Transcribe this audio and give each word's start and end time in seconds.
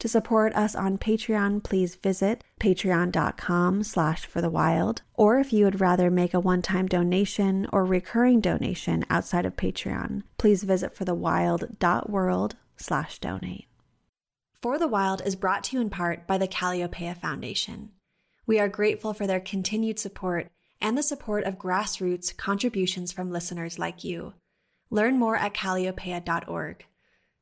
To 0.00 0.08
support 0.08 0.54
us 0.54 0.74
on 0.74 0.98
Patreon, 0.98 1.62
please 1.62 1.94
visit 1.94 2.44
patreon.com 2.60 3.84
slash 3.84 4.26
for 4.26 4.40
the 4.40 4.50
wild. 4.50 5.02
Or 5.14 5.38
if 5.38 5.52
you 5.52 5.64
would 5.64 5.80
rather 5.80 6.10
make 6.10 6.34
a 6.34 6.40
one-time 6.40 6.86
donation 6.86 7.66
or 7.72 7.84
recurring 7.84 8.40
donation 8.40 9.04
outside 9.08 9.46
of 9.46 9.56
Patreon, 9.56 10.22
please 10.36 10.64
visit 10.64 10.94
forthewild.world 10.94 12.56
slash 12.76 13.18
donate. 13.18 13.66
For 14.60 14.78
the 14.78 14.88
Wild 14.88 15.20
is 15.24 15.36
brought 15.36 15.64
to 15.64 15.76
you 15.76 15.82
in 15.82 15.90
part 15.90 16.26
by 16.26 16.38
the 16.38 16.48
Kalliopeia 16.48 17.16
Foundation. 17.16 17.90
We 18.46 18.58
are 18.58 18.68
grateful 18.68 19.12
for 19.12 19.26
their 19.26 19.40
continued 19.40 19.98
support 19.98 20.50
and 20.80 20.96
the 20.96 21.02
support 21.02 21.44
of 21.44 21.58
grassroots 21.58 22.36
contributions 22.36 23.12
from 23.12 23.30
listeners 23.30 23.78
like 23.78 24.04
you. 24.04 24.34
Learn 24.90 25.18
more 25.18 25.36
at 25.36 25.54
kalliopeia.org. 25.54 26.86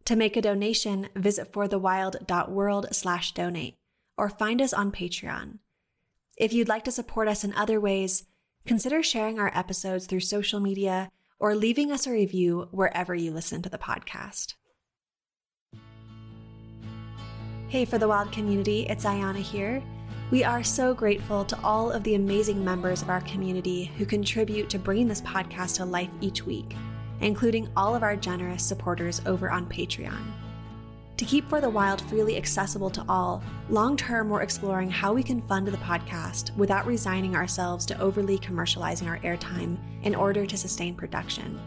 To 0.07 0.17
make 0.17 0.37
a 0.37 0.43
donation, 0.43 1.09
visit 1.15 1.53
forthewild.world 1.53 2.89
slash 2.93 3.33
donate 3.33 3.77
or 4.19 4.29
find 4.29 4.61
us 4.61 4.73
on 4.73 4.91
Patreon. 4.91 5.59
If 6.37 6.53
you'd 6.53 6.69
like 6.69 6.85
to 6.85 6.91
support 6.91 7.29
us 7.29 7.45
in 7.45 7.55
other 7.55 7.81
ways, 7.81 8.25
consider 8.67 9.03
sharing 9.03 9.39
our 9.39 9.57
episodes 9.57 10.07
through 10.07 10.21
social 10.21 10.59
media 10.59 11.11
or 11.39 11.55
leaving 11.55 11.93
us 11.93 12.07
a 12.07 12.11
review 12.11 12.69
wherever 12.73 13.15
you 13.15 13.31
listen 13.31 13.63
to 13.63 13.69
the 13.69 13.79
podcast. 13.79 14.55
Hey, 17.69 17.85
for 17.85 17.99
the 17.99 18.09
Wild 18.09 18.33
community, 18.33 18.87
it's 18.89 19.05
Ayana 19.05 19.41
here. 19.41 19.83
We 20.31 20.43
are 20.45 20.65
so 20.65 20.95
grateful 20.95 21.45
to 21.45 21.59
all 21.63 21.93
of 21.93 22.03
the 22.03 22.17
amazing 22.17 22.65
members 22.65 23.03
of 23.03 23.09
our 23.09 23.21
community 23.23 23.93
who 23.99 24.05
contribute 24.05 24.69
to 24.71 24.79
bringing 24.79 25.09
this 25.09 25.23
podcast 25.23 25.77
to 25.77 25.85
life 25.85 26.11
each 26.21 26.45
week 26.45 26.75
including 27.21 27.69
all 27.77 27.95
of 27.95 28.03
our 28.03 28.17
generous 28.17 28.65
supporters 28.65 29.21
over 29.27 29.51
on 29.51 29.67
Patreon. 29.67 30.23
To 31.19 31.25
keep 31.25 31.49
For 31.49 31.61
the 31.61 31.71
Wild 31.71 32.01
freely 32.03 32.37
accessible 32.37 32.91
to 32.91 33.05
all, 33.09 33.43
long 33.69 33.97
term 33.97 34.29
we're 34.29 34.43
exploring 34.43 34.91
how 34.91 35.13
we 35.13 35.23
can 35.23 35.41
fund 35.43 35.69
the 35.69 35.77
podcast 35.77 36.57
without 36.57 36.87
resigning 36.87 37.37
ourselves 37.37 37.87
to 37.87 38.01
overly 38.01 38.39
commercializing 38.39 39.07
our 39.07 39.19
airtime 39.19 39.77
in 40.03 40.17
order 40.17 40.47
to 40.47 40.57
sustain 40.57 40.97
production. 40.97 41.61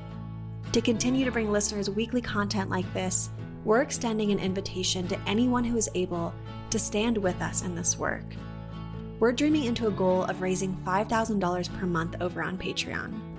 To 0.73 0.81
continue 0.81 1.23
to 1.23 1.31
bring 1.31 1.51
listeners 1.51 1.89
weekly 1.89 2.21
content 2.21 2.69
like 2.69 2.91
this, 2.93 3.29
we're 3.63 3.81
extending 3.81 4.31
an 4.31 4.39
invitation 4.39 5.07
to 5.07 5.19
anyone 5.25 5.63
who 5.63 5.77
is 5.77 5.89
able 5.95 6.33
to 6.69 6.77
stand 6.77 7.17
with 7.17 7.41
us 7.41 7.61
in 7.61 7.75
this 7.75 7.97
work. 7.97 8.25
We're 9.19 9.31
dreaming 9.31 9.63
into 9.63 9.87
a 9.87 9.91
goal 9.91 10.25
of 10.25 10.41
raising 10.41 10.75
$5,000 10.75 11.79
per 11.79 11.85
month 11.85 12.17
over 12.19 12.43
on 12.43 12.57
Patreon. 12.57 13.34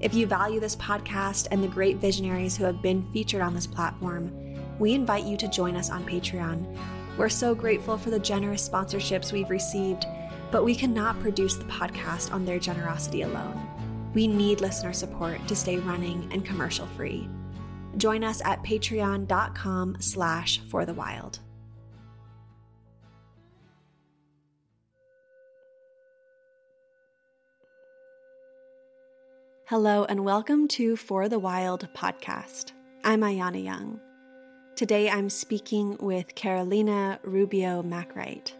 If 0.00 0.14
you 0.14 0.26
value 0.26 0.60
this 0.60 0.76
podcast 0.76 1.48
and 1.50 1.62
the 1.62 1.68
great 1.68 1.98
visionaries 1.98 2.56
who 2.56 2.64
have 2.64 2.80
been 2.80 3.02
featured 3.12 3.42
on 3.42 3.54
this 3.54 3.66
platform, 3.66 4.32
we 4.78 4.94
invite 4.94 5.24
you 5.24 5.36
to 5.36 5.48
join 5.48 5.76
us 5.76 5.90
on 5.90 6.06
Patreon. 6.06 6.78
We're 7.18 7.28
so 7.28 7.54
grateful 7.54 7.98
for 7.98 8.08
the 8.08 8.18
generous 8.18 8.66
sponsorships 8.66 9.30
we've 9.30 9.50
received, 9.50 10.06
but 10.50 10.64
we 10.64 10.74
cannot 10.74 11.20
produce 11.20 11.56
the 11.56 11.64
podcast 11.64 12.32
on 12.32 12.46
their 12.46 12.58
generosity 12.58 13.22
alone. 13.22 13.60
We 14.14 14.26
need 14.26 14.62
listener 14.62 14.94
support 14.94 15.46
to 15.46 15.54
stay 15.54 15.76
running 15.76 16.30
and 16.32 16.46
commercial 16.46 16.86
free. 16.86 17.28
Join 17.98 18.24
us 18.24 18.40
at 18.42 18.62
patreon.com 18.62 19.98
slash 20.00 20.60
for 20.70 20.86
the 20.86 20.94
wild. 20.94 21.40
Hello, 29.70 30.04
and 30.08 30.24
welcome 30.24 30.66
to 30.66 30.96
For 30.96 31.28
the 31.28 31.38
Wild 31.38 31.88
podcast. 31.94 32.72
I'm 33.04 33.20
Ayana 33.20 33.62
Young. 33.62 34.00
Today 34.74 35.08
I'm 35.08 35.30
speaking 35.30 35.96
with 36.00 36.34
Carolina 36.34 37.20
Rubio 37.22 37.80
MacWright. 37.84 38.50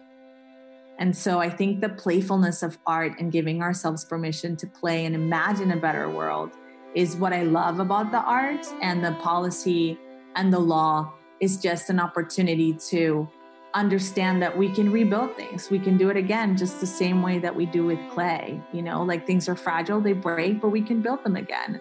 And 1.00 1.16
so 1.16 1.41
I 1.41 1.50
think 1.50 1.81
the 1.81 1.88
playfulness 1.88 2.62
of 2.62 2.78
art 2.87 3.15
and 3.19 3.32
giving 3.32 3.60
ourselves 3.60 4.04
permission 4.04 4.54
to 4.59 4.69
play 4.69 5.04
and 5.04 5.16
imagine 5.16 5.72
a 5.72 5.76
better 5.76 6.09
world 6.09 6.53
is 6.94 7.16
what 7.16 7.32
I 7.32 7.43
love 7.43 7.81
about 7.81 8.12
the 8.12 8.20
art, 8.20 8.65
and 8.81 9.04
the 9.04 9.15
policy 9.15 9.99
and 10.37 10.53
the 10.53 10.60
law 10.60 11.12
is 11.41 11.56
just 11.56 11.91
an 11.91 11.99
opportunity 11.99 12.72
to 12.91 13.28
understand 13.75 14.42
that 14.42 14.56
we 14.56 14.72
can 14.72 14.91
rebuild 14.91 15.36
things. 15.36 15.70
We 15.70 15.78
can 15.78 15.97
do 15.97 16.10
it 16.10 16.16
again 16.16 16.56
just 16.56 16.81
the 16.81 16.86
same 16.86 17.22
way 17.22 17.38
that 17.38 17.54
we 17.54 17.66
do 17.66 17.84
with 17.84 17.98
clay. 18.10 18.60
You 18.72 18.82
know, 18.82 19.03
like 19.03 19.26
things 19.26 19.48
are 19.48 19.54
fragile, 19.54 20.00
they 20.00 20.12
break, 20.12 20.60
but 20.60 20.70
we 20.70 20.82
can 20.82 21.03
build 21.03 21.25
them 21.25 21.36
again. 21.36 21.81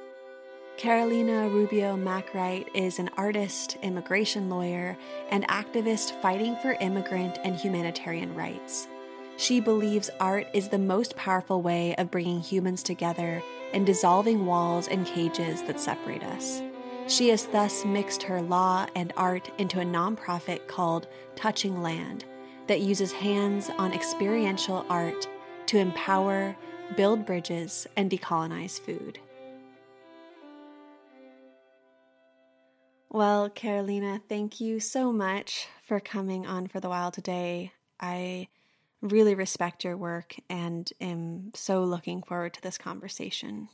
Carolina 0.77 1.49
Rubio 1.49 1.97
MacWright 1.97 2.69
is 2.73 2.99
an 2.99 3.09
artist, 3.17 3.77
immigration 3.81 4.49
lawyer, 4.49 4.97
and 5.29 5.45
activist 5.49 6.21
fighting 6.21 6.55
for 6.61 6.77
immigrant 6.79 7.37
and 7.43 7.55
humanitarian 7.55 8.33
rights. 8.33 8.87
She 9.35 9.59
believes 9.59 10.09
art 10.19 10.47
is 10.53 10.69
the 10.69 10.77
most 10.77 11.15
powerful 11.15 11.61
way 11.61 11.95
of 11.95 12.11
bringing 12.11 12.39
humans 12.39 12.83
together 12.83 13.43
and 13.73 13.85
dissolving 13.85 14.45
walls 14.45 14.87
and 14.87 15.05
cages 15.05 15.61
that 15.63 15.79
separate 15.79 16.23
us. 16.23 16.61
She 17.09 17.29
has 17.29 17.47
thus 17.47 17.85
mixed 17.85 18.21
her 18.21 18.39
law 18.39 18.85
and 18.95 19.11
art 19.17 19.49
into 19.57 19.79
a 19.79 19.83
nonprofit 19.83 20.67
called 20.67 21.07
Touching 21.35 21.81
Land 21.81 22.23
that 22.67 22.81
uses 22.81 23.11
hands 23.11 23.71
on 23.79 23.93
experiential 23.93 24.85
art 24.89 25.27
to 25.65 25.79
empower, 25.79 26.55
build 26.95 27.25
bridges, 27.25 27.87
and 27.97 28.11
decolonize 28.11 28.79
food. 28.79 29.17
Well, 33.09 33.49
Carolina, 33.49 34.21
thank 34.29 34.61
you 34.61 34.79
so 34.79 35.11
much 35.11 35.67
for 35.81 35.99
coming 35.99 36.45
on 36.45 36.67
For 36.67 36.79
the 36.79 36.89
Wild 36.89 37.15
today. 37.15 37.71
I 37.99 38.49
really 39.01 39.33
respect 39.33 39.83
your 39.83 39.97
work 39.97 40.35
and 40.47 40.87
am 41.01 41.53
so 41.55 41.83
looking 41.83 42.21
forward 42.21 42.53
to 42.53 42.61
this 42.61 42.77
conversation. 42.77 43.69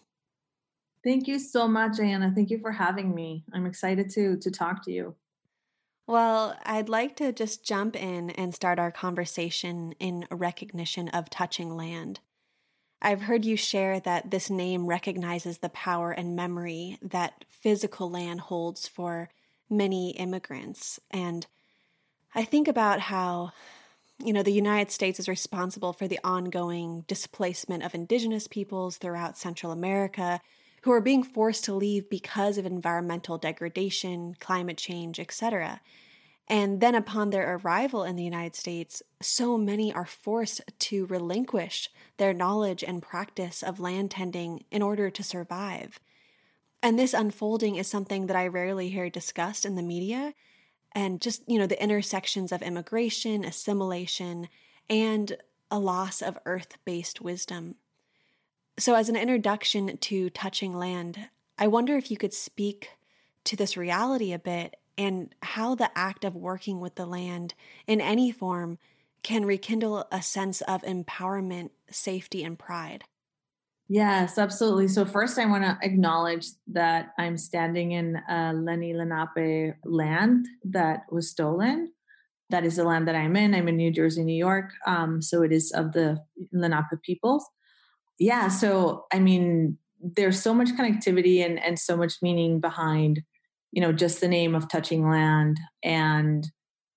Thank 1.06 1.28
you 1.28 1.38
so 1.38 1.68
much, 1.68 2.00
Anna. 2.00 2.32
Thank 2.34 2.50
you 2.50 2.58
for 2.58 2.72
having 2.72 3.14
me. 3.14 3.44
I'm 3.54 3.68
excited 3.68 4.10
to 4.12 4.38
to 4.38 4.50
talk 4.50 4.84
to 4.86 4.92
you. 4.92 5.16
Well, 6.08 6.58
I'd 6.64 6.90
like 6.90 7.16
to 7.18 7.32
just 7.32 7.64
jump 7.64 7.96
in 7.96 8.32
and 8.32 8.54
start 8.54 8.80
our 8.80 8.92
conversation 8.92 9.94
in 10.00 10.26
recognition 10.32 11.10
of 11.10 11.30
touching 11.30 11.76
land. 11.76 12.22
I've 13.02 13.24
heard 13.24 13.46
you 13.46 13.56
share 13.56 14.00
that 14.00 14.32
this 14.32 14.50
name 14.50 14.88
recognizes 14.88 15.60
the 15.60 15.70
power 15.70 16.12
and 16.12 16.36
memory 16.36 16.98
that 17.04 17.46
physical 17.50 18.10
land 18.10 18.42
holds 18.42 18.88
for 18.88 19.30
many 19.70 20.12
immigrants. 20.12 21.00
And 21.12 21.46
I 22.34 22.46
think 22.46 22.68
about 22.68 23.00
how, 23.00 23.52
you 24.24 24.34
know, 24.34 24.44
the 24.44 24.52
United 24.52 24.92
States 24.92 25.20
is 25.20 25.28
responsible 25.28 25.94
for 25.94 26.08
the 26.08 26.20
ongoing 26.24 27.04
displacement 27.08 27.84
of 27.84 27.94
indigenous 27.94 28.48
peoples 28.48 28.98
throughout 28.98 29.38
Central 29.38 29.72
America 29.72 30.42
who 30.86 30.92
are 30.92 31.02
being 31.02 31.24
forced 31.24 31.64
to 31.64 31.74
leave 31.74 32.08
because 32.12 32.60
of 32.60 32.66
environmental 32.66 33.40
degradation, 33.40 34.36
climate 34.40 34.78
change, 34.78 35.20
etc. 35.20 35.82
And 36.48 36.80
then 36.80 36.94
upon 36.94 37.32
their 37.32 37.56
arrival 37.56 38.04
in 38.04 38.16
the 38.16 38.24
United 38.24 38.56
States, 38.56 39.02
so 39.20 39.58
many 39.58 39.92
are 39.92 40.06
forced 40.06 40.62
to 40.78 41.08
relinquish 41.08 41.90
their 42.18 42.36
knowledge 42.36 42.84
and 42.84 43.02
practice 43.02 43.64
of 43.64 43.80
land 43.80 44.12
tending 44.12 44.64
in 44.70 44.84
order 44.84 45.10
to 45.10 45.24
survive. 45.24 46.00
And 46.84 47.00
this 47.00 47.16
unfolding 47.16 47.78
is 47.78 47.88
something 47.88 48.28
that 48.28 48.38
I 48.38 48.46
rarely 48.46 48.90
hear 48.90 49.10
discussed 49.10 49.66
in 49.66 49.74
the 49.74 49.82
media. 49.82 50.36
And 50.92 51.20
just, 51.20 51.42
you 51.50 51.58
know, 51.58 51.66
the 51.66 51.82
intersections 51.82 52.52
of 52.52 52.62
immigration, 52.62 53.44
assimilation, 53.44 54.50
and 54.88 55.36
a 55.72 55.80
loss 55.80 56.22
of 56.22 56.38
earth 56.46 56.78
based 56.86 57.22
wisdom. 57.22 57.74
So, 58.78 58.96
as 58.96 59.08
an 59.08 59.16
introduction 59.16 59.98
to 59.98 60.30
touching 60.30 60.74
land, 60.76 61.30
I 61.58 61.68
wonder 61.68 61.96
if 61.96 62.12
you 62.12 62.18
could 62.18 62.34
speak 62.34 62.90
to 63.46 63.56
this 63.56 63.78
reality 63.78 64.34
a 64.34 64.40
bit 64.40 64.76
and 64.98 65.34
how 65.42 65.76
the 65.76 65.98
act 65.98 66.26
of 66.26 66.36
working 66.36 66.82
with 66.82 66.96
the 66.96 67.06
land 67.06 67.54
in 67.88 68.02
any 68.02 68.32
form 68.32 68.78
can 69.24 69.46
rekindle 69.46 70.06
a 70.12 70.22
sense 70.22 70.62
of 70.62 70.82
empowerment, 70.84 71.70
safety, 71.90 72.44
and 72.44 72.60
pride. 72.60 73.06
Yes, 73.88 74.38
absolutely. 74.38 74.88
So 74.88 75.06
first, 75.06 75.38
I 75.38 75.46
want 75.46 75.64
to 75.64 75.78
acknowledge 75.82 76.48
that 76.68 77.14
I'm 77.18 77.38
standing 77.38 77.92
in 77.92 78.18
a 78.28 78.52
Lenni 78.54 78.94
Lenape 78.94 79.76
land 79.86 80.48
that 80.66 81.04
was 81.12 81.30
stolen. 81.30 81.94
That 82.50 82.66
is 82.66 82.76
the 82.76 82.84
land 82.84 83.08
that 83.08 83.16
I'm 83.16 83.36
in. 83.36 83.56
I'm 83.56 83.68
in 83.68 83.78
New 83.78 83.92
Jersey, 83.92 84.24
New 84.24 84.36
York. 84.36 84.72
Um, 84.86 85.22
so 85.22 85.44
it 85.44 85.52
is 85.52 85.72
of 85.72 85.94
the 85.94 86.20
Lenape 86.52 87.02
peoples. 87.04 87.46
Yeah. 88.20 88.48
So 88.48 89.06
I 89.12 89.20
mean, 89.20 89.78
there's 90.00 90.42
so 90.42 90.54
much 90.54 90.70
connectivity 90.70 91.44
and 91.46 91.60
and 91.60 91.80
so 91.80 91.98
much 91.98 92.16
meaning 92.22 92.60
behind, 92.60 93.22
you 93.72 93.82
know, 93.82 93.92
just 93.92 94.22
the 94.22 94.28
name 94.28 94.56
of 94.56 94.70
touching 94.70 95.10
land 95.10 95.60
and 95.84 96.48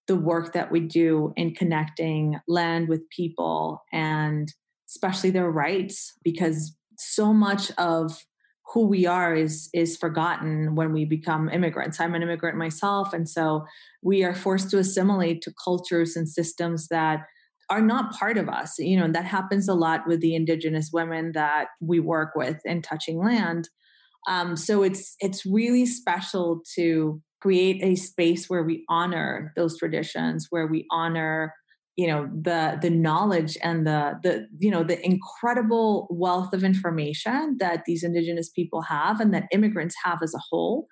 the 0.09 0.17
work 0.17 0.55
that 0.55 0.73
we 0.73 0.81
do 0.81 1.33
in 1.37 1.55
connecting 1.55 2.41
land 2.49 2.89
with 2.89 3.09
people 3.11 3.85
and 3.93 4.53
especially 4.89 5.31
their 5.31 5.51
rights 5.51 6.15
because 6.25 6.75
so 6.99 7.33
much 7.33 7.71
of 7.79 8.25
who 8.73 8.87
we 8.87 9.07
are 9.07 9.35
is 9.35 9.69
is 9.73 9.97
forgotten 9.97 10.75
when 10.75 10.93
we 10.93 11.05
become 11.05 11.49
immigrants 11.51 12.01
i'm 12.01 12.15
an 12.15 12.23
immigrant 12.23 12.57
myself 12.57 13.13
and 13.13 13.29
so 13.29 13.65
we 14.03 14.25
are 14.25 14.35
forced 14.35 14.71
to 14.71 14.79
assimilate 14.79 15.43
to 15.43 15.53
cultures 15.63 16.17
and 16.17 16.29
systems 16.29 16.89
that 16.89 17.21
are 17.71 17.83
not 17.83 18.13
part 18.13 18.39
of 18.39 18.49
us 18.49 18.79
you 18.79 18.99
know 18.99 19.11
that 19.11 19.25
happens 19.25 19.69
a 19.69 19.75
lot 19.75 20.07
with 20.07 20.21
the 20.21 20.35
indigenous 20.35 20.91
women 20.93 21.33
that 21.35 21.69
we 21.81 22.01
work 22.01 22.31
with 22.35 22.59
in 22.65 22.83
touching 22.83 23.19
land. 23.19 23.69
Um, 24.27 24.57
so 24.57 24.83
it's 24.83 25.15
it's 25.21 25.47
really 25.47 25.87
special 25.87 26.61
to 26.75 27.23
create 27.41 27.83
a 27.83 27.95
space 27.95 28.47
where 28.49 28.65
we 28.65 28.85
honor 28.89 29.53
those 29.57 29.79
traditions 29.79 30.49
where 30.51 30.67
we 30.67 30.87
honor 30.91 31.55
you 31.97 32.07
know 32.07 32.29
the 32.33 32.79
the 32.81 32.91
knowledge 32.91 33.57
and 33.63 33.87
the 33.87 34.15
the 34.23 34.47
you 34.59 34.71
know 34.71 34.85
the 34.85 35.05
incredible 35.05 36.07
wealth 36.11 36.53
of 36.53 36.65
information 36.65 37.57
that 37.59 37.85
these 37.87 38.03
indigenous 38.03 38.51
people 38.51 38.83
have 38.83 39.21
and 39.21 39.33
that 39.33 39.49
immigrants 39.53 39.95
have 40.05 40.19
as 40.23 40.35
a 40.35 40.43
whole 40.51 40.87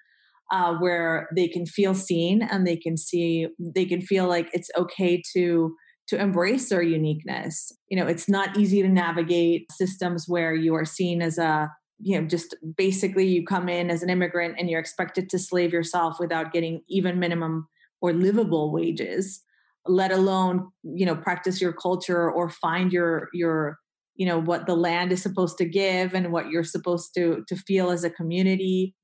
uh, 0.52 0.75
where 0.75 1.28
they 1.34 1.49
can 1.49 1.67
feel 1.67 1.94
seen 1.94 2.43
and 2.43 2.67
they 2.67 2.76
can 2.76 2.96
see 2.96 3.49
they 3.58 3.84
can 3.84 4.00
feel 4.00 4.28
like 4.28 4.49
it's 4.52 4.70
okay 4.76 5.23
to 5.34 5.75
to 6.08 6.20
embrace 6.20 6.69
their 6.69 6.82
uniqueness. 6.82 7.73
You 7.88 7.99
know 7.99 8.06
it's 8.06 8.29
not 8.29 8.56
easy 8.56 8.82
to 8.82 8.88
navigate 8.88 9.70
systems 9.73 10.26
where 10.29 10.55
you 10.55 10.75
are 10.75 10.85
seen 10.85 11.23
as 11.23 11.38
a 11.38 11.70
you 11.99 12.20
know 12.20 12.26
just 12.26 12.55
basically 12.76 13.26
you 13.26 13.44
come 13.44 13.69
in 13.69 13.91
as 13.91 14.03
an 14.03 14.11
immigrant 14.11 14.56
and 14.58 14.69
you're 14.69 14.81
expected 14.81 15.31
to 15.31 15.38
slave 15.38 15.73
yourself 15.73 16.19
without 16.20 16.53
getting 16.53 16.82
even 16.88 17.19
minimum 17.19 17.69
or 18.03 18.12
livable 18.12 18.70
wages 18.70 19.43
let 19.87 20.12
alone 20.12 20.69
you 20.82 21.06
know 21.06 21.17
practice 21.17 21.58
your 21.58 21.73
culture 21.73 22.31
or 22.31 22.50
find 22.50 22.93
your 22.93 23.29
your 23.32 23.79
you 24.14 24.26
know 24.26 24.38
what 24.38 24.67
the 24.67 24.76
land 24.76 25.11
is 25.11 25.23
supposed 25.23 25.56
to 25.56 25.64
give 25.64 26.12
and 26.12 26.32
what 26.32 26.50
you're 26.50 26.64
supposed 26.64 27.14
to 27.14 27.43
to 27.49 27.56
feel 27.56 27.91
as 27.91 28.05
a 28.05 28.11
community 28.11 28.94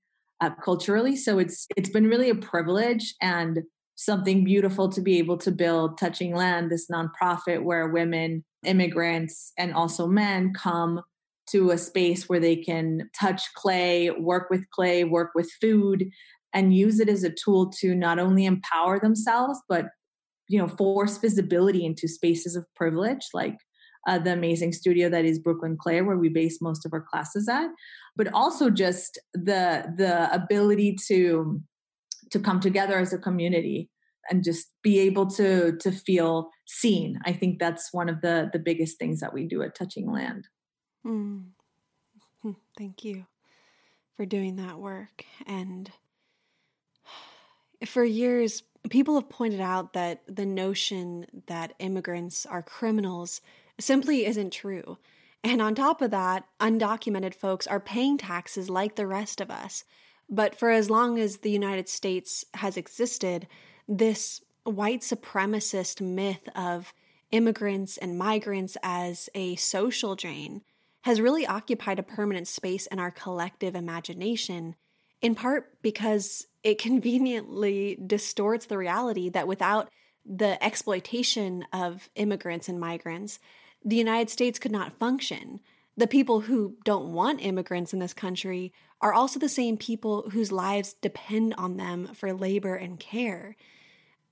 uh, 0.43 0.51
culturally. 0.63 1.17
So 1.17 1.39
it's 1.39 1.67
it's 1.77 1.89
been 1.89 2.09
really 2.09 2.29
a 2.29 2.35
privilege 2.35 3.15
and 3.23 3.61
something 3.95 4.45
beautiful 4.45 4.89
to 4.89 5.01
be 5.01 5.19
able 5.19 5.37
to 5.39 5.51
build 5.51 5.99
touching 5.99 6.35
land 6.35 6.71
this 6.71 6.89
nonprofit 6.91 7.63
where 7.63 7.89
women 7.89 8.45
immigrants 8.65 9.53
and 9.59 9.75
also 9.75 10.07
men 10.07 10.53
come 10.55 11.03
to 11.51 11.71
a 11.71 11.79
space 11.79 12.29
where 12.29 12.41
they 12.41 12.57
can 12.57 13.11
touch 13.19 13.43
clay 13.55 14.11
work 14.11 14.49
with 14.51 14.69
clay 14.71 15.05
work 15.05 15.31
with 15.35 15.51
food 15.61 16.09
and 16.55 16.75
use 16.75 17.01
it 17.01 17.09
as 17.09 17.25
a 17.25 17.31
tool 17.31 17.71
to 17.71 17.95
not 17.95 18.19
only 18.19 18.45
empower 18.45 18.99
themselves 18.99 19.61
but 19.69 19.87
you 20.49 20.59
know 20.59 20.69
force 20.69 21.19
visibility 21.19 21.85
into 21.85 22.09
spaces 22.09 22.57
of 22.57 22.65
privilege 22.75 23.27
like 23.35 23.57
uh, 24.09 24.19
the 24.19 24.33
amazing 24.33 24.73
studio 24.73 25.09
that 25.09 25.25
is 25.25 25.39
brooklyn 25.39 25.77
clay 25.77 26.01
where 26.01 26.17
we 26.17 26.29
base 26.29 26.61
most 26.61 26.87
of 26.87 26.93
our 26.93 27.05
classes 27.11 27.49
at 27.49 27.69
but 28.17 28.33
also 28.33 28.71
just 28.71 29.19
the 29.35 29.85
the 29.97 30.33
ability 30.33 30.97
to 31.09 31.61
to 32.33 32.41
come 32.41 32.61
together 32.61 32.99
as 32.99 33.13
a 33.13 33.19
community 33.19 33.89
and 34.31 34.45
just 34.45 34.69
be 34.83 34.99
able 34.99 35.27
to 35.27 35.77
to 35.79 35.93
feel 35.93 36.51
seen 36.67 37.19
i 37.25 37.33
think 37.33 37.59
that's 37.59 37.93
one 37.93 38.09
of 38.09 38.21
the 38.21 38.51
the 38.53 38.59
biggest 38.59 38.99
things 38.99 39.21
that 39.21 39.33
we 39.33 39.47
do 39.47 39.63
at 39.63 39.75
touching 39.75 40.11
land 40.11 40.49
mm. 41.07 41.45
thank 42.79 43.05
you 43.05 43.27
for 44.17 44.27
doing 44.27 44.57
that 44.57 44.79
work 44.79 45.25
and 45.47 45.91
for 47.85 48.05
years 48.05 48.63
people 48.91 49.15
have 49.15 49.29
pointed 49.29 49.61
out 49.61 49.93
that 49.93 50.23
the 50.27 50.47
notion 50.47 51.27
that 51.47 51.75
immigrants 51.79 52.47
are 52.47 52.63
criminals 52.63 53.41
simply 53.79 54.27
isn't 54.27 54.53
true. 54.53 54.99
And 55.45 55.61
on 55.61 55.75
top 55.75 56.03
of 56.03 56.11
that, 56.11 56.45
undocumented 56.61 57.35
folks 57.35 57.67
are 57.67 57.81
paying 57.81 58.19
taxes 58.19 58.71
like 58.71 58.97
the 58.97 59.07
rest 59.07 59.41
of 59.41 59.51
us. 59.51 59.85
But 60.33 60.59
for 60.59 60.71
as 60.71 60.89
long 60.89 61.19
as 61.19 61.39
the 61.39 61.51
United 61.51 61.91
States 61.91 62.47
has 62.55 62.79
existed, 62.79 63.47
this 63.87 64.41
white 64.65 65.03
supremacist 65.03 66.01
myth 66.01 66.49
of 66.57 66.95
immigrants 67.33 67.99
and 67.99 68.17
migrants 68.17 68.79
as 68.83 69.29
a 69.35 69.57
social 69.57 70.17
drain 70.17 70.63
has 71.03 71.21
really 71.21 71.47
occupied 71.47 71.99
a 71.99 72.03
permanent 72.03 72.49
space 72.49 72.87
in 72.87 72.99
our 72.99 73.11
collective 73.11 73.75
imagination, 73.75 74.75
in 75.21 75.35
part 75.35 75.83
because 75.83 76.47
it 76.63 76.79
conveniently 76.79 77.99
distorts 78.07 78.65
the 78.65 78.79
reality 78.79 79.29
that 79.29 79.47
without 79.47 79.91
the 80.25 80.63
exploitation 80.65 81.67
of 81.75 82.09
immigrants 82.15 82.71
and 82.71 82.81
migrants, 82.81 83.39
the 83.85 83.97
United 83.97 84.31
States 84.31 84.59
could 84.59 84.73
not 84.73 84.99
function. 84.99 85.61
The 85.97 86.07
people 86.07 86.41
who 86.41 86.77
don't 86.85 87.13
want 87.13 87.45
immigrants 87.45 87.93
in 87.93 87.99
this 87.99 88.15
country 88.15 88.73
are 89.01 89.13
also 89.13 89.39
the 89.39 89.49
same 89.49 89.77
people 89.77 90.31
whose 90.31 90.51
lives 90.51 90.95
depend 90.95 91.55
on 91.59 91.77
them 91.77 92.09
for 92.15 92.33
labor 92.33 92.75
and 92.75 92.99
care. 92.99 93.57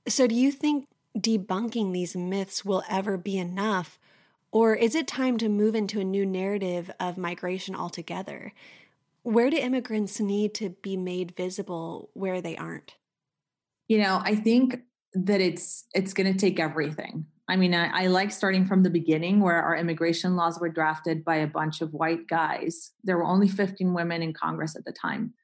So, 0.09 0.27
do 0.27 0.35
you 0.35 0.51
think 0.51 0.87
debunking 1.19 1.93
these 1.93 2.17
myths 2.17 2.65
will 2.65 2.83
ever 2.89 3.17
be 3.17 3.37
enough? 3.37 3.99
Or 4.53 4.75
is 4.75 4.95
it 4.95 5.07
time 5.07 5.39
to 5.39 5.49
move 5.49 5.75
into 5.75 6.01
a 6.01 6.05
new 6.05 6.25
narrative 6.25 6.91
of 6.99 7.19
migration 7.19 7.75
altogether? 7.75 8.53
Where 9.23 9.51
do 9.51 9.57
immigrants 9.57 10.19
need 10.19 10.55
to 10.55 10.71
be 10.71 10.97
made 10.97 11.37
visible 11.37 12.11
where 12.15 12.41
they 12.41 12.57
aren't? 12.57 12.97
You 13.87 13.99
know, 13.99 14.21
I 14.25 14.35
think 14.35 14.81
that 15.13 15.41
it's 15.41 15.85
it's 15.95 16.15
going 16.15 16.33
to 16.33 16.39
take 16.39 16.59
everything. 16.59 17.27
I 17.51 17.57
mean, 17.57 17.75
I, 17.75 18.05
I, 18.05 18.07
like 18.07 18.31
starting 18.31 18.65
from 18.65 18.85
the 18.85 18.91
beginning 18.91 19.41
where 19.41 19.61
our 19.61 19.75
immigration 19.75 20.37
laws 20.37 20.61
were 20.61 20.69
drafted 20.69 21.25
by 21.25 21.35
a 21.37 21.49
bunch 21.49 21.81
of 21.81 21.93
white 21.93 22.29
guys. 22.29 22.93
There 23.03 23.17
were 23.17 23.25
only 23.25 23.49
15 23.49 23.93
women 23.93 24.23
in 24.23 24.33
Congress 24.33 24.77
at 24.77 24.85
the 24.85 24.93
time. 24.93 25.35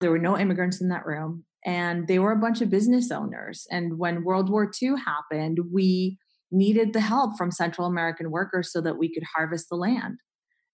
There 0.00 0.12
were 0.12 0.20
no 0.20 0.38
immigrants 0.38 0.80
in 0.80 0.90
that 0.90 1.04
room, 1.04 1.44
and 1.64 2.06
they 2.06 2.20
were 2.20 2.30
a 2.30 2.40
bunch 2.40 2.60
of 2.60 2.70
business 2.70 3.10
owners. 3.10 3.66
And 3.68 3.98
when 3.98 4.22
World 4.22 4.48
War 4.48 4.70
II 4.80 4.94
happened, 5.04 5.58
we 5.72 6.18
needed 6.52 6.92
the 6.92 7.00
help 7.00 7.36
from 7.36 7.50
Central 7.50 7.88
American 7.88 8.30
workers 8.30 8.70
so 8.70 8.80
that 8.82 8.96
we 8.96 9.12
could 9.12 9.24
harvest 9.34 9.68
the 9.68 9.74
land. 9.74 10.18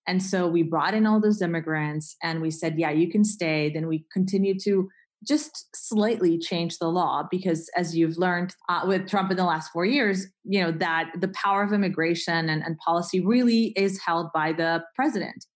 And 0.07 0.23
so 0.23 0.47
we 0.47 0.63
brought 0.63 0.93
in 0.93 1.07
all 1.07 1.23
those 1.23 1.41
immigrants 1.41 2.17
and 2.23 2.43
we 2.43 2.51
said, 2.51 2.79
yeah, 2.79 2.91
you 2.91 3.11
can 3.11 3.25
stay. 3.25 3.71
Then 3.73 3.87
we 3.87 4.05
continued 4.13 4.59
to 4.65 4.91
just 5.27 5.69
slightly 5.75 6.39
change 6.39 6.79
the 6.79 6.89
law 6.89 7.27
because 7.31 7.71
as 7.77 7.97
you've 7.97 8.19
learned 8.19 8.55
uh, 8.69 8.83
with 8.87 9.09
Trump 9.09 9.31
in 9.31 9.37
the 9.37 9.45
last 9.45 9.71
four 9.73 9.85
years, 9.85 10.27
you 10.45 10.61
know, 10.61 10.73
that 10.73 11.11
the 11.21 11.29
power 11.29 11.63
of 11.63 11.73
immigration 11.73 12.49
and, 12.49 12.63
and 12.63 12.77
policy 12.79 13.21
really 13.21 13.73
is 13.77 14.01
held 14.05 14.33
by 14.33 14.53
the 14.53 14.83
president. 14.95 15.47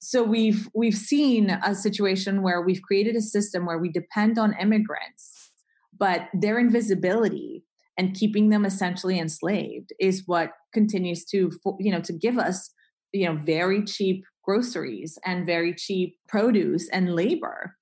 So 0.00 0.22
we've 0.22 0.68
we've 0.74 0.94
seen 0.94 1.50
a 1.50 1.74
situation 1.74 2.42
where 2.42 2.62
we've 2.62 2.82
created 2.82 3.16
a 3.16 3.20
system 3.20 3.66
where 3.66 3.78
we 3.78 3.90
depend 3.90 4.38
on 4.38 4.54
immigrants, 4.60 5.50
but 5.98 6.28
their 6.32 6.58
invisibility 6.58 7.64
and 7.96 8.14
keeping 8.14 8.50
them 8.50 8.64
essentially 8.64 9.18
enslaved 9.18 9.92
is 9.98 10.22
what 10.26 10.52
continues 10.72 11.24
to 11.26 11.50
you 11.80 11.90
know 11.90 12.00
to 12.00 12.12
give 12.12 12.38
us 12.38 12.70
you 13.12 13.26
know 13.26 13.40
very 13.44 13.84
cheap 13.84 14.24
groceries 14.44 15.18
and 15.26 15.44
very 15.44 15.74
cheap 15.74 16.16
produce 16.28 16.88
and 16.90 17.14
labor 17.14 17.74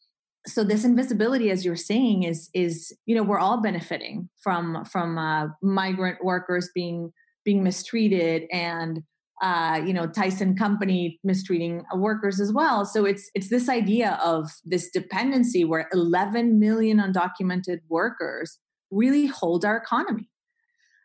so 0.46 0.62
this 0.62 0.84
invisibility 0.84 1.50
as 1.50 1.64
you're 1.64 1.76
saying 1.76 2.22
is 2.22 2.48
is 2.54 2.96
you 3.06 3.14
know 3.14 3.22
we're 3.22 3.38
all 3.38 3.60
benefiting 3.60 4.28
from 4.42 4.84
from 4.84 5.18
uh, 5.18 5.48
migrant 5.62 6.24
workers 6.24 6.70
being 6.74 7.12
being 7.44 7.62
mistreated 7.62 8.44
and 8.52 9.02
uh, 9.42 9.80
you 9.84 9.92
know 9.92 10.06
Tyson 10.06 10.56
company 10.56 11.18
mistreating 11.22 11.84
workers 11.94 12.40
as 12.40 12.52
well. 12.52 12.84
So 12.84 13.04
it's 13.04 13.30
it's 13.34 13.48
this 13.48 13.68
idea 13.68 14.18
of 14.24 14.50
this 14.64 14.90
dependency 14.90 15.64
where 15.64 15.88
11 15.92 16.58
million 16.58 16.98
undocumented 16.98 17.80
workers 17.88 18.58
really 18.90 19.26
hold 19.26 19.64
our 19.64 19.76
economy. 19.76 20.30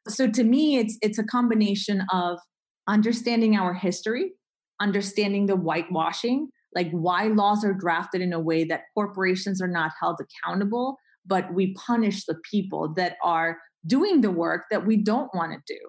So 0.08 0.30
to 0.30 0.44
me 0.44 0.78
it's 0.78 0.98
it's 1.02 1.20
a 1.20 1.24
combination 1.24 2.04
of 2.12 2.40
understanding 2.88 3.56
our 3.56 3.74
history, 3.74 4.32
understanding 4.80 5.48
the 5.48 5.56
whitewashing, 5.56 6.50
like 6.74 6.90
why 6.92 7.28
laws 7.28 7.64
are 7.66 7.74
drafted 7.74 8.22
in 8.22 8.34
a 8.34 8.40
way 8.40 8.64
that 8.66 8.84
corporations 8.94 9.62
are 9.62 9.68
not 9.68 9.92
held 10.00 10.20
accountable, 10.20 10.98
but 11.26 11.54
we 11.54 11.74
punish 11.74 12.26
the 12.26 12.38
people 12.50 12.94
that 12.96 13.18
are 13.24 13.58
doing 13.86 14.22
the 14.22 14.32
work 14.32 14.64
that 14.72 14.86
we 14.86 14.98
don't 14.98 15.34
want 15.34 15.52
to 15.54 15.74
do. 15.74 15.80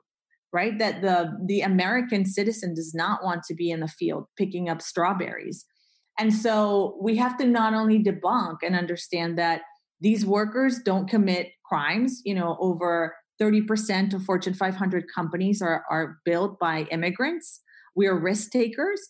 right? 0.53 0.79
That 0.79 1.03
the 1.03 1.33
the 1.47 1.63
American 1.63 2.25
citizen 2.27 2.75
does 2.75 2.93
not 2.95 3.25
want 3.25 3.43
to 3.45 3.55
be 3.55 3.71
in 3.71 3.81
the 3.81 3.89
field 3.89 4.27
picking 4.37 4.69
up 4.69 4.83
strawberries. 4.83 5.65
And 6.19 6.35
so 6.35 6.99
we 7.01 7.17
have 7.17 7.39
to 7.39 7.47
not 7.47 7.73
only 7.73 8.03
debunk 8.03 8.59
and 8.63 8.77
understand 8.77 9.39
that 9.39 9.63
these 10.01 10.27
workers 10.27 10.81
don't 10.85 11.09
commit 11.09 11.53
crimes, 11.65 12.21
you 12.25 12.35
know, 12.35 12.59
over 12.61 13.15
30% 13.41 14.13
of 14.13 14.23
Fortune 14.25 14.53
500 14.53 15.05
companies 15.15 15.63
are, 15.63 15.85
are 15.91 16.19
built 16.25 16.59
by 16.59 16.87
immigrants. 16.91 17.61
We 17.97 18.07
are 18.07 18.19
risk 18.19 18.51
takers. 18.51 19.01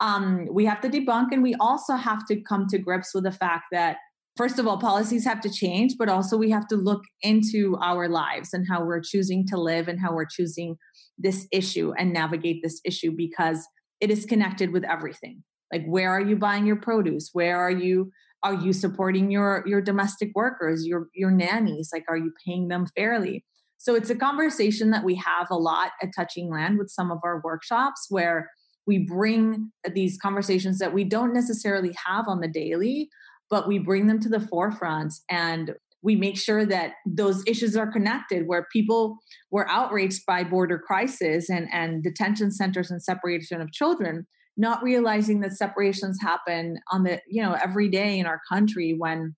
Um, 0.00 0.48
we 0.50 0.64
have 0.64 0.80
to 0.80 0.88
debunk, 0.88 1.28
and 1.32 1.42
we 1.42 1.54
also 1.60 1.94
have 1.94 2.26
to 2.26 2.40
come 2.40 2.66
to 2.68 2.78
grips 2.78 3.14
with 3.14 3.24
the 3.24 3.32
fact 3.32 3.64
that, 3.72 3.98
first 4.36 4.58
of 4.58 4.66
all, 4.66 4.78
policies 4.78 5.24
have 5.24 5.40
to 5.42 5.50
change, 5.50 5.94
but 5.98 6.08
also 6.08 6.36
we 6.36 6.50
have 6.50 6.66
to 6.68 6.76
look 6.76 7.02
into 7.22 7.76
our 7.82 8.08
lives 8.08 8.54
and 8.54 8.66
how 8.68 8.84
we're 8.84 9.02
choosing 9.02 9.46
to 9.48 9.60
live 9.60 9.88
and 9.88 10.00
how 10.00 10.14
we're 10.14 10.26
choosing 10.26 10.76
this 11.18 11.46
issue 11.52 11.92
and 11.98 12.12
navigate 12.12 12.62
this 12.62 12.80
issue 12.84 13.12
because 13.14 13.66
it 14.00 14.10
is 14.10 14.24
connected 14.24 14.72
with 14.72 14.84
everything. 14.84 15.42
Like, 15.70 15.84
where 15.86 16.10
are 16.10 16.20
you 16.20 16.36
buying 16.36 16.66
your 16.66 16.76
produce? 16.76 17.30
Where 17.32 17.58
are 17.58 17.70
you 17.70 18.10
are 18.42 18.54
you 18.54 18.72
supporting 18.72 19.30
your 19.30 19.62
your 19.66 19.80
domestic 19.80 20.30
workers 20.34 20.86
your 20.86 21.08
your 21.14 21.30
nannies 21.30 21.90
like 21.92 22.04
are 22.08 22.16
you 22.16 22.32
paying 22.46 22.68
them 22.68 22.86
fairly 22.96 23.44
so 23.78 23.94
it's 23.94 24.10
a 24.10 24.14
conversation 24.14 24.90
that 24.90 25.04
we 25.04 25.14
have 25.14 25.46
a 25.50 25.56
lot 25.56 25.92
at 26.02 26.10
touching 26.16 26.50
land 26.50 26.78
with 26.78 26.90
some 26.90 27.10
of 27.10 27.18
our 27.24 27.40
workshops 27.44 28.06
where 28.08 28.50
we 28.90 28.98
bring 28.98 29.70
these 29.94 30.18
conversations 30.20 30.80
that 30.80 30.92
we 30.92 31.04
don't 31.04 31.32
necessarily 31.32 31.94
have 32.04 32.26
on 32.26 32.40
the 32.40 32.48
daily 32.48 33.08
but 33.48 33.68
we 33.68 33.78
bring 33.78 34.08
them 34.08 34.18
to 34.18 34.28
the 34.28 34.40
forefront 34.40 35.14
and 35.30 35.76
we 36.02 36.16
make 36.16 36.36
sure 36.36 36.66
that 36.66 36.94
those 37.06 37.44
issues 37.46 37.76
are 37.76 37.92
connected 37.92 38.48
where 38.48 38.66
people 38.72 39.16
were 39.52 39.68
outraged 39.68 40.22
by 40.26 40.42
border 40.42 40.76
crisis 40.76 41.48
and, 41.48 41.68
and 41.72 42.02
detention 42.02 42.50
centers 42.50 42.90
and 42.90 43.00
separation 43.00 43.60
of 43.60 43.70
children 43.70 44.26
not 44.56 44.82
realizing 44.82 45.38
that 45.38 45.52
separations 45.52 46.18
happen 46.20 46.76
on 46.90 47.04
the 47.04 47.20
you 47.28 47.40
know 47.40 47.56
every 47.62 47.88
day 47.88 48.18
in 48.18 48.26
our 48.26 48.40
country 48.50 48.96
when 48.98 49.36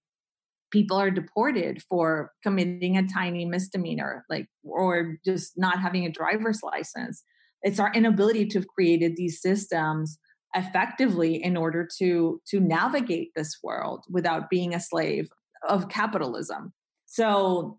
people 0.71 0.97
are 0.97 1.11
deported 1.11 1.82
for 1.90 2.32
committing 2.42 2.97
a 2.97 3.06
tiny 3.06 3.44
misdemeanor 3.44 4.25
like 4.30 4.47
or 4.64 5.18
just 5.26 5.52
not 5.59 5.78
having 5.78 6.06
a 6.06 6.11
driver's 6.11 6.61
license 6.62 7.23
it's 7.62 7.78
our 7.78 7.92
inability 7.95 8.47
to 8.47 8.59
have 8.59 8.69
created 8.69 9.16
these 9.16 9.40
systems 9.40 10.19
effectively 10.54 11.42
in 11.42 11.57
order 11.57 11.88
to 11.99 12.40
to 12.47 12.61
navigate 12.61 13.31
this 13.35 13.59
world 13.62 14.04
without 14.11 14.50
being 14.50 14.75
a 14.75 14.81
slave 14.81 15.28
of 15.66 15.88
capitalism 15.88 16.73
so 17.07 17.78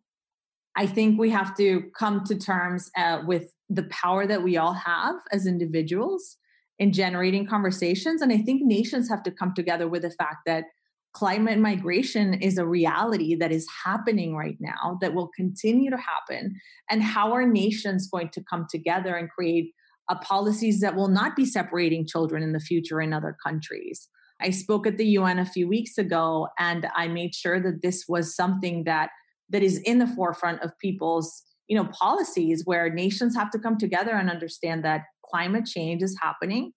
i 0.75 0.88
think 0.88 1.20
we 1.20 1.30
have 1.30 1.56
to 1.56 1.84
come 1.98 2.24
to 2.24 2.36
terms 2.36 2.90
uh, 2.98 3.20
with 3.25 3.54
the 3.70 3.84
power 3.84 4.25
that 4.28 4.44
we 4.44 4.58
all 4.58 4.74
have 4.74 5.16
as 5.32 5.46
individuals 5.48 6.38
in 6.80 6.92
generating 6.92 7.46
conversations. 7.46 8.22
And 8.22 8.32
I 8.32 8.38
think 8.38 8.62
nations 8.63 9.10
have 9.10 9.24
to 9.24 9.32
come 9.32 9.54
together 9.54 9.88
with 9.88 10.02
the 10.02 10.12
fact 10.12 10.38
that 10.46 10.66
climate 11.13 11.60
migration 11.60 12.34
is 12.34 12.58
a 12.58 12.65
reality 12.65 13.36
that 13.36 13.51
is 13.51 13.67
happening 13.86 14.36
right 14.36 14.58
now, 14.60 14.98
that 15.01 15.13
will 15.13 15.29
continue 15.36 15.91
to 15.91 15.98
happen. 15.98 16.55
And 16.89 17.03
how 17.03 17.34
are 17.34 17.46
nations 17.46 18.10
going 18.10 18.29
to 18.29 18.43
come 18.43 18.65
together 18.70 19.15
and 19.15 19.29
create 19.29 19.74
uh, 20.10 20.15
policies 20.20 20.82
that 20.82 20.96
will 20.96 21.08
not 21.08 21.36
be 21.36 21.46
separating 21.46 22.05
children 22.05 22.43
in 22.43 22.51
the 22.51 22.60
future 22.60 23.00
in 23.00 23.13
other 23.13 23.38
countries? 23.46 24.10
I 24.41 24.50
spoke 24.50 24.88
at 24.88 24.98
the 24.98 25.05
UN 25.05 25.39
a 25.39 25.46
few 25.46 25.67
weeks 25.67 25.98
ago, 25.98 26.48
and 26.58 26.88
I 26.96 27.08
made 27.08 27.36
sure 27.36 27.62
that 27.62 27.82
this 27.82 28.05
was 28.08 28.36
something 28.36 28.84
that 28.86 29.10
that 29.50 29.62
is 29.62 29.77
in 29.79 30.00
the 30.00 30.08
forefront 30.08 30.62
of 30.62 30.72
people's 30.79 31.43
you 31.67 31.77
know 31.77 31.86
policies 31.93 32.63
where 32.65 32.89
nations 32.89 33.36
have 33.36 33.51
to 33.51 33.60
come 33.60 33.77
together 33.77 34.12
and 34.12 34.29
understand 34.29 34.84
that 34.84 35.03
climate 35.24 35.65
change 35.65 36.01
is 36.01 36.17
happening 36.22 36.74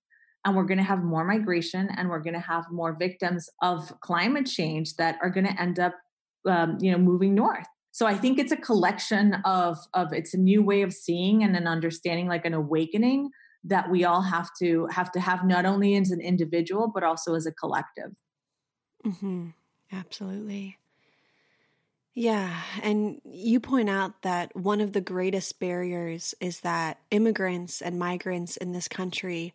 and 0.46 0.54
we're 0.54 0.64
going 0.64 0.78
to 0.78 0.84
have 0.84 1.02
more 1.02 1.24
migration 1.24 1.90
and 1.96 2.08
we're 2.08 2.20
going 2.20 2.34
to 2.34 2.40
have 2.40 2.64
more 2.70 2.96
victims 2.96 3.50
of 3.60 3.92
climate 4.00 4.46
change 4.46 4.94
that 4.94 5.18
are 5.20 5.28
going 5.28 5.44
to 5.44 5.60
end 5.60 5.78
up 5.78 5.92
um, 6.46 6.78
you 6.80 6.92
know 6.92 6.98
moving 6.98 7.34
north 7.34 7.66
so 7.90 8.06
i 8.06 8.14
think 8.14 8.38
it's 8.38 8.52
a 8.52 8.56
collection 8.56 9.34
of 9.44 9.76
of 9.92 10.12
it's 10.12 10.32
a 10.32 10.38
new 10.38 10.62
way 10.62 10.82
of 10.82 10.92
seeing 10.92 11.42
and 11.42 11.56
an 11.56 11.66
understanding 11.66 12.28
like 12.28 12.46
an 12.46 12.54
awakening 12.54 13.28
that 13.64 13.90
we 13.90 14.04
all 14.04 14.22
have 14.22 14.48
to 14.56 14.86
have 14.86 15.10
to 15.10 15.18
have 15.18 15.44
not 15.44 15.66
only 15.66 15.96
as 15.96 16.12
an 16.12 16.20
individual 16.20 16.90
but 16.94 17.02
also 17.02 17.34
as 17.34 17.46
a 17.46 17.52
collective 17.52 18.12
mm-hmm. 19.04 19.48
absolutely 19.92 20.78
yeah. 22.18 22.62
And 22.82 23.20
you 23.30 23.60
point 23.60 23.90
out 23.90 24.22
that 24.22 24.56
one 24.56 24.80
of 24.80 24.94
the 24.94 25.02
greatest 25.02 25.60
barriers 25.60 26.34
is 26.40 26.60
that 26.60 26.98
immigrants 27.10 27.82
and 27.82 27.98
migrants 27.98 28.56
in 28.56 28.72
this 28.72 28.88
country 28.88 29.52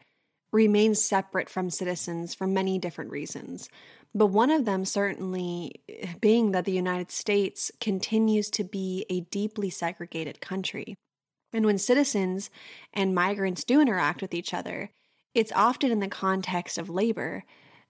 remain 0.51 0.95
separate 0.95 1.49
from 1.49 1.69
citizens 1.69 2.33
for 2.33 2.47
many 2.47 2.77
different 2.77 3.11
reasons. 3.11 3.69
But 4.13 4.27
one 4.27 4.51
of 4.51 4.65
them 4.65 4.83
certainly 4.83 5.81
being 6.19 6.51
that 6.51 6.65
the 6.65 6.73
United 6.73 7.11
States 7.11 7.71
continues 7.79 8.49
to 8.51 8.63
be 8.63 9.05
a 9.09 9.21
deeply 9.21 9.69
segregated 9.69 10.41
country. 10.41 10.95
And 11.53 11.65
when 11.65 11.77
citizens 11.77 12.49
and 12.93 13.15
migrants 13.15 13.63
do 13.63 13.81
interact 13.81 14.21
with 14.21 14.33
each 14.33 14.53
other, 14.53 14.91
it's 15.33 15.51
often 15.53 15.91
in 15.91 15.99
the 15.99 16.07
context 16.07 16.77
of 16.77 16.89
labor. 16.89 17.45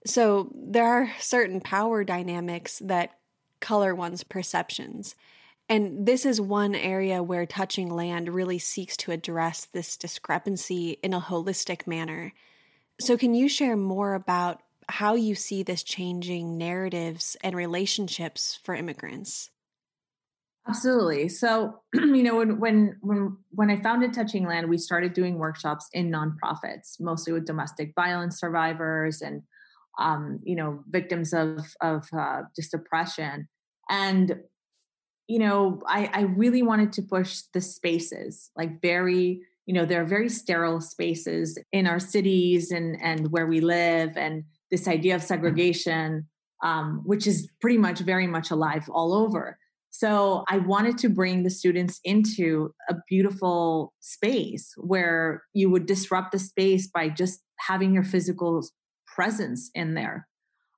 So 0.05 0.51
there 0.55 0.85
are 0.85 1.11
certain 1.19 1.61
power 1.61 2.03
dynamics 2.03 2.79
that 2.85 3.17
color 3.59 3.95
one's 3.95 4.23
perceptions. 4.23 5.15
And 5.69 6.05
this 6.05 6.25
is 6.25 6.41
one 6.41 6.75
area 6.75 7.23
where 7.23 7.45
Touching 7.45 7.89
Land 7.89 8.29
really 8.29 8.59
seeks 8.59 8.97
to 8.97 9.11
address 9.11 9.65
this 9.65 9.95
discrepancy 9.95 10.97
in 11.01 11.13
a 11.13 11.21
holistic 11.21 11.87
manner. 11.87 12.33
So, 13.01 13.17
can 13.17 13.33
you 13.33 13.49
share 13.49 13.75
more 13.75 14.13
about 14.13 14.61
how 14.87 15.15
you 15.15 15.33
see 15.33 15.63
this 15.63 15.81
changing 15.81 16.57
narratives 16.57 17.35
and 17.43 17.55
relationships 17.55 18.59
for 18.61 18.75
immigrants? 18.75 19.49
Absolutely. 20.67 21.27
So, 21.27 21.81
you 21.93 22.21
know, 22.21 22.35
when 22.35 22.59
when 22.59 22.97
when 23.01 23.37
when 23.49 23.71
I 23.71 23.81
founded 23.81 24.13
Touching 24.13 24.45
Land, 24.45 24.69
we 24.69 24.77
started 24.77 25.13
doing 25.13 25.39
workshops 25.39 25.87
in 25.93 26.11
nonprofits, 26.11 26.99
mostly 26.99 27.33
with 27.33 27.45
domestic 27.45 27.93
violence 27.95 28.39
survivors 28.39 29.23
and 29.23 29.41
um, 29.97 30.39
you 30.43 30.55
know, 30.55 30.83
victims 30.87 31.33
of 31.33 31.59
of 31.81 32.07
uh, 32.13 32.43
just 32.55 32.75
oppression. 32.75 33.49
And 33.89 34.41
you 35.27 35.39
know, 35.39 35.81
I, 35.87 36.09
I 36.13 36.21
really 36.21 36.61
wanted 36.61 36.93
to 36.93 37.01
push 37.01 37.41
the 37.53 37.61
spaces, 37.61 38.51
like 38.55 38.79
very, 38.79 39.41
you 39.71 39.75
know, 39.75 39.85
there 39.85 40.01
are 40.01 40.05
very 40.05 40.27
sterile 40.27 40.81
spaces 40.81 41.57
in 41.71 41.87
our 41.87 41.97
cities 41.97 42.71
and 42.71 42.97
and 43.01 43.31
where 43.31 43.47
we 43.47 43.61
live, 43.61 44.17
and 44.17 44.43
this 44.69 44.85
idea 44.85 45.15
of 45.15 45.23
segregation, 45.23 46.27
um, 46.61 47.01
which 47.05 47.25
is 47.25 47.49
pretty 47.61 47.77
much 47.77 47.99
very 47.99 48.27
much 48.27 48.51
alive 48.51 48.89
all 48.89 49.13
over. 49.13 49.57
So 49.89 50.43
I 50.49 50.57
wanted 50.57 50.97
to 50.97 51.09
bring 51.09 51.43
the 51.43 51.49
students 51.49 52.01
into 52.03 52.73
a 52.89 52.95
beautiful 53.07 53.93
space 54.01 54.73
where 54.75 55.43
you 55.53 55.69
would 55.69 55.85
disrupt 55.85 56.33
the 56.33 56.39
space 56.39 56.89
by 56.93 57.07
just 57.07 57.39
having 57.57 57.93
your 57.93 58.03
physical 58.03 58.67
presence 59.07 59.71
in 59.73 59.93
there. 59.93 60.27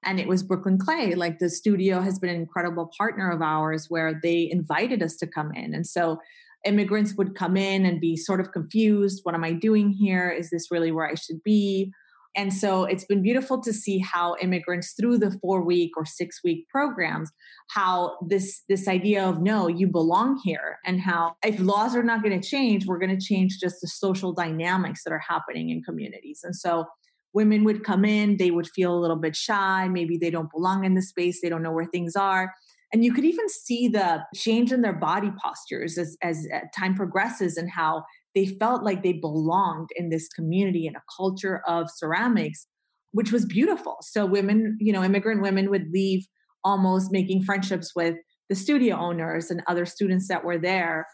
And 0.05 0.19
it 0.19 0.27
was 0.27 0.43
Brooklyn 0.43 0.77
Clay. 0.77 1.15
Like 1.15 1.39
the 1.39 1.49
studio 1.49 1.99
has 2.01 2.19
been 2.19 2.29
an 2.29 2.35
incredible 2.35 2.91
partner 2.95 3.31
of 3.31 3.41
ours 3.41 3.87
where 3.89 4.19
they 4.21 4.47
invited 4.51 5.01
us 5.01 5.15
to 5.17 5.25
come 5.25 5.51
in. 5.53 5.73
And 5.73 5.87
so 5.87 6.19
immigrants 6.65 7.15
would 7.15 7.35
come 7.35 7.57
in 7.57 7.85
and 7.85 7.99
be 7.99 8.15
sort 8.15 8.39
of 8.39 8.51
confused. 8.51 9.21
What 9.23 9.35
am 9.35 9.43
I 9.43 9.51
doing 9.51 9.91
here? 9.91 10.29
Is 10.29 10.49
this 10.49 10.71
really 10.71 10.91
where 10.91 11.07
I 11.07 11.15
should 11.15 11.43
be? 11.43 11.91
And 12.35 12.51
so 12.51 12.85
it's 12.85 13.05
been 13.05 13.21
beautiful 13.21 13.61
to 13.61 13.71
see 13.71 13.99
how 13.99 14.35
immigrants 14.41 14.93
through 14.93 15.19
the 15.19 15.31
4 15.39 15.61
week 15.61 15.91
or 15.95 16.05
6 16.05 16.39
week 16.43 16.67
programs 16.67 17.31
how 17.69 18.17
this 18.27 18.63
this 18.67 18.87
idea 18.87 19.23
of 19.23 19.41
no 19.41 19.67
you 19.67 19.87
belong 19.87 20.41
here 20.43 20.79
and 20.83 20.99
how 20.99 21.35
if 21.45 21.59
laws 21.59 21.95
are 21.95 22.03
not 22.03 22.23
going 22.23 22.39
to 22.39 22.47
change 22.47 22.87
we're 22.87 22.97
going 22.97 23.15
to 23.15 23.23
change 23.23 23.59
just 23.59 23.81
the 23.81 23.87
social 23.87 24.33
dynamics 24.33 25.03
that 25.03 25.13
are 25.13 25.23
happening 25.27 25.69
in 25.69 25.83
communities. 25.83 26.41
And 26.43 26.55
so 26.55 26.85
women 27.33 27.63
would 27.63 27.83
come 27.83 28.05
in, 28.05 28.37
they 28.37 28.51
would 28.51 28.67
feel 28.67 28.93
a 28.93 28.99
little 28.99 29.15
bit 29.17 29.35
shy. 29.35 29.87
Maybe 29.87 30.17
they 30.17 30.29
don't 30.29 30.51
belong 30.51 30.85
in 30.85 30.93
the 30.93 31.01
space, 31.01 31.41
they 31.41 31.49
don't 31.49 31.63
know 31.63 31.71
where 31.71 31.85
things 31.85 32.15
are. 32.15 32.53
And 32.93 33.03
you 33.03 33.11
could 33.11 33.25
even 33.25 33.49
see 33.49 33.87
the 33.87 34.23
change 34.35 34.71
in 34.71 34.81
their 34.81 34.93
body 34.93 35.31
postures 35.43 35.97
as, 35.97 36.15
as 36.21 36.47
uh, 36.53 36.59
time 36.77 36.93
progresses 36.93 37.57
and 37.57 37.69
how 37.69 38.03
they 38.35 38.45
felt 38.45 38.83
like 38.83 39.01
they 39.01 39.13
belonged 39.13 39.89
in 39.95 40.09
this 40.09 40.27
community 40.29 40.85
and 40.85 40.95
a 40.95 41.01
culture 41.17 41.63
of 41.67 41.89
ceramics, 41.89 42.67
which 43.11 43.31
was 43.31 43.45
beautiful. 43.45 43.97
So, 44.01 44.27
women, 44.27 44.77
you 44.79 44.93
know, 44.93 45.03
immigrant 45.03 45.41
women 45.41 45.71
would 45.71 45.89
leave 45.91 46.25
almost 46.63 47.11
making 47.11 47.43
friendships 47.43 47.93
with 47.95 48.15
the 48.49 48.55
studio 48.55 48.95
owners 48.95 49.49
and 49.49 49.63
other 49.67 49.85
students 49.85 50.27
that 50.27 50.45
were 50.45 50.59
there. 50.59 51.07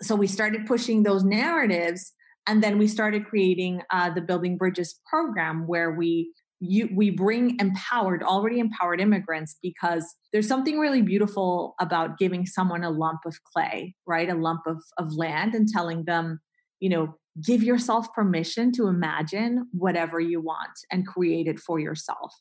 So, 0.00 0.16
we 0.16 0.26
started 0.26 0.66
pushing 0.66 1.02
those 1.02 1.22
narratives 1.22 2.14
and 2.46 2.62
then 2.62 2.78
we 2.78 2.88
started 2.88 3.26
creating 3.26 3.82
uh, 3.92 4.10
the 4.10 4.22
Building 4.22 4.56
Bridges 4.56 4.98
program 5.08 5.66
where 5.66 5.92
we 5.92 6.32
you, 6.60 6.90
we 6.94 7.10
bring 7.10 7.58
empowered, 7.58 8.22
already 8.22 8.60
empowered 8.60 9.00
immigrants 9.00 9.56
because 9.62 10.14
there's 10.32 10.46
something 10.46 10.78
really 10.78 11.00
beautiful 11.00 11.74
about 11.80 12.18
giving 12.18 12.44
someone 12.44 12.84
a 12.84 12.90
lump 12.90 13.20
of 13.24 13.42
clay, 13.44 13.94
right? 14.06 14.28
A 14.28 14.34
lump 14.34 14.60
of, 14.66 14.82
of 14.98 15.12
land 15.14 15.54
and 15.54 15.66
telling 15.66 16.04
them, 16.04 16.40
you 16.78 16.90
know, 16.90 17.14
give 17.42 17.62
yourself 17.62 18.12
permission 18.12 18.72
to 18.72 18.88
imagine 18.88 19.68
whatever 19.72 20.20
you 20.20 20.40
want 20.40 20.78
and 20.90 21.06
create 21.06 21.46
it 21.46 21.58
for 21.58 21.78
yourself. 21.78 22.34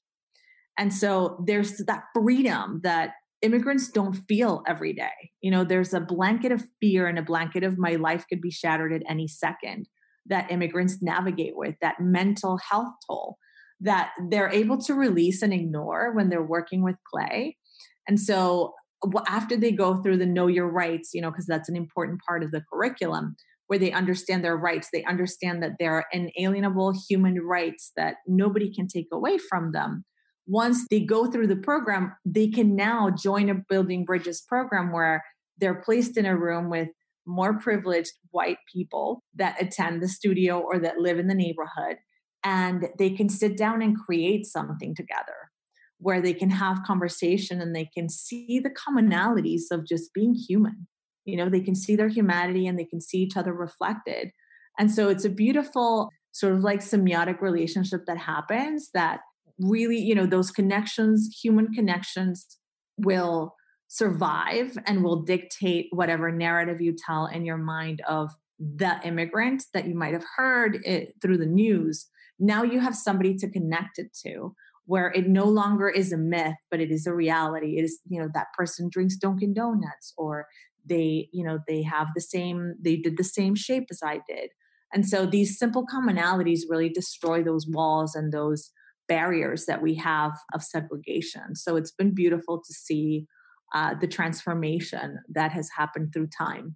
And 0.78 0.94
so 0.94 1.42
there's 1.46 1.78
that 1.88 2.04
freedom 2.14 2.82
that 2.84 3.12
immigrants 3.42 3.90
don't 3.90 4.16
feel 4.28 4.64
every 4.68 4.92
day. 4.92 5.32
You 5.42 5.52
know, 5.52 5.64
there's 5.64 5.94
a 5.94 6.02
blanket 6.02 6.52
of 6.52 6.66
fear 6.82 7.08
and 7.08 7.18
a 7.18 7.24
blanket 7.24 7.64
of 7.64 7.78
my 7.78 7.96
life 7.96 8.26
could 8.28 8.42
be 8.42 8.52
shattered 8.52 8.92
at 8.92 9.04
any 9.08 9.30
second 9.30 9.88
that 10.26 10.52
immigrants 10.52 11.02
navigate 11.02 11.56
with, 11.56 11.76
that 11.82 12.02
mental 12.02 12.58
health 12.58 12.94
toll 13.08 13.38
that 13.82 14.12
they're 14.30 14.50
able 14.50 14.78
to 14.78 14.94
release 14.94 15.42
and 15.42 15.54
ignore 15.54 16.14
when 16.14 16.30
they're 16.30 16.44
working 16.44 16.84
with 16.84 16.96
clay. 17.12 17.58
And 18.08 18.20
so 18.20 18.74
after 19.28 19.56
they 19.56 19.72
go 19.72 20.02
through 20.02 20.18
the 20.18 20.26
know 20.26 20.48
your 20.48 20.70
rights, 20.70 21.12
you 21.14 21.22
know, 21.22 21.32
because 21.32 21.46
that's 21.46 21.70
an 21.70 21.78
important 21.78 22.20
part 22.28 22.44
of 22.44 22.52
the 22.52 22.64
curriculum, 22.72 23.36
where 23.68 23.80
they 23.80 23.92
understand 23.92 24.44
their 24.44 24.58
rights, 24.58 24.90
they 24.92 25.04
understand 25.06 25.62
that 25.62 25.74
there 25.80 25.94
are 25.94 26.06
inalienable 26.12 26.94
human 27.08 27.40
rights 27.40 27.92
that 27.96 28.16
nobody 28.28 28.74
can 28.74 28.88
take 28.88 29.08
away 29.14 29.38
from 29.38 29.72
them. 29.72 30.04
Once 30.48 30.86
they 30.90 31.00
go 31.00 31.28
through 31.28 31.46
the 31.46 31.56
program, 31.56 32.12
they 32.26 32.48
can 32.48 32.76
now 32.76 33.12
join 33.12 33.50
a 33.50 33.56
Building 33.70 34.04
Bridges 34.04 34.42
program 34.42 34.92
where 34.92 35.24
they're 35.60 35.82
placed 35.82 36.18
in 36.18 36.26
a 36.26 36.36
room 36.36 36.70
with 36.70 36.90
more 37.28 37.60
privileged 37.60 38.14
white 38.32 38.58
people 38.74 39.22
that 39.36 39.62
attend 39.62 40.02
the 40.02 40.08
studio 40.08 40.58
or 40.60 40.80
that 40.80 40.98
live 40.98 41.20
in 41.20 41.28
the 41.28 41.36
neighborhood 41.36 41.98
and 42.43 42.89
they 42.98 43.10
can 43.10 43.29
sit 43.29 43.58
down 43.58 43.81
and 43.81 43.98
create 43.98 44.46
something 44.46 44.96
together 44.96 45.51
where 46.00 46.22
they 46.22 46.34
can 46.34 46.50
have 46.50 46.84
conversation 46.84 47.62
and 47.62 47.75
they 47.75 47.89
can 47.93 48.08
see 48.10 48.60
the 48.60 48.69
commonalities 48.69 49.63
of 49.72 49.86
just 49.86 50.13
being 50.13 50.34
human. 50.34 50.88
You 51.25 51.38
know 51.38 51.50
they 51.50 51.62
can 51.62 51.75
see 51.75 51.96
their 51.96 52.08
humanity 52.08 52.65
and 52.65 52.79
they 52.79 52.86
can 52.86 53.01
see 53.01 53.19
each 53.19 53.38
other 53.38 53.53
reflected. 53.53 54.31
And 54.77 54.89
so 54.89 55.10
it's 55.10 55.25
a 55.25 55.29
beautiful 55.29 56.10
sort 56.31 56.53
of 56.53 56.63
like 56.63 56.79
semiotic 56.79 57.41
relationship 57.41 58.05
that 58.08 58.17
happens 58.17 58.89
that 58.93 59.19
really 59.60 59.98
you 59.98 60.15
know 60.15 60.25
those 60.25 60.51
connections 60.51 61.38
human 61.43 61.67
connections 61.74 62.58
will 62.98 63.55
survive 63.89 64.77
and 64.86 65.03
will 65.03 65.24
dictate 65.24 65.88
whatever 65.91 66.31
narrative 66.31 66.79
you 66.79 66.96
tell 66.96 67.25
in 67.25 67.43
your 67.43 67.58
mind 67.58 68.01
of 68.08 68.31
the 68.60 69.00
immigrant 69.03 69.63
that 69.74 69.88
you 69.88 69.96
might 69.96 70.13
have 70.13 70.25
heard 70.38 70.79
it 70.86 71.13
through 71.22 71.38
the 71.38 71.46
news 71.46 72.08
now 72.39 72.63
you 72.63 72.79
have 72.79 72.96
somebody 72.96 73.36
to 73.36 73.50
connect 73.50 74.00
it 74.00 74.13
to 74.25 74.55
where 74.86 75.12
it 75.12 75.27
no 75.27 75.46
longer 75.46 75.88
is 75.88 76.12
a 76.12 76.17
myth 76.17 76.55
but 76.72 76.79
it 76.79 76.89
is 76.91 77.05
a 77.05 77.13
reality. 77.13 77.77
It 77.77 77.84
is 77.84 78.00
you 78.08 78.22
know 78.22 78.29
that 78.34 78.48
person 78.58 78.89
drinks 78.91 79.15
dunkin 79.15 79.53
donuts 79.53 80.13
or 80.17 80.48
they 80.86 81.29
you 81.31 81.46
know 81.46 81.60
they 81.67 81.84
have 81.84 82.08
the 82.15 82.22
same 82.22 82.75
they 82.81 82.96
did 82.96 83.17
the 83.17 83.24
same 83.24 83.55
shape 83.55 83.88
as 83.91 84.01
i 84.03 84.19
did. 84.27 84.50
And 84.91 85.08
so 85.08 85.25
these 85.27 85.60
simple 85.60 85.86
commonalities 85.86 86.62
really 86.67 86.89
destroy 86.89 87.43
those 87.43 87.67
walls 87.67 88.15
and 88.15 88.31
those 88.31 88.72
barriers 89.08 89.65
that 89.67 89.84
we 89.84 89.93
have 89.96 90.31
of 90.53 90.63
segregation. 90.63 91.55
So 91.55 91.75
it's 91.75 91.91
been 91.91 92.15
beautiful 92.15 92.60
to 92.60 92.74
see 92.74 93.27
uh, 93.74 93.93
the 93.93 94.08
transformation 94.08 95.19
that 95.29 95.51
has 95.51 95.69
happened 95.77 96.12
through 96.12 96.29
time. 96.36 96.75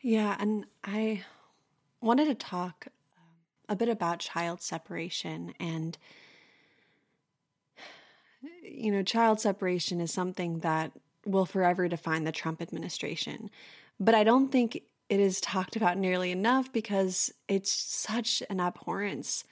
Yeah 0.00 0.36
and 0.38 0.66
i 0.84 1.22
wanted 2.00 2.26
to 2.26 2.34
talk 2.34 2.86
a 3.72 3.76
bit 3.76 3.88
about 3.88 4.20
child 4.20 4.62
separation 4.62 5.54
and 5.58 5.96
you 8.62 8.90
know, 8.90 9.02
child 9.02 9.40
separation 9.40 10.00
is 10.00 10.12
something 10.12 10.58
that 10.60 10.92
will 11.24 11.46
forever 11.46 11.88
define 11.88 12.24
the 12.24 12.32
Trump 12.32 12.60
administration. 12.60 13.50
But 14.00 14.14
I 14.14 14.24
don't 14.24 14.48
think 14.48 14.82
it 15.08 15.20
is 15.20 15.40
talked 15.40 15.76
about 15.76 15.98
nearly 15.98 16.32
enough 16.32 16.72
because 16.72 17.32
it's 17.48 17.70
such 17.70 18.42
an 18.50 18.60
abhorrence. 18.60 19.44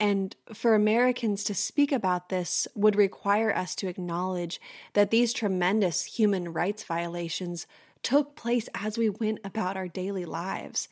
And 0.00 0.34
for 0.54 0.74
Americans 0.74 1.44
to 1.44 1.54
speak 1.54 1.92
about 1.92 2.28
this 2.28 2.68
would 2.74 2.96
require 2.96 3.54
us 3.54 3.74
to 3.76 3.88
acknowledge 3.88 4.60
that 4.94 5.10
these 5.10 5.32
tremendous 5.32 6.04
human 6.04 6.52
rights 6.52 6.84
violations 6.84 7.66
took 8.02 8.36
place 8.36 8.68
as 8.74 8.96
we 8.96 9.10
went 9.10 9.40
about 9.44 9.76
our 9.76 9.88
daily 9.88 10.24
lives. 10.24 10.88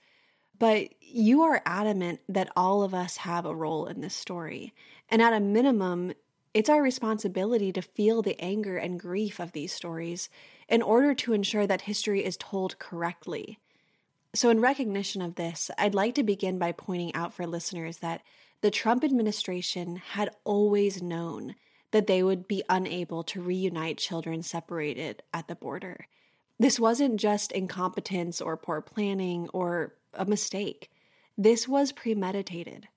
But 0.59 0.89
you 1.01 1.42
are 1.42 1.62
adamant 1.66 2.21
that 2.29 2.51
all 2.57 2.83
of 2.83 2.95
us 2.95 3.19
have 3.19 3.45
a 3.45 3.55
role 3.55 3.87
in 3.87 4.01
this 4.01 4.14
story. 4.14 4.75
And 5.09 5.21
at 5.21 5.33
a 5.33 5.40
minimum, 5.40 6.12
it's 6.55 6.71
our 6.71 6.83
responsibility 6.83 7.73
to 7.73 7.83
feel 7.83 8.23
the 8.23 8.40
anger 8.40 8.77
and 8.77 8.99
grief 8.99 9.38
of 9.38 9.53
these 9.53 9.73
stories 9.73 10.31
in 10.69 10.83
order 10.83 11.14
to 11.14 11.33
ensure 11.33 11.66
that 11.66 11.83
history 11.83 12.25
is 12.25 12.37
told 12.37 12.79
correctly. 12.79 13.59
So, 14.35 14.51
in 14.51 14.61
recognition 14.61 15.23
of 15.23 15.35
this, 15.35 15.71
I'd 15.79 15.95
like 15.95 16.14
to 16.16 16.23
begin 16.23 16.59
by 16.59 16.73
pointing 16.73 17.14
out 17.14 17.35
for 17.35 17.47
listeners 17.47 17.99
that 17.99 18.23
the 18.61 18.71
Trump 18.71 19.05
administration 19.05 19.97
had 19.97 20.31
always 20.45 21.03
known 21.03 21.55
that 21.90 22.07
they 22.07 22.23
would 22.23 22.49
be 22.49 22.62
unable 22.69 23.23
to 23.25 23.40
reunite 23.40 23.99
children 23.99 24.42
separated 24.42 25.23
at 25.33 25.49
the 25.49 25.55
border. 25.55 26.07
This 26.59 26.81
wasn't 26.81 27.21
just 27.21 27.53
incompetence 27.53 28.40
or 28.40 28.57
poor 28.57 28.81
planning 28.81 29.49
or 29.53 29.95
a 30.18 30.24
mistake. 30.24 30.90
This 31.38 31.68
was 31.68 31.92
premeditated. 31.92 32.88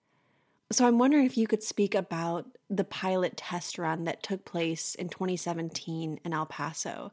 So 0.72 0.86
I'm 0.86 1.00
wondering 1.00 1.26
if 1.26 1.38
you 1.38 1.48
could 1.48 1.64
speak 1.64 1.96
about 1.96 2.46
the 2.70 2.84
pilot 2.84 3.36
test 3.36 3.78
run 3.80 4.04
that 4.04 4.22
took 4.22 4.46
place 4.46 4.94
in 4.96 5.10
2017 5.10 6.20
in 6.24 6.34
El 6.34 6.46
Paso, 6.46 7.12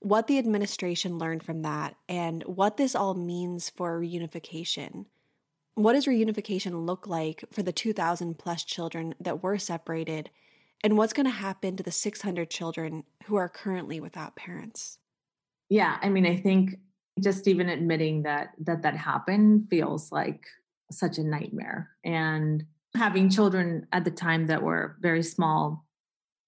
what 0.00 0.26
the 0.26 0.38
administration 0.38 1.18
learned 1.18 1.42
from 1.42 1.62
that, 1.62 1.96
and 2.08 2.42
what 2.42 2.76
this 2.76 2.94
all 2.94 3.14
means 3.14 3.70
for 3.70 3.98
reunification. 3.98 5.06
What 5.74 5.94
does 5.94 6.06
reunification 6.06 6.86
look 6.86 7.06
like 7.06 7.44
for 7.50 7.62
the 7.62 7.72
2,000 7.72 8.38
plus 8.38 8.64
children 8.64 9.14
that 9.18 9.42
were 9.42 9.58
separated, 9.58 10.28
and 10.82 10.98
what's 10.98 11.14
going 11.14 11.26
to 11.26 11.32
happen 11.32 11.76
to 11.76 11.82
the 11.82 11.90
600 11.90 12.50
children 12.50 13.04
who 13.24 13.36
are 13.36 13.48
currently 13.48 13.98
without 13.98 14.36
parents? 14.36 14.98
Yeah, 15.70 15.96
I 16.02 16.10
mean, 16.10 16.26
I 16.26 16.36
think 16.36 16.78
just 17.20 17.46
even 17.46 17.68
admitting 17.68 18.22
that 18.24 18.50
that 18.58 18.82
that 18.82 18.96
happened 18.96 19.68
feels 19.70 20.10
like 20.10 20.44
such 20.90 21.18
a 21.18 21.24
nightmare. 21.24 21.90
And 22.04 22.64
having 22.96 23.30
children 23.30 23.86
at 23.92 24.04
the 24.04 24.10
time 24.10 24.46
that 24.46 24.62
were 24.62 24.96
very 25.00 25.22
small 25.22 25.84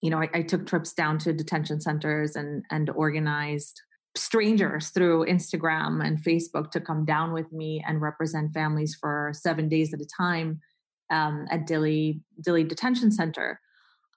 you 0.03 0.11
know 0.11 0.21
I, 0.21 0.29
I, 0.35 0.43
took 0.43 0.67
trips 0.67 0.93
down 0.93 1.19
to 1.21 1.33
detention 1.33 1.81
centers 1.81 2.37
and 2.37 2.65
and 2.71 2.91
organized 2.91 3.81
strangers 4.15 4.91
through 4.91 5.27
instagram 5.27 6.05
and 6.05 6.23
facebook 6.23 6.71
to 6.73 6.81
come 6.81 7.05
down 7.05 7.33
with 7.33 7.51
me 7.53 7.83
and 7.87 8.01
represent 8.01 8.53
families 8.53 8.95
for 8.95 9.33
seven 9.35 9.69
days 9.69 9.93
at 9.93 10.01
a 10.01 10.07
time 10.07 10.61
um, 11.11 11.47
at 11.51 11.67
Dilley 11.67 12.21
Dilley 12.45 12.69
detention 12.69 13.11
center. 13.11 13.61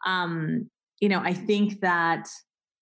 Um, 0.05 0.69
you 0.99 1.09
know 1.09 1.19
i 1.19 1.33
think 1.33 1.81
that 1.81 2.27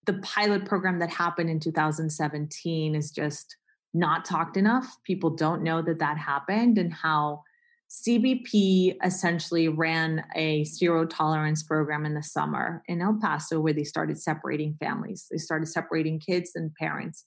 the 0.07 0.13
pilot 0.13 0.65
program 0.65 0.99
that 0.99 1.11
happened 1.11 1.49
in 1.49 1.59
2017 1.59 2.95
is 2.95 3.11
just 3.11 3.57
not 3.93 4.25
talked 4.25 4.57
enough. 4.57 4.97
People 5.03 5.29
don't 5.29 5.61
know 5.61 5.81
that 5.81 5.99
that 5.99 6.17
happened 6.17 6.77
and 6.77 6.93
how 6.93 7.43
CBP 7.89 8.95
essentially 9.03 9.67
ran 9.67 10.25
a 10.35 10.63
zero 10.63 11.05
tolerance 11.05 11.63
program 11.63 12.05
in 12.05 12.13
the 12.13 12.23
summer 12.23 12.83
in 12.87 13.01
El 13.01 13.17
Paso 13.21 13.59
where 13.59 13.73
they 13.73 13.83
started 13.83 14.19
separating 14.19 14.75
families. 14.79 15.27
They 15.29 15.37
started 15.37 15.67
separating 15.67 16.19
kids 16.19 16.51
and 16.55 16.73
parents. 16.75 17.25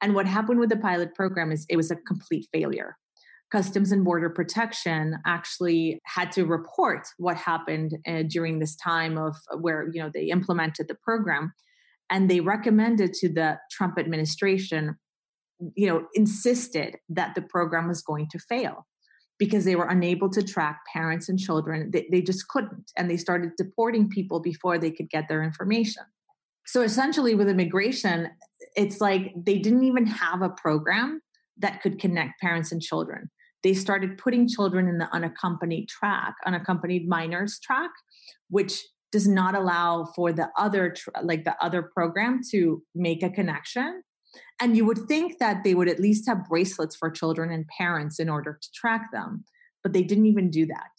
And 0.00 0.14
what 0.14 0.26
happened 0.26 0.60
with 0.60 0.70
the 0.70 0.76
pilot 0.76 1.14
program 1.14 1.52
is 1.52 1.66
it 1.68 1.76
was 1.76 1.90
a 1.90 1.96
complete 1.96 2.48
failure. 2.52 2.96
Customs 3.52 3.92
and 3.92 4.04
Border 4.04 4.30
Protection 4.30 5.16
actually 5.26 6.00
had 6.04 6.32
to 6.32 6.44
report 6.44 7.06
what 7.18 7.36
happened 7.36 7.96
uh, 8.06 8.22
during 8.28 8.58
this 8.58 8.74
time 8.76 9.16
of 9.16 9.36
where 9.60 9.88
you 9.92 10.02
know 10.02 10.10
they 10.12 10.24
implemented 10.24 10.88
the 10.88 10.96
program 10.96 11.52
and 12.10 12.30
they 12.30 12.40
recommended 12.40 13.12
to 13.14 13.28
the 13.28 13.58
Trump 13.70 13.98
administration, 13.98 14.96
you 15.74 15.86
know, 15.86 16.06
insisted 16.14 16.96
that 17.08 17.34
the 17.34 17.42
program 17.42 17.88
was 17.88 18.02
going 18.02 18.28
to 18.30 18.38
fail 18.38 18.86
because 19.38 19.64
they 19.64 19.76
were 19.76 19.88
unable 19.88 20.30
to 20.30 20.42
track 20.42 20.80
parents 20.92 21.28
and 21.28 21.38
children. 21.38 21.90
They, 21.92 22.06
they 22.10 22.22
just 22.22 22.48
couldn't. 22.48 22.92
And 22.96 23.10
they 23.10 23.16
started 23.16 23.50
deporting 23.56 24.08
people 24.08 24.40
before 24.40 24.78
they 24.78 24.90
could 24.90 25.10
get 25.10 25.28
their 25.28 25.42
information. 25.42 26.04
So 26.66 26.82
essentially, 26.82 27.34
with 27.34 27.48
immigration, 27.48 28.30
it's 28.76 29.00
like 29.00 29.32
they 29.36 29.58
didn't 29.58 29.84
even 29.84 30.06
have 30.06 30.40
a 30.42 30.48
program 30.48 31.20
that 31.58 31.82
could 31.82 31.98
connect 31.98 32.40
parents 32.40 32.72
and 32.72 32.80
children. 32.80 33.30
They 33.62 33.74
started 33.74 34.18
putting 34.18 34.48
children 34.48 34.88
in 34.88 34.98
the 34.98 35.08
unaccompanied 35.12 35.88
track, 35.88 36.34
unaccompanied 36.46 37.08
minors 37.08 37.58
track, 37.58 37.90
which 38.48 38.82
does 39.14 39.26
not 39.26 39.54
allow 39.54 40.04
for 40.16 40.32
the 40.32 40.50
other 40.58 40.94
like 41.22 41.44
the 41.44 41.56
other 41.64 41.82
program 41.82 42.40
to 42.50 42.82
make 42.94 43.22
a 43.22 43.30
connection. 43.30 44.02
And 44.60 44.76
you 44.76 44.84
would 44.84 45.06
think 45.06 45.38
that 45.38 45.62
they 45.62 45.74
would 45.74 45.88
at 45.88 46.00
least 46.00 46.28
have 46.28 46.48
bracelets 46.48 46.96
for 46.96 47.10
children 47.10 47.52
and 47.52 47.64
parents 47.78 48.18
in 48.18 48.28
order 48.28 48.58
to 48.60 48.68
track 48.72 49.12
them 49.12 49.44
but 49.84 49.92
they 49.92 50.02
didn't 50.02 50.26
even 50.26 50.50
do 50.50 50.66
that. 50.66 50.90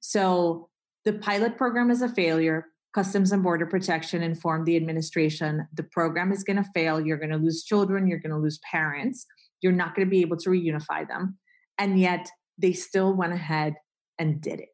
So 0.00 0.68
the 1.04 1.14
pilot 1.14 1.56
program 1.56 1.90
is 1.90 2.02
a 2.02 2.08
failure 2.08 2.66
customs 2.94 3.32
and 3.32 3.42
border 3.42 3.66
protection 3.66 4.22
informed 4.22 4.66
the 4.66 4.76
administration. 4.76 5.66
The 5.74 5.84
program 5.84 6.30
is 6.30 6.44
going 6.44 6.62
to 6.62 6.70
fail 6.74 7.00
you're 7.00 7.18
going 7.24 7.30
to 7.30 7.36
lose 7.46 7.64
children 7.64 8.06
you're 8.06 8.18
going 8.18 8.36
to 8.36 8.38
lose 8.38 8.60
parents 8.70 9.26
you're 9.62 9.72
not 9.72 9.94
going 9.94 10.06
to 10.06 10.10
be 10.10 10.20
able 10.20 10.36
to 10.38 10.50
reunify 10.50 11.06
them. 11.06 11.38
And 11.78 11.98
yet 11.98 12.28
they 12.58 12.72
still 12.72 13.14
went 13.14 13.32
ahead 13.32 13.74
and 14.18 14.40
did 14.40 14.60
it. 14.60 14.68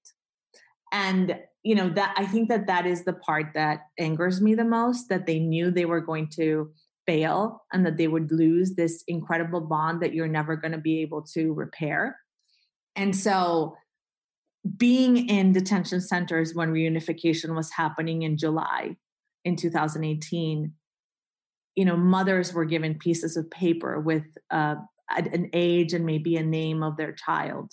And, 0.92 1.38
you 1.66 1.74
know, 1.74 1.88
that 1.88 2.14
I 2.16 2.26
think 2.26 2.48
that 2.48 2.68
that 2.68 2.86
is 2.86 3.02
the 3.02 3.12
part 3.12 3.46
that 3.54 3.88
angers 3.98 4.40
me 4.40 4.54
the 4.54 4.64
most 4.64 5.08
that 5.08 5.26
they 5.26 5.40
knew 5.40 5.72
they 5.72 5.84
were 5.84 6.00
going 6.00 6.28
to 6.36 6.70
fail 7.08 7.64
and 7.72 7.84
that 7.84 7.96
they 7.96 8.06
would 8.06 8.30
lose 8.30 8.76
this 8.76 9.02
incredible 9.08 9.60
bond 9.60 10.00
that 10.00 10.14
you're 10.14 10.28
never 10.28 10.54
going 10.54 10.70
to 10.70 10.78
be 10.78 11.00
able 11.00 11.22
to 11.34 11.52
repair. 11.54 12.18
And 12.94 13.16
so, 13.16 13.74
being 14.76 15.28
in 15.28 15.52
detention 15.52 16.00
centers 16.00 16.54
when 16.54 16.72
reunification 16.72 17.56
was 17.56 17.72
happening 17.72 18.22
in 18.22 18.38
July 18.38 18.96
in 19.44 19.56
2018, 19.56 20.72
you 21.74 21.84
know, 21.84 21.96
mothers 21.96 22.52
were 22.52 22.64
given 22.64 22.94
pieces 22.96 23.36
of 23.36 23.50
paper 23.50 23.98
with 23.98 24.24
uh, 24.52 24.76
an 25.10 25.50
age 25.52 25.92
and 25.92 26.06
maybe 26.06 26.36
a 26.36 26.44
name 26.44 26.84
of 26.84 26.96
their 26.96 27.12
child. 27.12 27.72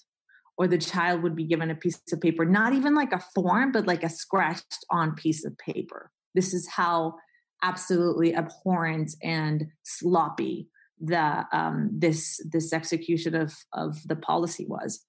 Or 0.58 0.68
the 0.68 0.78
child 0.78 1.24
would 1.24 1.36
be 1.36 1.46
given 1.46 1.72
a 1.72 1.76
piece 1.76 2.00
of 2.12 2.22
paper, 2.22 2.46
not 2.46 2.74
even 2.74 2.94
like 2.94 3.12
a 3.12 3.24
form, 3.34 3.72
but 3.72 3.88
like 3.88 4.04
a 4.04 4.10
scratched 4.10 4.86
on 4.92 5.16
piece 5.16 5.44
of 5.44 5.58
paper. 5.58 6.12
This 6.36 6.54
is 6.54 6.68
how 6.68 7.16
absolutely 7.64 8.36
abhorrent 8.36 9.16
and 9.24 9.68
sloppy 9.84 10.70
the 11.00 11.46
um, 11.52 11.90
this 11.92 12.40
this 12.50 12.72
execution 12.72 13.36
of 13.36 13.54
of 13.74 13.98
the 14.08 14.16
policy 14.16 14.66
was 14.68 15.06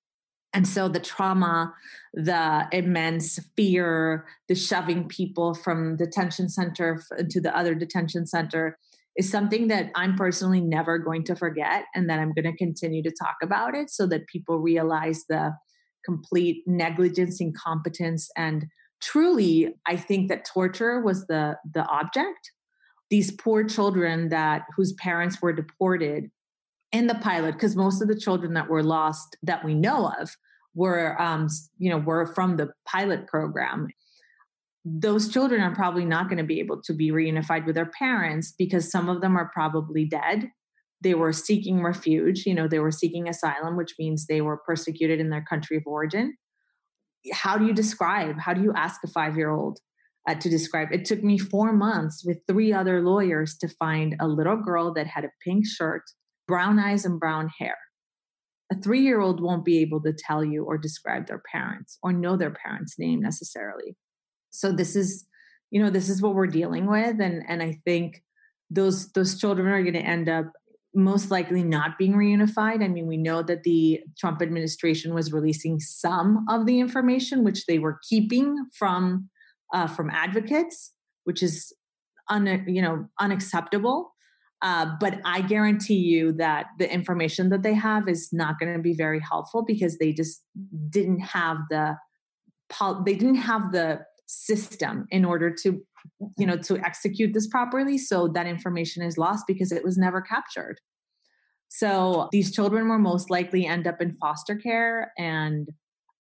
and 0.53 0.67
so 0.67 0.89
the 0.89 1.01
trauma 1.01 1.75
the 2.15 2.67
immense 2.73 3.39
fear 3.57 4.25
the 4.49 4.55
shoving 4.55 5.07
people 5.09 5.55
from 5.55 5.97
detention 5.97 6.49
center 6.49 7.03
to 7.29 7.41
the 7.41 7.55
other 7.57 7.75
detention 7.75 8.27
center 8.27 8.79
is 9.17 9.31
something 9.31 9.69
that 9.69 9.91
i'm 9.95 10.17
personally 10.17 10.61
never 10.61 10.99
going 10.99 11.25
to 11.25 11.37
forget 11.37 11.85
and 11.95 12.09
that 12.09 12.19
i'm 12.19 12.33
going 12.33 12.51
to 12.51 12.57
continue 12.57 13.03
to 13.03 13.13
talk 13.13 13.37
about 13.43 13.75
it 13.75 13.91
so 13.91 14.07
that 14.07 14.27
people 14.27 14.59
realize 14.59 15.25
the 15.29 15.53
complete 16.05 16.63
negligence 16.67 17.41
incompetence 17.41 18.31
and 18.37 18.67
truly 19.01 19.75
i 19.87 19.97
think 19.97 20.29
that 20.29 20.45
torture 20.45 21.01
was 21.01 21.27
the 21.27 21.57
the 21.73 21.85
object. 21.87 22.51
These 23.11 23.33
poor 23.33 23.65
children 23.65 24.31
that 24.31 24.63
whose 24.77 24.95
parents 24.95 25.41
were 25.41 25.53
deported 25.53 26.31
in 26.91 27.07
the 27.07 27.15
pilot 27.17 27.53
because 27.53 27.77
most 27.77 28.01
of 28.01 28.09
the 28.09 28.19
children 28.19 28.55
that 28.55 28.69
were 28.69 28.83
lost 28.83 29.37
that 29.43 29.65
we 29.65 29.75
know 29.75 30.13
of 30.19 30.31
were 30.75 31.21
um, 31.21 31.49
you 31.79 31.91
know 31.91 31.99
were 31.99 32.27
from 32.27 32.57
the 32.57 32.71
pilot 32.87 33.27
program 33.27 33.89
those 34.85 35.29
children 35.29 35.63
are 35.63 35.75
probably 35.75 36.05
not 36.05 36.29
going 36.29 36.39
to 36.39 36.45
be 36.45 36.61
able 36.61 36.81
to 36.83 36.93
be 36.93 37.11
reunified 37.11 37.65
with 37.65 37.75
their 37.75 37.91
parents 37.99 38.53
because 38.59 38.91
some 38.91 39.09
of 39.09 39.23
them 39.23 39.37
are 39.37 39.51
probably 39.55 40.05
dead. 40.05 40.51
They 41.01 41.15
were 41.15 41.33
seeking 41.33 41.83
refuge 41.83 42.45
you 42.47 42.55
know 42.55 42.69
they 42.69 42.79
were 42.79 42.91
seeking 42.91 43.29
asylum 43.29 43.77
which 43.77 43.95
means 43.99 44.27
they 44.27 44.41
were 44.41 44.61
persecuted 44.67 45.21
in 45.21 45.31
their 45.31 45.45
country 45.45 45.77
of 45.77 45.85
origin. 45.87 46.37
How 47.33 47.57
do 47.57 47.67
you 47.67 47.73
describe 47.73 48.39
how 48.39 48.53
do 48.55 48.63
you 48.63 48.73
ask 48.75 49.01
a 49.05 49.09
5 49.09 49.37
year 49.37 49.51
old 49.51 49.81
uh, 50.29 50.35
to 50.35 50.49
describe? 50.49 50.89
It 50.93 51.05
took 51.05 51.23
me 51.23 51.39
4 51.39 51.73
months 51.73 52.23
with 52.25 52.39
three 52.47 52.73
other 52.73 53.01
lawyers 53.03 53.57
to 53.61 53.69
find 53.69 54.17
a 54.21 54.29
little 54.29 54.57
girl 54.57 54.93
that 54.95 55.07
had 55.07 55.25
a 55.25 55.33
pink 55.43 55.67
shirt 55.67 56.03
brown 56.47 56.79
eyes 56.79 57.05
and 57.05 57.19
brown 57.19 57.51
hair. 57.59 57.77
A 58.73 58.77
three 58.77 59.01
year 59.01 59.21
old 59.21 59.43
won't 59.43 59.65
be 59.65 59.79
able 59.79 60.03
to 60.03 60.13
tell 60.13 60.45
you 60.45 60.65
or 60.65 60.79
describe 60.79 61.27
their 61.27 61.43
parents 61.53 61.99
or 62.03 62.13
know 62.13 62.37
their 62.37 62.55
parents' 62.55 62.97
name 62.99 63.21
necessarily. 63.21 63.97
So 64.55 64.73
this 64.73 64.95
is, 64.97 65.27
you 65.71 65.83
know, 65.83 65.91
this 65.91 66.09
is 66.09 66.23
what 66.23 66.35
we're 66.35 66.47
dealing 66.47 66.87
with. 66.87 67.21
And 67.21 67.43
and 67.49 67.63
I 67.63 67.81
think 67.85 68.23
those 68.71 69.13
those 69.13 69.39
children 69.39 69.69
are 69.69 69.83
going 69.83 69.95
to 69.95 70.01
end 70.01 70.29
up 70.29 70.47
most 70.95 71.31
likely 71.31 71.65
not 71.65 71.99
being 71.99 72.15
reunified. 72.15 72.83
I 72.83 72.89
mean, 72.89 73.07
we 73.07 73.17
know 73.17 73.43
that 73.43 73.65
the 73.65 74.01
Trump 74.17 74.41
administration 74.41 75.13
was 75.13 75.33
releasing 75.33 75.81
some 75.81 76.45
of 76.49 76.67
the 76.67 76.79
information 76.79 77.43
which 77.43 77.67
they 77.67 77.81
were 77.81 77.99
keeping 78.09 78.57
from 78.79 79.29
uh, 79.73 79.89
from 79.89 80.09
advocates, 80.11 80.93
which 81.25 81.43
is 81.43 81.73
un, 82.31 82.65
you 82.69 82.81
know 82.81 83.07
unacceptable. 83.21 84.13
Uh, 84.63 84.93
but 84.99 85.21
I 85.27 85.43
guarantee 85.43 85.99
you 85.99 86.33
that 86.35 86.67
the 86.79 86.91
information 86.91 87.51
that 87.51 87.63
they 87.63 87.75
have 87.75 88.09
is 88.09 88.31
not 88.33 88.59
going 88.59 88.73
to 88.73 88.81
be 88.81 88.95
very 88.95 89.21
helpful 89.21 89.63
because 89.63 89.99
they 89.99 90.13
just 90.13 90.43
didn't 90.89 91.21
have 91.21 91.59
the 91.71 91.97
they 93.05 93.15
didn't 93.15 93.37
have 93.37 93.73
the 93.73 94.01
system 94.35 95.07
in 95.11 95.25
order 95.25 95.51
to 95.63 95.83
you 96.37 96.47
know 96.47 96.57
to 96.57 96.79
execute 96.79 97.33
this 97.33 97.47
properly 97.47 97.97
so 97.97 98.29
that 98.29 98.47
information 98.47 99.03
is 99.03 99.19
lost 99.19 99.45
because 99.47 99.73
it 99.73 99.85
was 99.85 99.97
never 99.97 100.21
captured. 100.21 100.81
So 101.69 102.29
these 102.31 102.53
children 102.53 102.89
will 102.89 102.99
most 102.99 103.31
likely 103.31 103.67
end 103.67 103.87
up 103.87 104.01
in 104.01 104.17
foster 104.21 104.55
care 104.55 105.13
and 105.19 105.69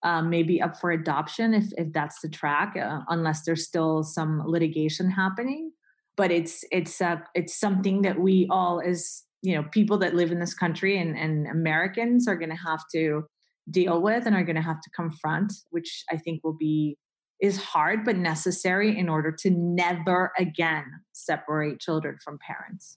um, 0.02 0.28
maybe 0.28 0.60
up 0.60 0.78
for 0.80 0.90
adoption 0.90 1.54
if, 1.54 1.66
if 1.78 1.92
that's 1.92 2.20
the 2.20 2.28
track 2.28 2.76
uh, 2.76 3.00
unless 3.08 3.44
there's 3.44 3.64
still 3.64 4.02
some 4.02 4.42
litigation 4.44 5.10
happening. 5.10 5.70
But 6.16 6.30
it's 6.30 6.64
it's 6.70 7.00
uh, 7.00 7.16
it's 7.34 7.58
something 7.58 8.02
that 8.02 8.18
we 8.18 8.46
all 8.50 8.80
as 8.84 9.24
you 9.44 9.54
know 9.54 9.62
people 9.70 9.98
that 9.98 10.14
live 10.14 10.32
in 10.32 10.40
this 10.40 10.54
country 10.54 10.98
and, 10.98 11.16
and 11.16 11.46
americans 11.46 12.26
are 12.26 12.36
going 12.36 12.50
to 12.50 12.56
have 12.56 12.80
to 12.92 13.24
deal 13.70 14.00
with 14.00 14.26
and 14.26 14.34
are 14.34 14.42
going 14.42 14.56
to 14.56 14.62
have 14.62 14.80
to 14.80 14.90
confront 14.90 15.52
which 15.70 16.02
i 16.10 16.16
think 16.16 16.42
will 16.42 16.56
be 16.56 16.96
is 17.44 17.58
hard 17.58 18.06
but 18.06 18.16
necessary 18.16 18.98
in 18.98 19.06
order 19.06 19.30
to 19.30 19.50
never 19.50 20.32
again 20.38 20.84
separate 21.12 21.78
children 21.78 22.16
from 22.24 22.38
parents 22.38 22.96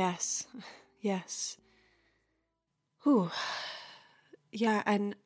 Yes. 0.00 0.46
Yes. 1.02 1.56
Whew. 3.04 3.30
Yeah, 4.52 4.82
and 4.84 5.16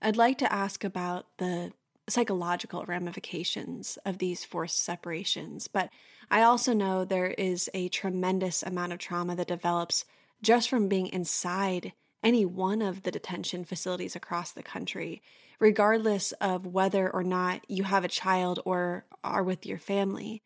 I'd 0.00 0.16
like 0.16 0.38
to 0.38 0.52
ask 0.52 0.82
about 0.82 1.26
the 1.38 1.70
psychological 2.08 2.84
ramifications 2.84 3.98
of 4.04 4.18
these 4.18 4.44
forced 4.44 4.80
separations, 4.80 5.68
but 5.68 5.90
I 6.28 6.42
also 6.42 6.72
know 6.72 7.04
there 7.04 7.28
is 7.28 7.70
a 7.72 7.88
tremendous 7.90 8.64
amount 8.64 8.92
of 8.92 8.98
trauma 8.98 9.36
that 9.36 9.46
develops 9.46 10.04
just 10.42 10.68
from 10.68 10.88
being 10.88 11.06
inside 11.06 11.92
any 12.24 12.44
one 12.44 12.82
of 12.82 13.04
the 13.04 13.12
detention 13.12 13.64
facilities 13.64 14.16
across 14.16 14.50
the 14.50 14.64
country, 14.64 15.22
regardless 15.60 16.32
of 16.40 16.66
whether 16.66 17.08
or 17.08 17.22
not 17.22 17.60
you 17.68 17.84
have 17.84 18.04
a 18.04 18.08
child 18.08 18.58
or 18.64 19.04
are 19.22 19.44
with 19.44 19.64
your 19.64 19.78
family. 19.78 20.42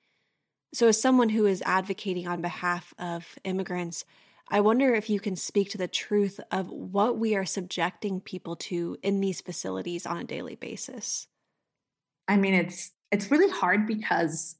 So, 0.72 0.88
as 0.88 1.00
someone 1.00 1.31
who 1.31 1.46
is 1.46 1.62
advocating 1.62 2.26
on 2.26 2.42
behalf 2.42 2.92
of 2.98 3.38
immigrants, 3.44 4.05
I 4.48 4.61
wonder 4.61 4.94
if 4.94 5.11
you 5.11 5.18
can 5.20 5.37
speak 5.37 5.70
to 5.70 5.79
the 5.79 5.88
truth 5.88 6.38
of 6.50 6.68
what 6.68 7.18
we 7.18 7.35
are 7.35 7.44
subjecting 7.44 8.20
people 8.20 8.57
to 8.57 8.96
in 9.02 9.20
these 9.20 9.40
facilities 9.40 10.07
on 10.07 10.18
a 10.18 10.24
daily 10.24 10.55
basis. 10.55 11.26
I 12.29 12.37
mean, 12.37 12.55
it's 12.55 12.92
it's 13.11 13.31
really 13.31 13.50
hard 13.50 13.87
because 13.87 14.57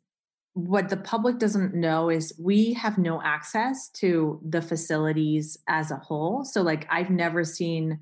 what 0.55 0.89
the 0.89 0.97
public 0.97 1.39
doesn't 1.39 1.75
know 1.75 2.09
is 2.09 2.33
we 2.43 2.73
have 2.73 2.97
no 2.97 3.21
access 3.23 3.91
to 3.91 4.41
the 4.43 4.63
facilities 4.63 5.59
as 5.69 5.91
a 5.91 5.97
whole. 5.97 6.45
So, 6.45 6.63
like, 6.63 6.87
I've 6.91 7.11
never 7.11 7.45
seen 7.45 8.01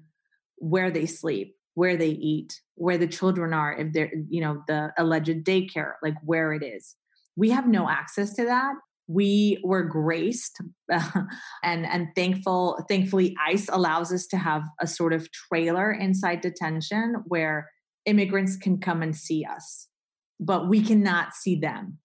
where 0.57 0.91
they 0.91 1.07
sleep, 1.07 1.57
where 1.75 1.97
they 1.97 2.11
eat, 2.11 2.61
where 2.77 2.97
the 2.97 3.09
children 3.09 3.53
are, 3.53 3.75
if 3.75 3.93
they're, 3.93 4.13
you 4.29 4.41
know, 4.41 4.63
the 4.69 4.93
alleged 4.97 5.45
daycare, 5.45 5.95
like 6.03 6.15
where 6.23 6.53
it 6.53 6.63
is. 6.63 6.95
We 7.37 7.51
have 7.51 7.67
no 7.67 7.89
access 7.89 8.35
to 8.35 8.45
that. 8.45 8.75
We 9.07 9.61
were 9.63 9.83
graced 9.83 10.61
and 10.89 11.87
and 11.87 12.09
thankful 12.15 12.83
thankfully 12.89 13.37
ICE 13.47 13.69
allows 13.71 14.13
us 14.13 14.27
to 14.29 14.39
have 14.39 14.63
a 14.81 14.87
sort 14.87 15.13
of 15.13 15.31
trailer 15.31 15.93
inside 15.93 16.41
detention 16.41 17.17
where 17.27 17.71
immigrants 18.07 18.57
can 18.57 18.79
come 18.79 19.03
and 19.03 19.15
see 19.15 19.45
us, 19.45 19.89
but 20.41 20.69
we 20.69 20.83
cannot 20.83 21.35
see 21.35 21.57
them. 21.57 21.99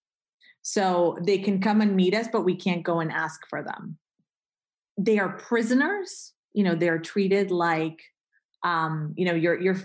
So 0.62 1.18
they 1.26 1.38
can 1.38 1.62
come 1.62 1.80
and 1.82 1.96
meet 1.96 2.14
us, 2.14 2.28
but 2.32 2.44
we 2.44 2.56
can't 2.56 2.84
go 2.84 3.00
and 3.00 3.12
ask 3.12 3.42
for 3.50 3.64
them. 3.64 3.98
They 4.98 5.20
are 5.20 5.38
prisoners. 5.38 6.34
You 6.54 6.66
know, 6.66 6.76
they're 6.76 7.00
treated 7.00 7.50
like 7.50 8.00
um, 8.64 9.14
you 9.16 9.26
know, 9.26 9.34
you're 9.34 9.60
you're 9.60 9.78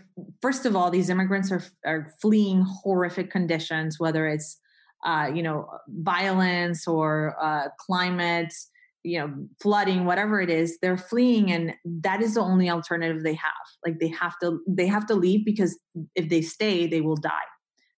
first 0.43 0.67
of 0.67 0.75
all, 0.75 0.91
these 0.91 1.09
immigrants 1.09 1.53
are 1.53 1.63
are 1.87 2.13
fleeing 2.21 2.65
horrific 2.83 3.31
conditions, 3.31 4.01
whether 4.01 4.27
it's 4.27 4.59
uh, 5.05 5.31
you 5.33 5.43
know 5.43 5.69
violence 5.89 6.87
or 6.87 7.37
uh, 7.41 7.69
climate, 7.79 8.53
you 9.03 9.19
know 9.19 9.35
flooding, 9.61 10.05
whatever 10.05 10.41
it 10.41 10.51
is, 10.51 10.79
they're 10.81 10.99
fleeing, 10.99 11.51
and 11.51 11.75
that 11.85 12.23
is 12.23 12.35
the 12.35 12.41
only 12.41 12.71
alternative 12.71 13.23
they 13.23 13.35
have. 13.35 13.53
Like 13.85 13.99
they 14.01 14.09
have 14.09 14.35
to 14.43 14.61
they 14.69 14.87
have 14.87 15.07
to 15.07 15.15
leave 15.15 15.45
because 15.45 15.79
if 16.15 16.29
they 16.29 16.43
stay, 16.43 16.87
they 16.87 17.01
will 17.01 17.17
die. 17.17 17.31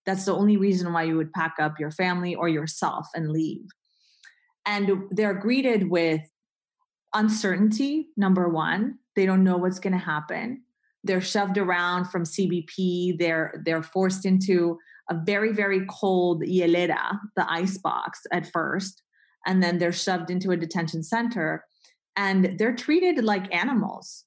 That's 0.04 0.24
the 0.24 0.34
only 0.34 0.56
reason 0.56 0.92
why 0.92 1.04
you 1.04 1.16
would 1.16 1.32
pack 1.32 1.54
up 1.60 1.80
your 1.80 1.90
family 1.90 2.34
or 2.34 2.48
yourself 2.48 3.08
and 3.14 3.30
leave. 3.30 3.66
And 4.64 5.04
they're 5.10 5.34
greeted 5.34 5.90
with 5.90 6.20
uncertainty. 7.12 8.08
Number 8.16 8.48
one, 8.48 8.98
they 9.16 9.26
don't 9.26 9.42
know 9.42 9.56
what's 9.56 9.80
going 9.80 9.94
to 9.94 9.98
happen 9.98 10.62
they're 11.06 11.20
shoved 11.20 11.56
around 11.56 12.06
from 12.06 12.24
CBP. 12.24 13.18
They're 13.18 13.62
they're 13.64 13.82
forced 13.82 14.26
into 14.26 14.78
a 15.10 15.14
very 15.24 15.52
very 15.52 15.86
cold 15.88 16.42
hielera, 16.42 17.18
the 17.36 17.50
ice 17.50 17.78
box 17.78 18.22
at 18.32 18.50
first, 18.50 19.02
and 19.46 19.62
then 19.62 19.78
they're 19.78 19.92
shoved 19.92 20.30
into 20.30 20.50
a 20.50 20.56
detention 20.56 21.02
center, 21.02 21.64
and 22.16 22.58
they're 22.58 22.74
treated 22.74 23.22
like 23.24 23.54
animals. 23.54 24.24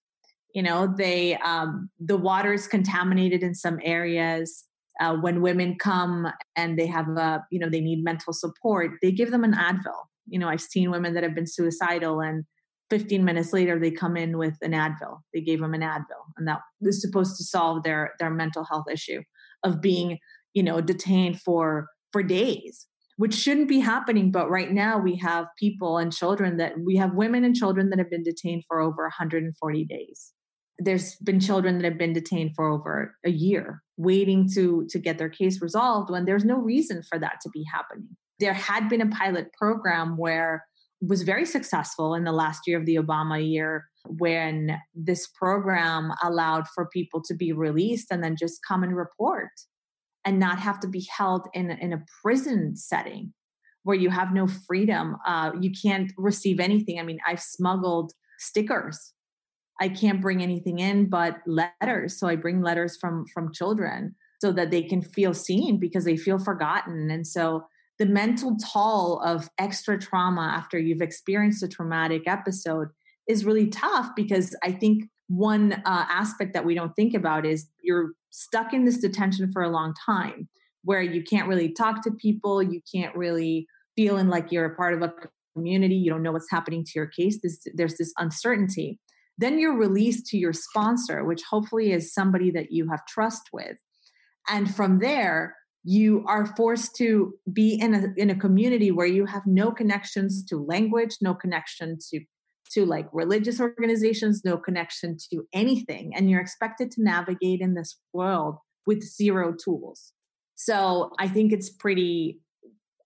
You 0.53 0.63
know, 0.63 0.93
they 0.97 1.35
um, 1.37 1.89
the 1.99 2.17
water 2.17 2.53
is 2.53 2.67
contaminated 2.67 3.43
in 3.43 3.53
some 3.55 3.79
areas. 3.83 4.65
Uh, 4.99 5.15
when 5.15 5.41
women 5.41 5.77
come 5.79 6.27
and 6.57 6.77
they 6.77 6.87
have 6.87 7.07
a 7.07 7.45
you 7.51 7.59
know 7.59 7.69
they 7.69 7.81
need 7.81 8.03
mental 8.03 8.33
support, 8.33 8.91
they 9.01 9.11
give 9.11 9.31
them 9.31 9.43
an 9.43 9.53
Advil. 9.53 10.05
You 10.27 10.39
know, 10.39 10.49
I've 10.49 10.61
seen 10.61 10.91
women 10.91 11.13
that 11.13 11.23
have 11.23 11.35
been 11.35 11.47
suicidal 11.47 12.21
and 12.21 12.45
15 12.89 13.23
minutes 13.23 13.53
later 13.53 13.79
they 13.79 13.91
come 13.91 14.17
in 14.17 14.37
with 14.37 14.57
an 14.61 14.71
advil 14.71 15.19
they 15.33 15.41
gave 15.41 15.59
them 15.59 15.73
an 15.73 15.81
advil 15.81 16.25
and 16.37 16.47
that 16.47 16.59
was 16.81 17.01
supposed 17.01 17.37
to 17.37 17.43
solve 17.43 17.83
their 17.83 18.13
their 18.19 18.29
mental 18.29 18.63
health 18.63 18.85
issue 18.91 19.21
of 19.63 19.81
being 19.81 20.17
you 20.53 20.63
know 20.63 20.81
detained 20.81 21.39
for 21.41 21.87
for 22.11 22.23
days 22.23 22.87
which 23.19 23.35
shouldn't 23.35 23.67
be 23.67 23.79
happening 23.79 24.31
but 24.31 24.49
right 24.49 24.71
now 24.71 24.97
we 24.97 25.13
have 25.17 25.45
people 25.59 25.97
and 25.97 26.13
children 26.13 26.55
that 26.55 26.79
we 26.79 26.95
have 26.95 27.13
women 27.13 27.43
and 27.43 27.53
children 27.53 27.89
that 27.89 27.99
have 27.99 28.09
been 28.09 28.23
detained 28.23 28.63
for 28.65 28.79
over 28.79 29.03
140 29.03 29.83
days. 29.83 30.31
There's 30.77 31.15
been 31.15 31.41
children 31.41 31.77
that 31.77 31.83
have 31.83 31.97
been 31.97 32.13
detained 32.13 32.51
for 32.55 32.69
over 32.69 33.13
a 33.25 33.29
year 33.29 33.83
waiting 33.97 34.47
to 34.53 34.87
to 34.89 34.99
get 34.99 35.17
their 35.17 35.27
case 35.27 35.61
resolved 35.61 36.09
when 36.09 36.23
there's 36.23 36.45
no 36.45 36.55
reason 36.55 37.03
for 37.03 37.19
that 37.19 37.41
to 37.41 37.49
be 37.49 37.65
happening. 37.69 38.07
There 38.39 38.53
had 38.53 38.87
been 38.87 39.01
a 39.01 39.07
pilot 39.07 39.51
program 39.51 40.15
where 40.15 40.63
was 41.01 41.23
very 41.23 41.45
successful 41.45 42.15
in 42.15 42.23
the 42.23 42.31
last 42.31 42.61
year 42.67 42.79
of 42.79 42.85
the 42.85 42.95
Obama 42.95 43.45
year 43.45 43.89
when 44.05 44.77
this 44.95 45.27
program 45.27 46.13
allowed 46.23 46.69
for 46.73 46.87
people 46.93 47.21
to 47.23 47.33
be 47.33 47.51
released 47.51 48.07
and 48.11 48.23
then 48.23 48.37
just 48.39 48.59
come 48.65 48.81
and 48.81 48.95
report 48.95 49.49
and 50.25 50.39
not 50.39 50.59
have 50.59 50.79
to 50.81 50.87
be 50.87 51.07
held 51.15 51.47
in, 51.53 51.71
in 51.71 51.93
a 51.93 52.03
prison 52.21 52.75
setting 52.75 53.33
where 53.83 53.97
you 53.97 54.09
have 54.09 54.33
no 54.33 54.47
freedom. 54.47 55.15
Uh, 55.25 55.51
you 55.59 55.71
can't 55.71 56.11
receive 56.17 56.59
anything. 56.59 56.99
I 56.99 57.03
mean, 57.03 57.19
I've 57.25 57.41
smuggled 57.41 58.13
stickers. 58.37 59.13
I 59.81 59.89
can't 59.89 60.21
bring 60.21 60.43
anything 60.43 60.79
in 60.79 61.09
but 61.09 61.37
letters. 61.47 62.19
So 62.19 62.27
I 62.27 62.35
bring 62.35 62.61
letters 62.61 62.97
from 62.97 63.25
from 63.33 63.53
children 63.53 64.15
so 64.41 64.51
that 64.51 64.71
they 64.71 64.83
can 64.83 65.01
feel 65.01 65.33
seen 65.33 65.79
because 65.79 66.05
they 66.05 66.17
feel 66.17 66.39
forgotten. 66.39 67.09
And 67.09 67.25
so 67.25 67.65
the 67.97 68.05
mental 68.05 68.55
toll 68.57 69.19
of 69.19 69.49
extra 69.57 69.99
trauma 69.99 70.53
after 70.55 70.79
you've 70.79 71.01
experienced 71.01 71.63
a 71.63 71.67
traumatic 71.67 72.23
episode 72.27 72.87
is 73.27 73.45
really 73.45 73.67
tough 73.67 74.11
because 74.15 74.55
I 74.63 74.71
think 74.71 75.03
one 75.27 75.73
uh, 75.73 76.05
aspect 76.09 76.53
that 76.53 76.65
we 76.65 76.73
don't 76.73 76.95
think 76.95 77.13
about 77.13 77.45
is 77.45 77.67
you're 77.83 78.11
stuck 78.29 78.73
in 78.73 78.85
this 78.85 78.97
detention 78.97 79.51
for 79.51 79.63
a 79.63 79.69
long 79.69 79.93
time 80.05 80.49
where 80.83 81.01
you 81.01 81.23
can't 81.23 81.47
really 81.47 81.71
talk 81.71 82.03
to 82.03 82.11
people, 82.11 82.63
you 82.63 82.81
can't 82.93 83.15
really 83.15 83.67
feeling 83.95 84.27
like 84.27 84.51
you're 84.51 84.65
a 84.65 84.75
part 84.75 84.93
of 84.93 85.01
a 85.01 85.13
community, 85.55 85.95
you 85.95 86.09
don't 86.09 86.23
know 86.23 86.31
what's 86.31 86.49
happening 86.49 86.85
to 86.85 86.91
your 86.95 87.07
case. 87.07 87.39
There's, 87.41 87.59
there's 87.73 87.97
this 87.97 88.13
uncertainty. 88.17 88.99
Then 89.37 89.59
you're 89.59 89.77
released 89.77 90.25
to 90.27 90.37
your 90.37 90.53
sponsor, 90.53 91.25
which 91.25 91.41
hopefully 91.49 91.91
is 91.91 92.13
somebody 92.13 92.51
that 92.51 92.71
you 92.71 92.89
have 92.89 93.05
trust 93.07 93.49
with. 93.51 93.77
And 94.47 94.73
from 94.73 94.99
there, 94.99 95.55
you 95.83 96.23
are 96.27 96.45
forced 96.45 96.95
to 96.97 97.33
be 97.51 97.73
in 97.73 97.93
a 97.93 98.07
in 98.17 98.29
a 98.29 98.35
community 98.35 98.91
where 98.91 99.07
you 99.07 99.25
have 99.25 99.43
no 99.45 99.71
connections 99.71 100.43
to 100.43 100.57
language 100.57 101.17
no 101.21 101.33
connection 101.33 101.97
to 102.09 102.19
to 102.71 102.85
like 102.85 103.07
religious 103.11 103.59
organizations 103.59 104.41
no 104.43 104.57
connection 104.57 105.17
to 105.31 105.47
anything 105.53 106.11
and 106.15 106.29
you're 106.29 106.41
expected 106.41 106.91
to 106.91 107.03
navigate 107.03 107.61
in 107.61 107.73
this 107.73 107.99
world 108.13 108.57
with 108.85 109.03
zero 109.03 109.53
tools. 109.53 110.13
So 110.55 111.11
i 111.19 111.27
think 111.27 111.51
it's 111.51 111.69
pretty 111.69 112.39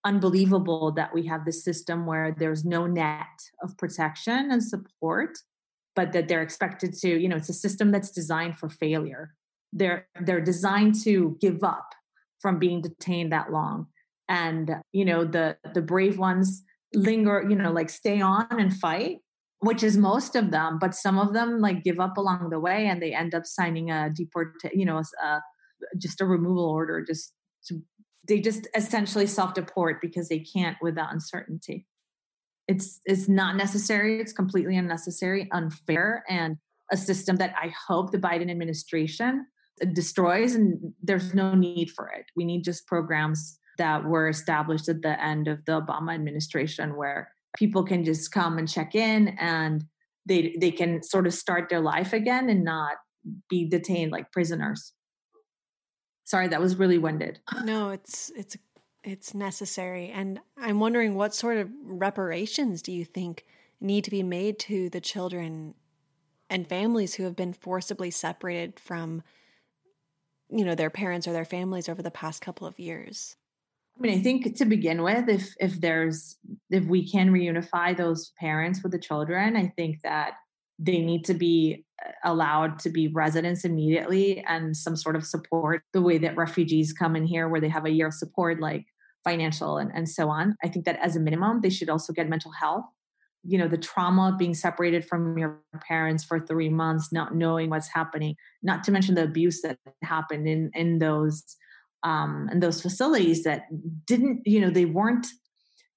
unbelievable 0.05 0.91
that 0.91 1.13
we 1.13 1.27
have 1.27 1.45
this 1.45 1.63
system 1.63 2.05
where 2.05 2.35
there's 2.37 2.65
no 2.65 2.85
net 2.87 3.39
of 3.61 3.77
protection 3.77 4.51
and 4.51 4.61
support 4.61 5.37
but 5.95 6.11
that 6.13 6.27
they're 6.27 6.41
expected 6.41 6.93
to 6.93 7.09
you 7.19 7.27
know 7.27 7.35
it's 7.35 7.49
a 7.49 7.53
system 7.53 7.91
that's 7.91 8.11
designed 8.11 8.57
for 8.57 8.69
failure. 8.69 9.33
They're 9.71 10.07
they're 10.21 10.41
designed 10.41 10.95
to 11.03 11.37
give 11.39 11.63
up 11.63 11.89
from 12.39 12.59
being 12.59 12.81
detained 12.81 13.31
that 13.31 13.51
long. 13.51 13.87
And 14.29 14.71
you 14.91 15.05
know 15.05 15.25
the 15.25 15.57
the 15.73 15.81
brave 15.81 16.17
ones 16.17 16.63
linger 16.93 17.45
you 17.47 17.55
know 17.55 17.71
like 17.71 17.89
stay 17.89 18.21
on 18.21 18.47
and 18.51 18.73
fight 18.73 19.17
which 19.63 19.81
is 19.83 19.97
most 19.97 20.35
of 20.35 20.51
them 20.51 20.77
but 20.79 20.93
some 20.93 21.17
of 21.17 21.33
them 21.33 21.59
like 21.59 21.83
give 21.83 21.99
up 21.99 22.17
along 22.17 22.49
the 22.49 22.59
way 22.59 22.87
and 22.87 23.01
they 23.01 23.13
end 23.13 23.33
up 23.33 23.45
signing 23.45 23.89
a 23.89 24.09
deport 24.09 24.55
you 24.73 24.85
know 24.85 25.01
a, 25.23 25.41
just 25.97 26.21
a 26.21 26.25
removal 26.25 26.65
order 26.65 27.03
just 27.03 27.33
to, 27.65 27.81
they 28.27 28.39
just 28.39 28.67
essentially 28.75 29.27
self 29.27 29.53
deport 29.53 30.01
because 30.01 30.29
they 30.29 30.39
can't 30.39 30.77
with 30.81 30.95
the 30.95 31.09
uncertainty. 31.09 31.85
It's 32.67 33.01
it's 33.05 33.27
not 33.27 33.55
necessary 33.57 34.21
it's 34.21 34.31
completely 34.31 34.77
unnecessary 34.77 35.49
unfair 35.51 36.23
and 36.29 36.57
a 36.91 36.97
system 36.97 37.37
that 37.37 37.53
i 37.61 37.73
hope 37.87 38.11
the 38.11 38.17
biden 38.17 38.49
administration 38.49 39.45
uh, 39.81 39.85
destroys 39.85 40.55
and 40.55 40.93
there's 41.01 41.33
no 41.33 41.55
need 41.55 41.89
for 41.91 42.07
it. 42.09 42.25
We 42.35 42.45
need 42.45 42.63
just 42.63 42.87
programs 42.87 43.59
that 43.77 44.05
were 44.05 44.29
established 44.29 44.87
at 44.87 45.01
the 45.01 45.21
end 45.21 45.47
of 45.47 45.65
the 45.65 45.81
obama 45.81 46.13
administration 46.13 46.95
where 46.95 47.32
people 47.55 47.83
can 47.83 48.03
just 48.03 48.31
come 48.31 48.57
and 48.57 48.67
check 48.67 48.95
in 48.95 49.29
and 49.39 49.85
they 50.25 50.55
they 50.59 50.71
can 50.71 51.03
sort 51.03 51.27
of 51.27 51.33
start 51.33 51.69
their 51.69 51.81
life 51.81 52.13
again 52.13 52.49
and 52.49 52.63
not 52.63 52.95
be 53.49 53.67
detained 53.67 54.11
like 54.11 54.31
prisoners. 54.31 54.93
Sorry 56.25 56.47
that 56.47 56.61
was 56.61 56.77
really 56.77 56.97
winded. 56.97 57.39
No 57.63 57.89
it's 57.89 58.31
it's 58.35 58.57
it's 59.03 59.33
necessary 59.33 60.09
and 60.09 60.39
i'm 60.57 60.79
wondering 60.79 61.15
what 61.15 61.35
sort 61.35 61.57
of 61.57 61.69
reparations 61.83 62.81
do 62.81 62.91
you 62.91 63.03
think 63.03 63.45
need 63.81 64.03
to 64.03 64.11
be 64.11 64.23
made 64.23 64.57
to 64.57 64.89
the 64.89 65.01
children 65.01 65.75
and 66.49 66.67
families 66.67 67.15
who 67.15 67.23
have 67.23 67.35
been 67.35 67.53
forcibly 67.53 68.09
separated 68.09 68.79
from 68.79 69.21
you 70.49 70.63
know 70.63 70.75
their 70.75 70.89
parents 70.89 71.27
or 71.27 71.33
their 71.33 71.45
families 71.45 71.89
over 71.89 72.01
the 72.01 72.11
past 72.11 72.41
couple 72.41 72.65
of 72.65 72.79
years 72.79 73.35
i 73.97 74.01
mean 74.01 74.19
i 74.19 74.21
think 74.21 74.55
to 74.55 74.65
begin 74.65 75.01
with 75.01 75.29
if 75.29 75.53
if 75.59 75.79
there's 75.81 76.37
if 76.69 76.85
we 76.85 77.09
can 77.09 77.31
reunify 77.31 77.95
those 77.95 78.31
parents 78.39 78.81
with 78.83 78.91
the 78.91 78.99
children 78.99 79.55
i 79.55 79.67
think 79.75 80.01
that 80.03 80.33
they 80.79 80.99
need 80.99 81.23
to 81.25 81.33
be 81.33 81.85
uh, 82.05 82.11
allowed 82.23 82.79
to 82.79 82.89
be 82.89 83.07
residents 83.07 83.63
immediately 83.63 84.43
and 84.47 84.75
some 84.75 84.95
sort 84.95 85.15
of 85.15 85.25
support. 85.25 85.83
The 85.93 86.01
way 86.01 86.17
that 86.17 86.35
refugees 86.35 86.93
come 86.93 87.15
in 87.15 87.25
here 87.25 87.47
where 87.47 87.61
they 87.61 87.69
have 87.69 87.85
a 87.85 87.91
year 87.91 88.07
of 88.07 88.13
support 88.13 88.59
like 88.59 88.85
financial 89.23 89.77
and, 89.77 89.89
and 89.95 90.09
so 90.09 90.27
on 90.27 90.53
i 90.65 90.67
think 90.67 90.83
that 90.83 90.99
as 91.01 91.15
a 91.15 91.19
minimum 91.19 91.61
they 91.61 91.69
should 91.69 91.89
also 91.89 92.11
get 92.11 92.29
mental 92.29 92.51
health. 92.51 92.83
You 93.45 93.57
know 93.57 93.67
the 93.67 93.77
trauma 93.77 94.29
of 94.29 94.37
being 94.37 94.53
separated 94.53 95.05
from 95.05 95.37
your 95.37 95.61
parents 95.87 96.23
for 96.23 96.39
three 96.39 96.69
months 96.69 97.11
not 97.11 97.35
knowing 97.35 97.69
what's 97.69 97.87
happening 97.87 98.35
not 98.61 98.83
to 98.83 98.91
mention 98.91 99.15
the 99.15 99.23
abuse 99.23 99.61
that 99.61 99.77
happened 100.01 100.47
in 100.47 100.71
in 100.73 100.99
those 100.99 101.43
um 102.03 102.49
in 102.51 102.59
those 102.59 102.81
facilities 102.81 103.43
that 103.43 103.63
didn't 104.05 104.41
you 104.45 104.59
know 104.59 104.69
they 104.69 104.85
weren't 104.85 105.27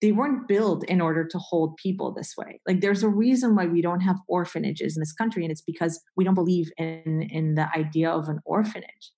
they 0.02 0.12
weren't 0.12 0.46
built 0.46 0.84
in 0.84 1.00
order 1.00 1.26
to 1.26 1.38
hold 1.38 1.76
people 1.76 2.12
this 2.12 2.34
way. 2.36 2.60
Like 2.68 2.80
there's 2.80 3.02
a 3.02 3.08
reason 3.08 3.56
why 3.56 3.66
we 3.66 3.80
don't 3.80 4.00
have 4.00 4.16
orphanages 4.28 4.96
in 4.96 5.00
this 5.00 5.12
country, 5.12 5.42
and 5.42 5.50
it's 5.50 5.62
because 5.62 6.00
we 6.16 6.24
don't 6.24 6.34
believe 6.34 6.70
in 6.76 7.26
in 7.30 7.54
the 7.54 7.68
idea 7.76 8.10
of 8.10 8.28
an 8.28 8.40
orphanage. 8.44 9.12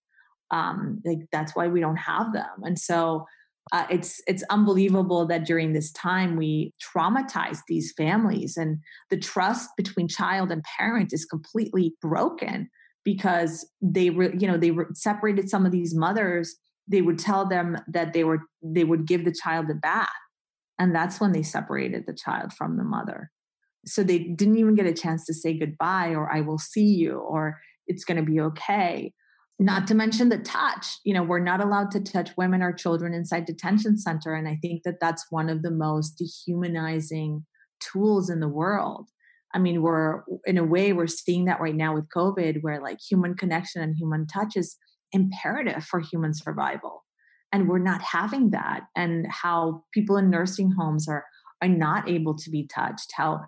Um, 0.50 1.00
like 1.04 1.18
that's 1.32 1.54
why 1.54 1.66
we 1.66 1.80
don't 1.80 1.96
have 1.96 2.32
them. 2.32 2.62
And 2.62 2.78
so 2.78 3.26
uh, 3.72 3.86
it's 3.90 4.22
it's 4.26 4.44
unbelievable 4.50 5.26
that 5.26 5.44
during 5.44 5.72
this 5.72 5.92
time 5.92 6.36
we 6.36 6.72
traumatize 6.80 7.58
these 7.68 7.92
families 7.96 8.56
and 8.56 8.78
the 9.10 9.18
trust 9.18 9.70
between 9.76 10.08
child 10.08 10.50
and 10.50 10.62
parent 10.78 11.12
is 11.12 11.24
completely 11.24 11.94
broken 12.00 12.70
because 13.04 13.68
they 13.82 14.10
were 14.10 14.34
you 14.34 14.46
know 14.46 14.56
they 14.56 14.72
separated 14.94 15.50
some 15.50 15.66
of 15.66 15.72
these 15.72 15.94
mothers 15.94 16.56
they 16.88 17.02
would 17.02 17.18
tell 17.18 17.46
them 17.46 17.76
that 17.86 18.12
they 18.12 18.24
were 18.24 18.40
they 18.62 18.84
would 18.84 19.06
give 19.06 19.24
the 19.24 19.32
child 19.32 19.70
a 19.70 19.74
bath 19.74 20.08
and 20.78 20.94
that's 20.94 21.20
when 21.20 21.32
they 21.32 21.42
separated 21.42 22.04
the 22.06 22.14
child 22.14 22.52
from 22.52 22.76
the 22.76 22.84
mother. 22.84 23.30
So 23.86 24.02
they 24.02 24.18
didn't 24.18 24.58
even 24.58 24.74
get 24.74 24.86
a 24.86 24.92
chance 24.92 25.24
to 25.26 25.34
say 25.34 25.58
goodbye 25.58 26.10
or 26.10 26.32
i 26.32 26.40
will 26.40 26.58
see 26.58 26.86
you 26.86 27.18
or 27.18 27.58
it's 27.86 28.04
going 28.04 28.18
to 28.18 28.30
be 28.30 28.40
okay. 28.40 29.12
Not 29.60 29.88
to 29.88 29.94
mention 29.94 30.28
the 30.28 30.38
touch 30.38 30.86
you 31.04 31.12
know 31.12 31.22
we're 31.22 31.40
not 31.40 31.62
allowed 31.62 31.90
to 31.92 32.00
touch 32.00 32.30
women 32.36 32.62
or 32.62 32.72
children 32.72 33.12
inside 33.12 33.44
detention 33.44 33.98
center 33.98 34.34
and 34.34 34.48
i 34.48 34.56
think 34.62 34.82
that 34.84 35.00
that's 35.00 35.26
one 35.30 35.48
of 35.48 35.62
the 35.62 35.70
most 35.70 36.18
dehumanizing 36.18 37.44
tools 37.80 38.30
in 38.30 38.40
the 38.40 38.48
world. 38.48 39.08
I 39.54 39.58
mean 39.58 39.82
we're 39.82 40.22
in 40.46 40.58
a 40.58 40.64
way 40.64 40.92
we're 40.92 41.06
seeing 41.06 41.46
that 41.46 41.60
right 41.60 41.74
now 41.74 41.94
with 41.94 42.08
covid 42.14 42.62
where 42.62 42.80
like 42.80 42.98
human 43.00 43.34
connection 43.34 43.82
and 43.82 43.96
human 43.96 44.26
touch 44.26 44.56
is 44.56 44.76
imperative 45.12 45.84
for 45.84 46.00
human 46.00 46.34
survival 46.34 47.04
and 47.52 47.68
we're 47.68 47.78
not 47.78 48.02
having 48.02 48.50
that 48.50 48.82
and 48.96 49.26
how 49.30 49.82
people 49.92 50.16
in 50.16 50.30
nursing 50.30 50.72
homes 50.78 51.08
are 51.08 51.24
are 51.62 51.68
not 51.68 52.08
able 52.08 52.36
to 52.36 52.50
be 52.50 52.66
touched 52.66 53.12
how 53.14 53.40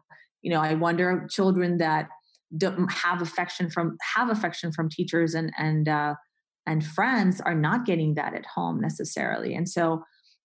you 0.42 0.50
know 0.50 0.60
i 0.60 0.74
wonder 0.74 1.26
children 1.30 1.78
that 1.78 2.08
don't 2.56 2.90
have 2.90 3.22
affection 3.22 3.70
from 3.70 3.96
have 4.14 4.28
affection 4.28 4.72
from 4.72 4.88
teachers 4.88 5.34
and 5.34 5.52
and 5.58 5.88
uh, 5.88 6.14
and 6.66 6.84
friends 6.84 7.40
are 7.40 7.54
not 7.54 7.86
getting 7.86 8.14
that 8.14 8.34
at 8.34 8.46
home 8.46 8.80
necessarily 8.80 9.54
and 9.54 9.68
so 9.68 10.02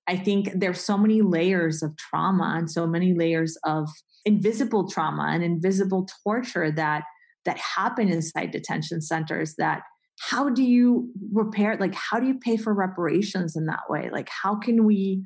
i 0.07 0.15
think 0.15 0.49
there's 0.53 0.81
so 0.81 0.97
many 0.97 1.21
layers 1.21 1.81
of 1.81 1.95
trauma 1.97 2.55
and 2.57 2.69
so 2.69 2.85
many 2.85 3.13
layers 3.13 3.57
of 3.63 3.89
invisible 4.25 4.87
trauma 4.89 5.29
and 5.33 5.43
invisible 5.43 6.07
torture 6.23 6.71
that 6.71 7.03
that 7.45 7.59
happen 7.59 8.09
inside 8.09 8.51
detention 8.51 9.01
centers 9.01 9.55
that 9.57 9.81
how 10.19 10.49
do 10.49 10.63
you 10.63 11.09
repair 11.33 11.77
like 11.79 11.93
how 11.93 12.19
do 12.19 12.27
you 12.27 12.39
pay 12.39 12.57
for 12.57 12.73
reparations 12.73 13.55
in 13.55 13.65
that 13.65 13.81
way 13.89 14.09
like 14.11 14.29
how 14.29 14.55
can 14.55 14.85
we 14.85 15.23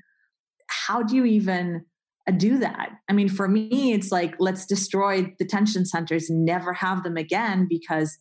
how 0.67 1.03
do 1.03 1.15
you 1.15 1.25
even 1.25 1.85
uh, 2.27 2.31
do 2.31 2.57
that. 2.59 2.91
I 3.09 3.13
mean, 3.13 3.29
for 3.29 3.47
me, 3.47 3.93
it's 3.93 4.11
like, 4.11 4.35
let's 4.39 4.65
destroy 4.65 5.33
detention 5.37 5.85
centers 5.85 6.29
never 6.29 6.73
have 6.73 7.03
them 7.03 7.17
again 7.17 7.67
because 7.69 8.17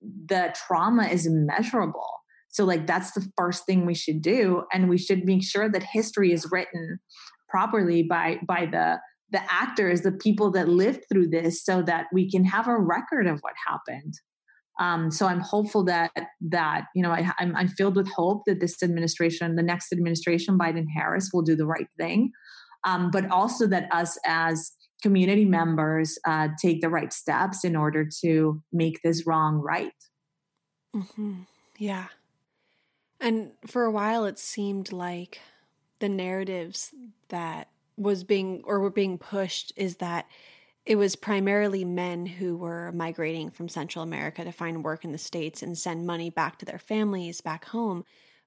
the 0.00 0.54
trauma 0.66 1.06
is 1.06 1.26
immeasurable. 1.26 2.08
So, 2.50 2.64
like, 2.64 2.86
that's 2.86 3.12
the 3.12 3.30
first 3.36 3.66
thing 3.66 3.84
we 3.84 3.94
should 3.94 4.22
do. 4.22 4.64
And 4.72 4.88
we 4.88 4.98
should 4.98 5.24
make 5.24 5.42
sure 5.42 5.68
that 5.68 5.82
history 5.82 6.32
is 6.32 6.48
written 6.50 6.98
properly 7.48 8.02
by, 8.02 8.38
by 8.46 8.66
the, 8.66 9.00
the 9.30 9.42
actors, 9.52 10.02
the 10.02 10.12
people 10.12 10.50
that 10.52 10.68
lived 10.68 11.04
through 11.10 11.28
this, 11.28 11.64
so 11.64 11.82
that 11.82 12.06
we 12.12 12.30
can 12.30 12.44
have 12.44 12.68
a 12.68 12.78
record 12.78 13.26
of 13.26 13.40
what 13.40 13.54
happened. 13.66 14.14
Um, 14.78 15.10
so 15.10 15.26
I'm 15.26 15.40
hopeful 15.40 15.84
that 15.84 16.12
that 16.40 16.84
you 16.94 17.02
know 17.02 17.10
I, 17.10 17.30
I'm, 17.38 17.56
I'm 17.56 17.68
filled 17.68 17.96
with 17.96 18.08
hope 18.08 18.42
that 18.46 18.60
this 18.60 18.82
administration, 18.82 19.56
the 19.56 19.62
next 19.62 19.92
administration, 19.92 20.58
Biden 20.58 20.86
Harris, 20.94 21.30
will 21.32 21.42
do 21.42 21.56
the 21.56 21.66
right 21.66 21.88
thing 21.98 22.32
um, 22.84 23.10
but 23.10 23.30
also 23.30 23.66
that 23.66 23.92
us 23.92 24.18
as 24.24 24.72
community 25.02 25.44
members 25.44 26.18
uh, 26.26 26.48
take 26.60 26.80
the 26.80 26.88
right 26.88 27.12
steps 27.12 27.64
in 27.64 27.76
order 27.76 28.08
to 28.22 28.62
make 28.72 29.00
this 29.02 29.26
wrong 29.26 29.56
right. 29.56 29.92
Mm-hmm. 30.94 31.42
Yeah. 31.78 32.06
And 33.20 33.52
for 33.66 33.84
a 33.84 33.90
while, 33.90 34.24
it 34.24 34.38
seemed 34.38 34.92
like 34.92 35.40
the 36.00 36.08
narratives 36.08 36.94
that 37.28 37.68
was 37.96 38.24
being 38.24 38.62
or 38.64 38.80
were 38.80 38.90
being 38.90 39.18
pushed 39.18 39.72
is 39.76 39.96
that 39.96 40.26
it 40.88 40.96
was 40.96 41.16
primarily 41.16 41.84
men 41.84 42.24
who 42.24 42.56
were 42.56 42.90
migrating 42.92 43.50
from 43.50 43.68
Central 43.68 44.02
America 44.02 44.42
to 44.42 44.50
find 44.50 44.82
work 44.82 45.04
in 45.04 45.12
the 45.12 45.18
States 45.18 45.62
and 45.62 45.76
send 45.76 46.06
money 46.06 46.30
back 46.30 46.58
to 46.58 46.64
their 46.64 46.78
families 46.78 47.42
back 47.42 47.66
home. 47.66 48.06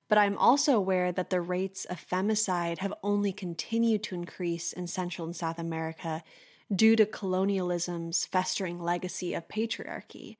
But 0.10 0.18
I'm 0.18 0.40
also 0.40 0.76
aware 0.76 1.12
that 1.12 1.30
the 1.30 1.40
rates 1.40 1.86
of 1.86 2.04
femicide 2.04 2.80
have 2.80 2.96
only 3.04 3.32
continued 3.32 4.02
to 4.06 4.16
increase 4.16 4.74
in 4.74 4.88
Central 4.88 5.28
and 5.28 5.36
South 5.36 5.60
America 5.60 6.24
due 6.76 6.96
to 6.96 7.06
colonialism's 7.06 8.26
festering 8.26 8.80
legacy 8.80 9.36
of 9.36 9.48
patriarchy. 9.48 10.38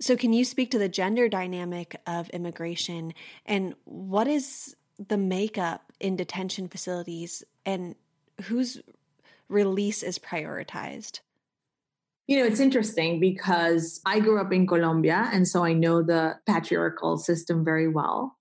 So, 0.00 0.16
can 0.16 0.32
you 0.32 0.46
speak 0.46 0.70
to 0.70 0.78
the 0.78 0.88
gender 0.88 1.28
dynamic 1.28 2.00
of 2.06 2.30
immigration 2.30 3.12
and 3.44 3.74
what 3.84 4.28
is 4.28 4.74
the 4.96 5.18
makeup 5.18 5.92
in 6.00 6.16
detention 6.16 6.68
facilities 6.68 7.44
and 7.66 7.96
whose 8.44 8.80
release 9.50 10.02
is 10.02 10.18
prioritized? 10.18 11.20
You 12.26 12.38
know, 12.38 12.46
it's 12.46 12.60
interesting 12.60 13.20
because 13.20 14.00
I 14.06 14.20
grew 14.20 14.40
up 14.40 14.52
in 14.52 14.66
Colombia, 14.66 15.28
and 15.32 15.46
so 15.46 15.64
I 15.64 15.74
know 15.74 16.02
the 16.02 16.36
patriarchal 16.46 17.18
system 17.18 17.64
very 17.64 17.88
well 17.88 18.36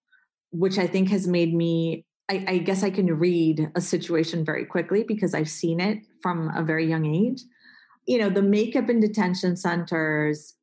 which 0.53 0.77
I 0.77 0.85
think 0.85 1.09
has 1.09 1.27
made 1.27 1.53
me, 1.53 2.05
I, 2.29 2.45
I, 2.47 2.57
guess 2.59 2.83
I 2.83 2.91
can 2.91 3.07
read 3.17 3.71
a 3.75 3.81
situation 3.81 4.45
very 4.45 4.65
quickly 4.65 5.03
because 5.03 5.33
I've 5.33 5.49
seen 5.49 5.79
it 5.79 6.05
from 6.21 6.51
a 6.55 6.63
very 6.63 6.87
young 6.87 7.05
age. 7.05 7.41
You 8.05 8.19
know, 8.19 8.29
the 8.29 8.43
makeup 8.43 8.87
in 8.87 8.99
detention 8.99 9.57
centers, 9.57 10.55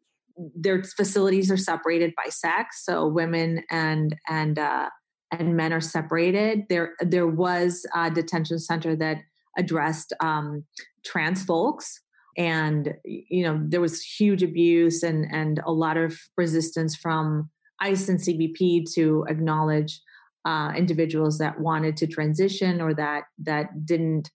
their 0.55 0.85
facilities 0.85 1.51
are 1.51 1.57
separated 1.57 2.15
by 2.17 2.31
sex, 2.31 2.85
so 2.85 3.09
women 3.09 3.65
and 3.71 4.15
and 4.29 4.59
uh, 4.59 4.91
and 5.33 5.57
men 5.57 5.73
are 5.73 5.81
separated. 5.81 6.67
There 6.69 6.93
there 7.01 7.27
was 7.27 7.85
a 7.95 8.11
detention 8.11 8.59
center 8.59 8.95
that 8.97 9.19
addressed 9.59 10.13
um, 10.21 10.65
trans 11.05 11.45
folks 11.45 12.01
and 12.37 12.95
you 13.05 13.43
know 13.43 13.61
there 13.67 13.81
was 13.81 14.03
huge 14.03 14.43
abuse 14.43 15.03
and 15.03 15.27
and 15.33 15.61
a 15.67 15.73
lot 15.73 15.97
of 15.97 16.19
resistance 16.37 16.97
from 16.97 17.51
ICE 17.81 18.09
and 18.09 18.19
CBP 18.19 18.93
to 18.95 19.25
acknowledge 19.29 20.01
uh, 20.45 20.73
individuals 20.77 21.39
that 21.39 21.61
wanted 21.61 21.97
to 21.99 22.07
transition 22.07 22.81
or 22.81 22.95
that 22.95 23.25
that 23.39 23.85
didn't 23.85 24.31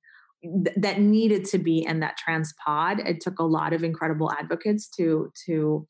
that 0.75 0.99
needed 0.99 1.45
to 1.45 1.58
be 1.58 1.84
in 1.84 1.99
that 2.01 2.17
trans 2.17 2.53
pod. 2.63 2.99
It 2.99 3.19
took 3.21 3.39
a 3.39 3.43
lot 3.43 3.73
of 3.73 3.84
incredible 3.84 4.31
advocates 4.31 4.88
to 4.97 5.31
to 5.47 5.88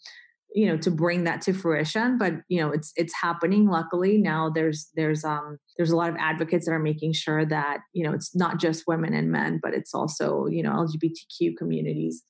you 0.56 0.66
know 0.66 0.78
to 0.78 0.90
bring 0.90 1.26
that 1.26 1.42
to 1.42 1.54
fruition 1.54 2.18
but 2.18 2.34
you 2.48 2.60
know 2.60 2.72
it's 2.72 2.94
it's 2.96 3.14
happening 3.14 3.68
luckily. 3.68 4.18
Now 4.18 4.50
there's 4.50 4.90
there's 4.96 5.24
um 5.24 5.58
there's 5.78 5.92
a 5.92 5.98
lot 5.98 6.10
of 6.10 6.16
advocates 6.18 6.66
that 6.66 6.72
are 6.72 6.80
making 6.80 7.14
sure 7.14 7.46
that 7.46 7.80
you 7.94 8.04
know 8.04 8.14
it's 8.14 8.36
not 8.36 8.60
just 8.60 8.88
women 8.88 9.14
and 9.14 9.32
men 9.32 9.60
but 9.62 9.74
it's 9.74 9.94
also 9.94 10.48
you 10.48 10.64
know 10.64 10.72
lgbtq 10.72 11.58
communities. 11.58 12.24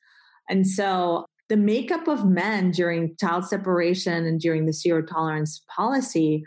And 0.49 0.67
so 0.67 1.25
the 1.49 1.57
makeup 1.57 2.07
of 2.07 2.25
men 2.25 2.71
during 2.71 3.15
child 3.19 3.45
separation 3.45 4.25
and 4.25 4.39
during 4.39 4.65
the 4.65 4.73
zero 4.73 5.03
tolerance 5.03 5.63
policy, 5.75 6.43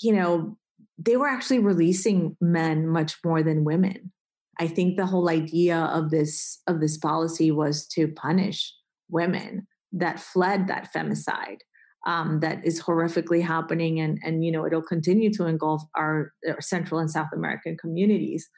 you 0.00 0.12
know, 0.12 0.56
they 0.98 1.16
were 1.16 1.28
actually 1.28 1.58
releasing 1.58 2.36
men 2.40 2.86
much 2.86 3.16
more 3.24 3.42
than 3.42 3.64
women. 3.64 4.12
I 4.60 4.68
think 4.68 4.96
the 4.96 5.06
whole 5.06 5.30
idea 5.30 5.78
of 5.78 6.10
this 6.10 6.60
of 6.66 6.80
this 6.80 6.98
policy 6.98 7.50
was 7.50 7.86
to 7.88 8.08
punish 8.08 8.74
women 9.08 9.66
that 9.92 10.20
fled 10.20 10.68
that 10.68 10.92
femicide 10.94 11.58
um, 12.06 12.40
that 12.40 12.64
is 12.64 12.82
horrifically 12.82 13.42
happening, 13.42 14.00
and 14.00 14.18
and 14.24 14.44
you 14.44 14.50
know 14.50 14.66
it'll 14.66 14.82
continue 14.82 15.32
to 15.34 15.46
engulf 15.46 15.82
our, 15.94 16.32
our 16.48 16.60
Central 16.60 17.00
and 17.00 17.10
South 17.10 17.28
American 17.32 17.76
communities 17.76 18.48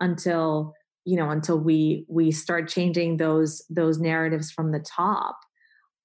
until 0.00 0.72
you 1.04 1.16
know 1.16 1.30
until 1.30 1.58
we 1.58 2.06
we 2.08 2.30
start 2.30 2.68
changing 2.68 3.16
those 3.16 3.64
those 3.68 3.98
narratives 3.98 4.50
from 4.50 4.72
the 4.72 4.80
top. 4.80 5.36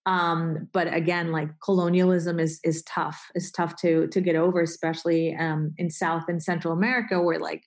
Um, 0.06 0.70
but 0.72 0.92
again 0.92 1.32
like 1.34 1.50
colonialism 1.62 2.40
is 2.40 2.60
is 2.64 2.82
tough 2.84 3.28
is 3.36 3.52
tough 3.52 3.76
to 3.82 4.08
to 4.08 4.22
get 4.22 4.38
over 4.38 4.62
especially 4.62 5.36
um, 5.36 5.74
in 5.78 5.90
south 5.90 6.24
and 6.30 6.42
central 6.42 6.74
america 6.74 7.22
where 7.22 7.40
like 7.40 7.64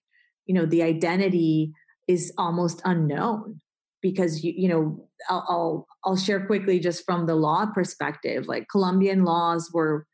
you 0.46 0.54
know 0.54 0.64
the 0.64 0.82
identity 0.82 1.70
is 2.08 2.32
almost 2.38 2.80
unknown 2.86 3.60
because 4.02 4.42
you 4.44 4.52
you 4.56 4.68
know 4.68 5.08
I'll, 5.28 5.44
I'll 5.48 5.86
I'll 6.04 6.16
share 6.16 6.46
quickly 6.46 6.80
just 6.80 7.04
from 7.04 7.26
the 7.26 7.34
law 7.34 7.66
perspective 7.66 8.46
like 8.46 8.68
Colombian 8.70 9.24
laws 9.24 9.70
were 9.72 10.06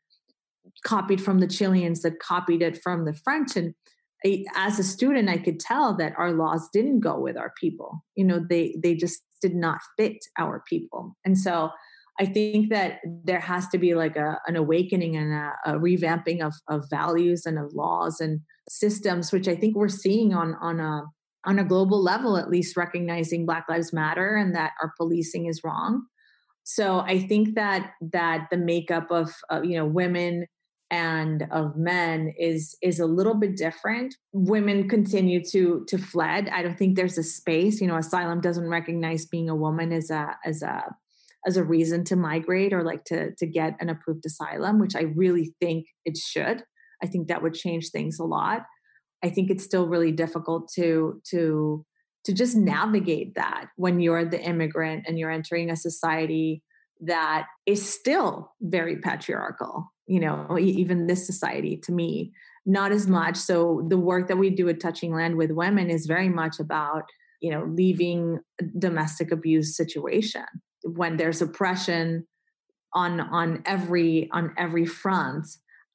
copied 0.85 1.21
from 1.21 1.39
the 1.39 1.47
Chileans 1.47 2.01
that 2.01 2.19
copied 2.19 2.61
it 2.61 2.79
from 2.83 3.05
the 3.05 3.13
French 3.13 3.55
and 3.55 3.73
as 4.55 4.79
a 4.79 4.83
student 4.83 5.29
i 5.29 5.37
could 5.37 5.59
tell 5.59 5.95
that 5.95 6.13
our 6.17 6.31
laws 6.31 6.69
didn't 6.73 6.99
go 6.99 7.19
with 7.19 7.37
our 7.37 7.53
people 7.59 8.03
you 8.15 8.23
know 8.23 8.43
they 8.49 8.75
they 8.81 8.95
just 8.95 9.21
did 9.41 9.55
not 9.55 9.79
fit 9.97 10.17
our 10.37 10.63
people 10.67 11.15
and 11.25 11.37
so 11.37 11.69
i 12.19 12.25
think 12.25 12.69
that 12.69 12.99
there 13.23 13.39
has 13.39 13.67
to 13.67 13.77
be 13.77 13.93
like 13.93 14.15
a, 14.15 14.39
an 14.47 14.55
awakening 14.55 15.15
and 15.15 15.33
a, 15.33 15.53
a 15.65 15.73
revamping 15.73 16.41
of, 16.41 16.53
of 16.67 16.89
values 16.89 17.45
and 17.45 17.59
of 17.59 17.73
laws 17.73 18.19
and 18.19 18.41
systems 18.69 19.31
which 19.31 19.47
i 19.47 19.55
think 19.55 19.75
we're 19.75 19.87
seeing 19.87 20.33
on 20.33 20.55
on 20.61 20.79
a 20.79 21.03
on 21.47 21.57
a 21.57 21.63
global 21.63 22.03
level 22.03 22.37
at 22.37 22.49
least 22.49 22.75
recognizing 22.75 23.45
black 23.45 23.65
lives 23.69 23.93
matter 23.93 24.35
and 24.35 24.53
that 24.53 24.73
our 24.81 24.93
policing 24.97 25.47
is 25.47 25.61
wrong. 25.63 26.05
So 26.63 26.99
i 26.99 27.19
think 27.19 27.55
that 27.55 27.93
that 28.11 28.47
the 28.51 28.57
makeup 28.57 29.07
of 29.09 29.33
uh, 29.51 29.61
you 29.63 29.77
know 29.77 29.85
women 29.85 30.45
and 30.91 31.47
of 31.51 31.75
men 31.77 32.33
is 32.37 32.77
is 32.81 32.99
a 32.99 33.05
little 33.05 33.35
bit 33.35 33.55
different. 33.57 34.15
Women 34.33 34.89
continue 34.89 35.41
to 35.51 35.85
to 35.87 35.97
fled 35.97 36.49
i 36.49 36.61
don't 36.61 36.77
think 36.77 36.95
there's 36.95 37.17
a 37.17 37.23
space 37.23 37.79
you 37.81 37.87
know 37.87 37.97
asylum 37.97 38.41
doesn't 38.41 38.69
recognize 38.69 39.25
being 39.25 39.49
a 39.49 39.55
woman 39.55 39.91
as 39.93 40.09
a 40.09 40.37
as 40.45 40.61
a 40.61 40.83
as 41.45 41.55
a 41.55 41.63
reason 41.63 42.03
to 42.03 42.15
migrate 42.15 42.73
or 42.73 42.83
like 42.83 43.03
to 43.05 43.33
to 43.35 43.45
get 43.45 43.77
an 43.79 43.89
approved 43.89 44.25
asylum 44.25 44.79
which 44.79 44.95
i 44.95 45.03
really 45.15 45.53
think 45.61 45.85
it 46.03 46.17
should. 46.17 46.63
I 47.01 47.05
think 47.05 47.27
that 47.27 47.43
would 47.43 47.53
change 47.53 47.89
things 47.89 48.17
a 48.19 48.23
lot 48.23 48.63
I 49.23 49.29
think 49.29 49.49
it's 49.49 49.63
still 49.63 49.87
really 49.87 50.11
difficult 50.11 50.69
to 50.75 51.21
to 51.31 51.85
to 52.25 52.33
just 52.33 52.55
navigate 52.55 53.35
that 53.35 53.67
when 53.77 53.99
you're 53.99 54.25
the 54.25 54.41
immigrant 54.41 55.05
and 55.07 55.17
you're 55.17 55.31
entering 55.31 55.69
a 55.69 55.75
society 55.75 56.61
that 57.01 57.47
is 57.65 57.87
still 57.87 58.51
very 58.61 58.97
patriarchal 58.97 59.91
you 60.07 60.19
know 60.19 60.57
even 60.59 61.07
this 61.07 61.25
society 61.25 61.77
to 61.77 61.91
me 61.91 62.31
not 62.67 62.91
as 62.91 63.07
much. 63.07 63.37
So 63.37 63.85
the 63.87 63.97
work 63.97 64.27
that 64.27 64.37
we 64.37 64.49
do 64.49 64.67
at 64.67 64.81
touching 64.81 65.15
land 65.15 65.37
with 65.37 65.51
women 65.51 65.89
is 65.89 66.05
very 66.05 66.29
much 66.29 66.59
about 66.59 67.03
you 67.39 67.49
know 67.49 67.63
leaving 67.63 68.39
domestic 68.77 69.31
abuse 69.31 69.75
situation 69.75 70.45
when 70.83 71.17
there's 71.17 71.41
oppression 71.41 72.27
on 72.93 73.21
on 73.21 73.63
every 73.65 74.29
on 74.33 74.53
every 74.57 74.85
front 74.85 75.47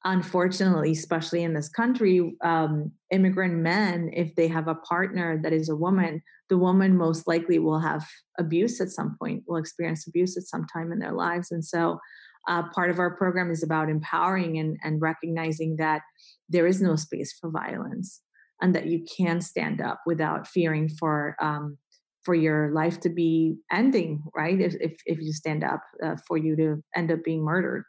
unfortunately, 0.05 0.91
especially 0.91 1.43
in 1.43 1.53
this 1.53 1.69
country, 1.69 2.35
um, 2.43 2.91
immigrant 3.11 3.55
men, 3.55 4.09
if 4.13 4.35
they 4.35 4.47
have 4.47 4.67
a 4.67 4.75
partner 4.75 5.39
that 5.41 5.53
is 5.53 5.69
a 5.69 5.75
woman, 5.75 6.21
the 6.49 6.57
woman 6.57 6.97
most 6.97 7.27
likely 7.27 7.57
will 7.59 7.79
have 7.79 8.05
abuse 8.37 8.81
at 8.81 8.89
some 8.89 9.15
point, 9.19 9.43
will 9.47 9.57
experience 9.57 10.05
abuse 10.07 10.37
at 10.37 10.43
some 10.43 10.65
time 10.73 10.91
in 10.91 10.99
their 10.99 11.13
lives. 11.13 11.51
And 11.51 11.63
so, 11.63 11.99
uh, 12.47 12.63
part 12.75 12.89
of 12.89 12.99
our 12.99 13.15
program 13.15 13.49
is 13.51 13.63
about 13.63 13.89
empowering 13.89 14.57
and, 14.57 14.77
and 14.83 15.01
recognizing 15.01 15.77
that 15.77 16.01
there 16.49 16.67
is 16.67 16.81
no 16.81 16.97
space 16.97 17.33
for 17.39 17.49
violence 17.49 18.21
and 18.61 18.75
that 18.75 18.87
you 18.87 19.05
can 19.17 19.39
stand 19.39 19.81
up 19.81 20.01
without 20.05 20.47
fearing 20.47 20.89
for 20.89 21.35
um, 21.39 21.77
for 22.23 22.35
your 22.35 22.71
life 22.73 22.99
to 23.01 23.09
be 23.09 23.57
ending 23.71 24.23
right 24.35 24.59
if, 24.61 24.75
if, 24.79 24.93
if 25.05 25.19
you 25.19 25.33
stand 25.33 25.63
up 25.63 25.81
uh, 26.03 26.15
for 26.27 26.37
you 26.37 26.55
to 26.55 26.81
end 26.95 27.11
up 27.11 27.23
being 27.23 27.43
murdered 27.43 27.83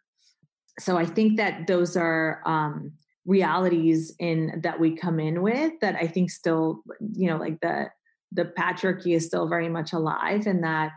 so 0.79 0.97
I 0.97 1.07
think 1.07 1.37
that 1.37 1.67
those 1.67 1.97
are 1.97 2.41
um, 2.47 2.93
realities 3.27 4.15
in 4.19 4.61
that 4.63 4.81
we 4.81 4.97
come 4.97 5.21
in 5.21 5.43
with 5.43 5.73
that 5.81 5.97
I 5.97 6.07
think 6.07 6.31
still, 6.31 6.83
you 7.13 7.29
know, 7.29 7.37
like 7.37 7.61
the 7.61 7.91
the 8.33 8.45
patriarchy 8.45 9.15
is 9.15 9.27
still 9.27 9.49
very 9.49 9.69
much 9.69 9.93
alive, 9.93 10.47
and 10.47 10.65
that 10.65 10.91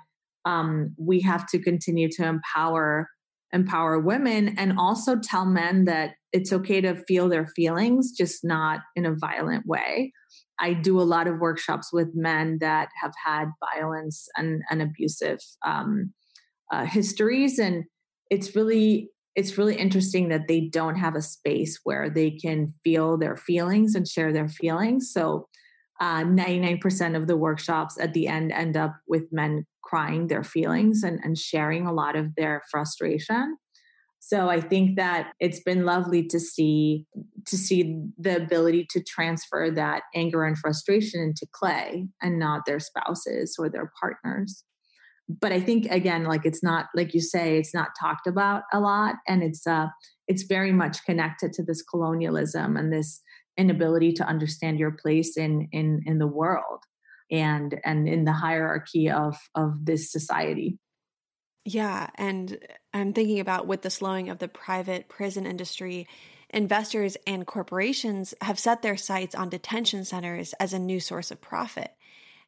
um, 0.46 0.96
we 0.98 1.22
have 1.22 1.48
to 1.48 1.60
continue 1.60 2.10
to 2.12 2.26
empower 2.26 3.10
empower 3.54 3.98
women 3.98 4.56
and 4.58 4.78
also 4.78 5.16
tell 5.16 5.46
men 5.46 5.86
that 5.86 6.12
it's 6.34 6.52
okay 6.52 6.82
to 6.82 6.96
feel 7.08 7.30
their 7.30 7.48
feelings, 7.48 8.12
just 8.12 8.44
not 8.44 8.82
in 8.96 9.06
a 9.06 9.16
violent 9.16 9.66
way. 9.66 10.12
I 10.60 10.74
do 10.74 11.00
a 11.00 11.04
lot 11.04 11.28
of 11.28 11.40
workshops 11.40 11.94
with 11.94 12.10
men 12.14 12.58
that 12.60 12.90
have 13.02 13.14
had 13.24 13.46
violence 13.74 14.28
and, 14.36 14.64
and 14.70 14.82
abusive 14.82 15.40
um, 15.66 16.14
uh, 16.74 16.86
histories, 16.86 17.60
and 17.60 17.86
it's 18.30 18.56
really 18.56 19.10
it's 19.38 19.56
really 19.56 19.76
interesting 19.76 20.30
that 20.30 20.48
they 20.48 20.62
don't 20.62 20.96
have 20.96 21.16
a 21.16 21.22
space 21.22 21.80
where 21.84 22.10
they 22.10 22.32
can 22.32 22.74
feel 22.84 23.18
their 23.18 23.38
feelings 23.38 23.94
and 23.94 24.08
share 24.08 24.34
their 24.34 24.50
feelings. 24.50 25.14
So, 25.14 25.48
uh, 26.02 26.24
99% 26.24 27.16
of 27.16 27.28
the 27.28 27.38
workshops 27.38 28.00
at 28.00 28.14
the 28.14 28.28
end 28.28 28.52
end 28.52 28.76
up 28.76 28.96
with 29.08 29.32
men 29.32 29.66
crying 29.84 30.28
their 30.28 30.44
feelings 30.44 31.04
and, 31.04 31.20
and 31.24 31.38
sharing 31.38 31.88
a 31.88 31.94
lot 31.94 32.16
of 32.16 32.36
their 32.36 32.62
frustration. 32.70 33.58
So 34.20 34.50
I 34.50 34.60
think 34.60 34.98
that 34.98 35.32
it's 35.40 35.62
been 35.62 35.86
lovely 35.86 36.28
to 36.28 36.40
see 36.40 37.06
to 37.46 37.58
see 37.58 38.04
the 38.18 38.36
ability 38.36 38.86
to 38.90 39.02
transfer 39.02 39.72
that 39.72 40.04
anger 40.14 40.44
and 40.44 40.58
frustration 40.58 41.22
into 41.22 41.48
clay 41.54 42.08
and 42.22 42.38
not 42.38 42.66
their 42.66 42.80
spouses 42.80 43.56
or 43.58 43.70
their 43.70 43.92
partners 44.00 44.66
but 45.30 45.52
I 45.52 45.60
think 45.60 45.88
again, 45.92 46.24
like 46.24 46.46
it's 46.46 46.64
not 46.64 46.88
like 46.96 47.14
you 47.14 47.22
say, 47.22 47.58
it's 47.58 47.74
not 47.74 47.90
talked 48.00 48.28
about 48.28 48.64
a 48.72 48.80
lot, 48.80 49.16
and 49.28 49.44
it's 49.44 49.68
uh, 49.68 49.88
it's 50.28 50.44
very 50.44 50.72
much 50.72 51.04
connected 51.06 51.54
to 51.54 51.64
this 51.64 51.82
colonialism 51.82 52.78
and 52.78 52.92
this 52.92 53.22
inability 53.58 54.14
to 54.14 54.24
understand 54.24 54.80
your 54.80 54.92
place 54.92 55.36
in 55.36 55.68
in 55.72 56.02
in 56.06 56.20
the 56.20 56.28
world 56.28 56.84
and 57.30 57.80
and 57.84 58.08
in 58.08 58.24
the 58.24 58.32
hierarchy 58.32 59.10
of 59.10 59.36
of 59.56 59.86
this 59.86 60.12
society. 60.12 60.80
Yeah, 61.66 62.10
and 62.16 62.58
I'm 62.94 63.12
thinking 63.12 63.42
about 63.42 63.68
with 63.68 63.82
the 63.82 63.90
slowing 63.90 64.30
of 64.30 64.40
the 64.40 64.48
private 64.48 65.10
prison 65.10 65.46
industry, 65.46 66.08
investors 66.50 67.18
and 67.28 67.46
corporations 67.46 68.34
have 68.42 68.58
set 68.58 68.82
their 68.82 68.96
sights 68.96 69.36
on 69.36 69.50
detention 69.50 70.06
centers 70.06 70.54
as 70.54 70.72
a 70.72 70.80
new 70.80 71.02
source 71.02 71.32
of 71.32 71.42
profit. 71.42 71.92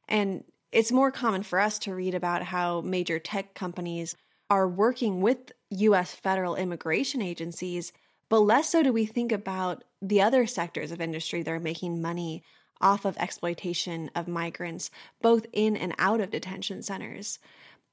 And 0.08 0.46
it's 0.72 0.92
more 0.92 1.12
common 1.12 1.44
for 1.44 1.60
us 1.60 1.80
to 1.80 1.96
read 1.96 2.14
about 2.14 2.44
how 2.44 2.82
major 2.82 3.20
tech 3.20 3.54
companies 3.54 4.16
are 4.50 4.68
working 4.68 5.22
with 5.22 5.52
US 5.70 6.14
federal 6.14 6.56
immigration 6.56 7.22
agencies, 7.22 7.92
but 8.30 8.40
less 8.40 8.70
so 8.70 8.84
do 8.84 8.94
we 8.94 9.06
think 9.06 9.32
about 9.32 9.84
the 10.02 10.22
other 10.22 10.46
sectors 10.46 10.92
of 10.92 11.02
industry 11.02 11.44
that 11.44 11.52
are 11.52 11.60
making 11.60 12.02
money 12.02 12.44
off 12.82 13.06
of 13.06 13.18
exploitation 13.18 14.10
of 14.16 14.28
migrants, 14.28 14.90
both 15.22 15.46
in 15.52 15.76
and 15.76 15.94
out 15.98 16.22
of 16.22 16.32
detention 16.32 16.82
centers. 16.82 17.40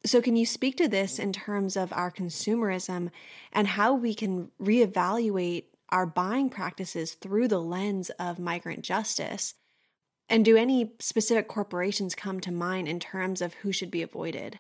So, 0.05 0.21
can 0.23 0.37
you 0.37 0.47
speak 0.47 0.77
to 0.77 0.89
this 0.89 1.19
in 1.19 1.33
terms 1.33 1.77
of 1.77 1.93
our 1.93 2.13
consumerism 2.13 3.11
and 3.53 3.67
how 3.67 3.95
we 3.95 4.15
can 4.15 4.51
reevaluate 4.61 5.65
our 5.89 6.07
buying 6.07 6.51
practices 6.51 7.15
through 7.15 7.49
the 7.49 7.61
lens 7.61 8.11
of 8.11 8.39
migrant 8.39 8.83
justice? 8.83 9.55
And 10.29 10.45
do 10.45 10.57
any 10.57 10.93
specific 10.99 11.49
corporations 11.49 12.15
come 12.15 12.41
to 12.41 12.51
mind 12.51 12.89
in 12.89 12.99
terms 12.99 13.41
of 13.41 13.55
who 13.55 13.73
should 13.73 13.91
be 13.91 14.03
avoided? 14.03 14.59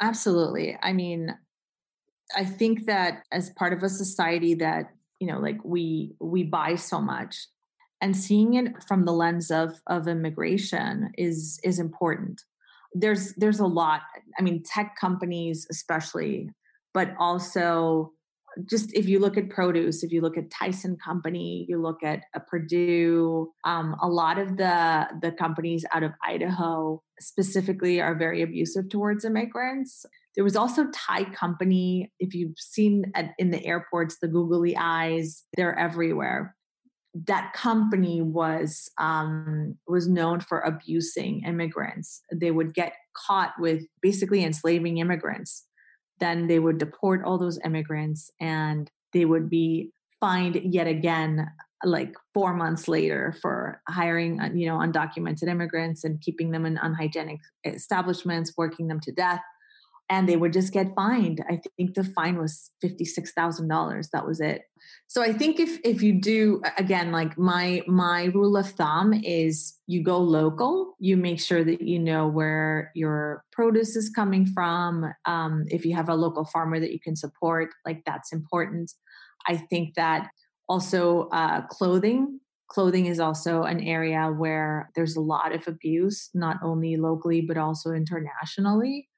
Absolutely. 0.00 0.76
I 0.82 0.92
mean, 0.92 1.36
I 2.36 2.44
think 2.44 2.86
that 2.86 3.22
as 3.32 3.50
part 3.50 3.72
of 3.72 3.82
a 3.82 3.88
society 3.88 4.54
that, 4.54 4.90
you 5.20 5.26
know, 5.26 5.38
like 5.38 5.58
we 5.64 6.14
we 6.20 6.42
buy 6.42 6.74
so 6.74 7.00
much 7.00 7.36
and 8.00 8.16
seeing 8.16 8.54
it 8.54 8.82
from 8.88 9.04
the 9.04 9.12
lens 9.12 9.50
of 9.50 9.80
of 9.86 10.08
immigration 10.08 11.12
is 11.18 11.60
is 11.62 11.78
important. 11.78 12.42
There's 12.94 13.34
there's 13.34 13.60
a 13.60 13.66
lot. 13.66 14.02
I 14.38 14.42
mean, 14.42 14.62
tech 14.64 14.96
companies 15.00 15.66
especially, 15.70 16.50
but 16.94 17.14
also 17.18 18.12
just 18.64 18.92
if 18.94 19.08
you 19.08 19.18
look 19.18 19.36
at 19.36 19.50
produce, 19.50 20.02
if 20.02 20.12
you 20.12 20.20
look 20.20 20.36
at 20.36 20.50
Tyson 20.50 20.96
Company, 21.02 21.66
you 21.68 21.80
look 21.80 22.02
at 22.02 22.20
a 22.34 22.40
Perdue, 22.40 23.50
um, 23.64 23.96
a 24.02 24.08
lot 24.08 24.38
of 24.38 24.56
the 24.56 25.06
the 25.22 25.32
companies 25.32 25.84
out 25.92 26.02
of 26.02 26.12
Idaho 26.24 27.02
specifically 27.20 28.00
are 28.00 28.14
very 28.14 28.42
abusive 28.42 28.88
towards 28.88 29.24
immigrants. 29.24 30.04
There 30.34 30.44
was 30.44 30.56
also 30.56 30.86
Thai 30.92 31.24
Company. 31.24 32.12
If 32.18 32.34
you've 32.34 32.58
seen 32.58 33.12
at, 33.14 33.34
in 33.38 33.50
the 33.50 33.64
airports, 33.64 34.18
the 34.20 34.28
googly 34.28 34.76
eyes, 34.76 35.44
they're 35.56 35.78
everywhere. 35.78 36.56
That 37.26 37.52
company 37.54 38.22
was 38.22 38.88
um, 38.98 39.76
was 39.88 40.08
known 40.08 40.40
for 40.40 40.60
abusing 40.60 41.42
immigrants. 41.44 42.22
They 42.32 42.52
would 42.52 42.72
get 42.72 42.94
caught 43.16 43.52
with 43.58 43.82
basically 44.00 44.44
enslaving 44.44 44.98
immigrants 44.98 45.66
then 46.20 46.46
they 46.46 46.58
would 46.58 46.78
deport 46.78 47.24
all 47.24 47.38
those 47.38 47.58
immigrants 47.64 48.30
and 48.40 48.90
they 49.12 49.24
would 49.24 49.50
be 49.50 49.90
fined 50.20 50.60
yet 50.64 50.86
again 50.86 51.50
like 51.82 52.14
four 52.34 52.54
months 52.54 52.88
later 52.88 53.34
for 53.40 53.80
hiring 53.88 54.38
you 54.54 54.66
know 54.66 54.76
undocumented 54.76 55.48
immigrants 55.48 56.04
and 56.04 56.20
keeping 56.20 56.50
them 56.50 56.66
in 56.66 56.78
unhygienic 56.82 57.40
establishments 57.64 58.52
working 58.56 58.86
them 58.86 59.00
to 59.00 59.12
death 59.12 59.40
and 60.10 60.28
they 60.28 60.36
would 60.36 60.52
just 60.52 60.72
get 60.72 60.94
fined. 60.96 61.42
I 61.48 61.60
think 61.76 61.94
the 61.94 62.02
fine 62.02 62.36
was 62.36 62.70
$56,000. 62.84 64.10
That 64.12 64.26
was 64.26 64.40
it. 64.40 64.62
So 65.06 65.22
I 65.22 65.32
think 65.32 65.60
if 65.60 65.78
if 65.84 66.02
you 66.02 66.20
do 66.20 66.62
again 66.78 67.12
like 67.12 67.36
my 67.36 67.82
my 67.86 68.24
rule 68.26 68.56
of 68.56 68.70
thumb 68.70 69.12
is 69.12 69.76
you 69.86 70.02
go 70.02 70.18
local, 70.18 70.94
you 70.98 71.16
make 71.16 71.40
sure 71.40 71.62
that 71.64 71.82
you 71.82 71.98
know 71.98 72.26
where 72.26 72.90
your 72.94 73.44
produce 73.52 73.94
is 73.94 74.08
coming 74.08 74.46
from. 74.46 75.12
Um, 75.26 75.64
if 75.68 75.84
you 75.84 75.94
have 75.94 76.08
a 76.08 76.14
local 76.14 76.44
farmer 76.44 76.80
that 76.80 76.92
you 76.92 77.00
can 77.00 77.14
support, 77.14 77.70
like 77.84 78.02
that's 78.04 78.32
important. 78.32 78.92
I 79.46 79.56
think 79.56 79.94
that 79.94 80.28
also 80.68 81.28
uh, 81.28 81.66
clothing 81.66 82.40
clothing 82.68 83.06
is 83.06 83.18
also 83.18 83.64
an 83.64 83.80
area 83.80 84.28
where 84.28 84.90
there's 84.94 85.16
a 85.16 85.20
lot 85.20 85.52
of 85.52 85.66
abuse 85.66 86.30
not 86.34 86.56
only 86.62 86.96
locally 86.96 87.40
but 87.40 87.58
also 87.58 87.90
internationally 87.90 89.09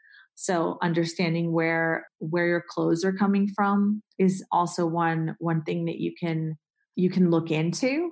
so 0.43 0.77
understanding 0.83 1.53
where 1.53 2.09
where 2.19 2.49
your 2.49 2.65
clothes 2.69 3.05
are 3.05 3.13
coming 3.13 3.49
from 3.55 4.03
is 4.19 4.45
also 4.51 4.85
one 4.85 5.37
one 5.39 5.63
thing 5.63 5.85
that 5.85 6.01
you 6.01 6.13
can 6.19 6.59
you 6.97 7.11
can 7.11 7.31
look 7.31 7.53
into. 7.53 8.11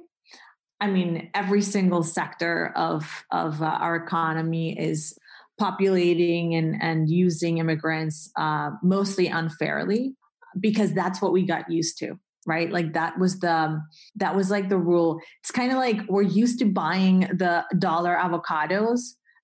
I 0.80 0.86
mean, 0.86 1.28
every 1.34 1.60
single 1.60 2.04
sector 2.04 2.72
of 2.76 3.24
of 3.32 3.60
uh, 3.60 3.64
our 3.64 3.96
economy 3.96 4.78
is 4.78 5.18
populating 5.58 6.54
and 6.54 6.80
and 6.80 7.10
using 7.10 7.58
immigrants 7.58 8.30
uh, 8.38 8.70
mostly 8.80 9.26
unfairly 9.26 10.14
because 10.60 10.94
that's 10.94 11.20
what 11.20 11.32
we 11.32 11.44
got 11.44 11.68
used 11.68 11.98
to 11.98 12.16
right? 12.46 12.72
Like 12.72 12.94
that 12.94 13.18
was 13.18 13.40
the 13.40 13.82
that 14.16 14.34
was 14.34 14.50
like 14.50 14.68
the 14.70 14.78
rule. 14.78 15.20
It's 15.42 15.50
kind 15.50 15.72
of 15.72 15.78
like 15.78 15.98
we're 16.08 16.22
used 16.22 16.60
to 16.60 16.64
buying 16.64 17.20
the 17.20 17.64
dollar 17.78 18.16
avocados. 18.16 19.00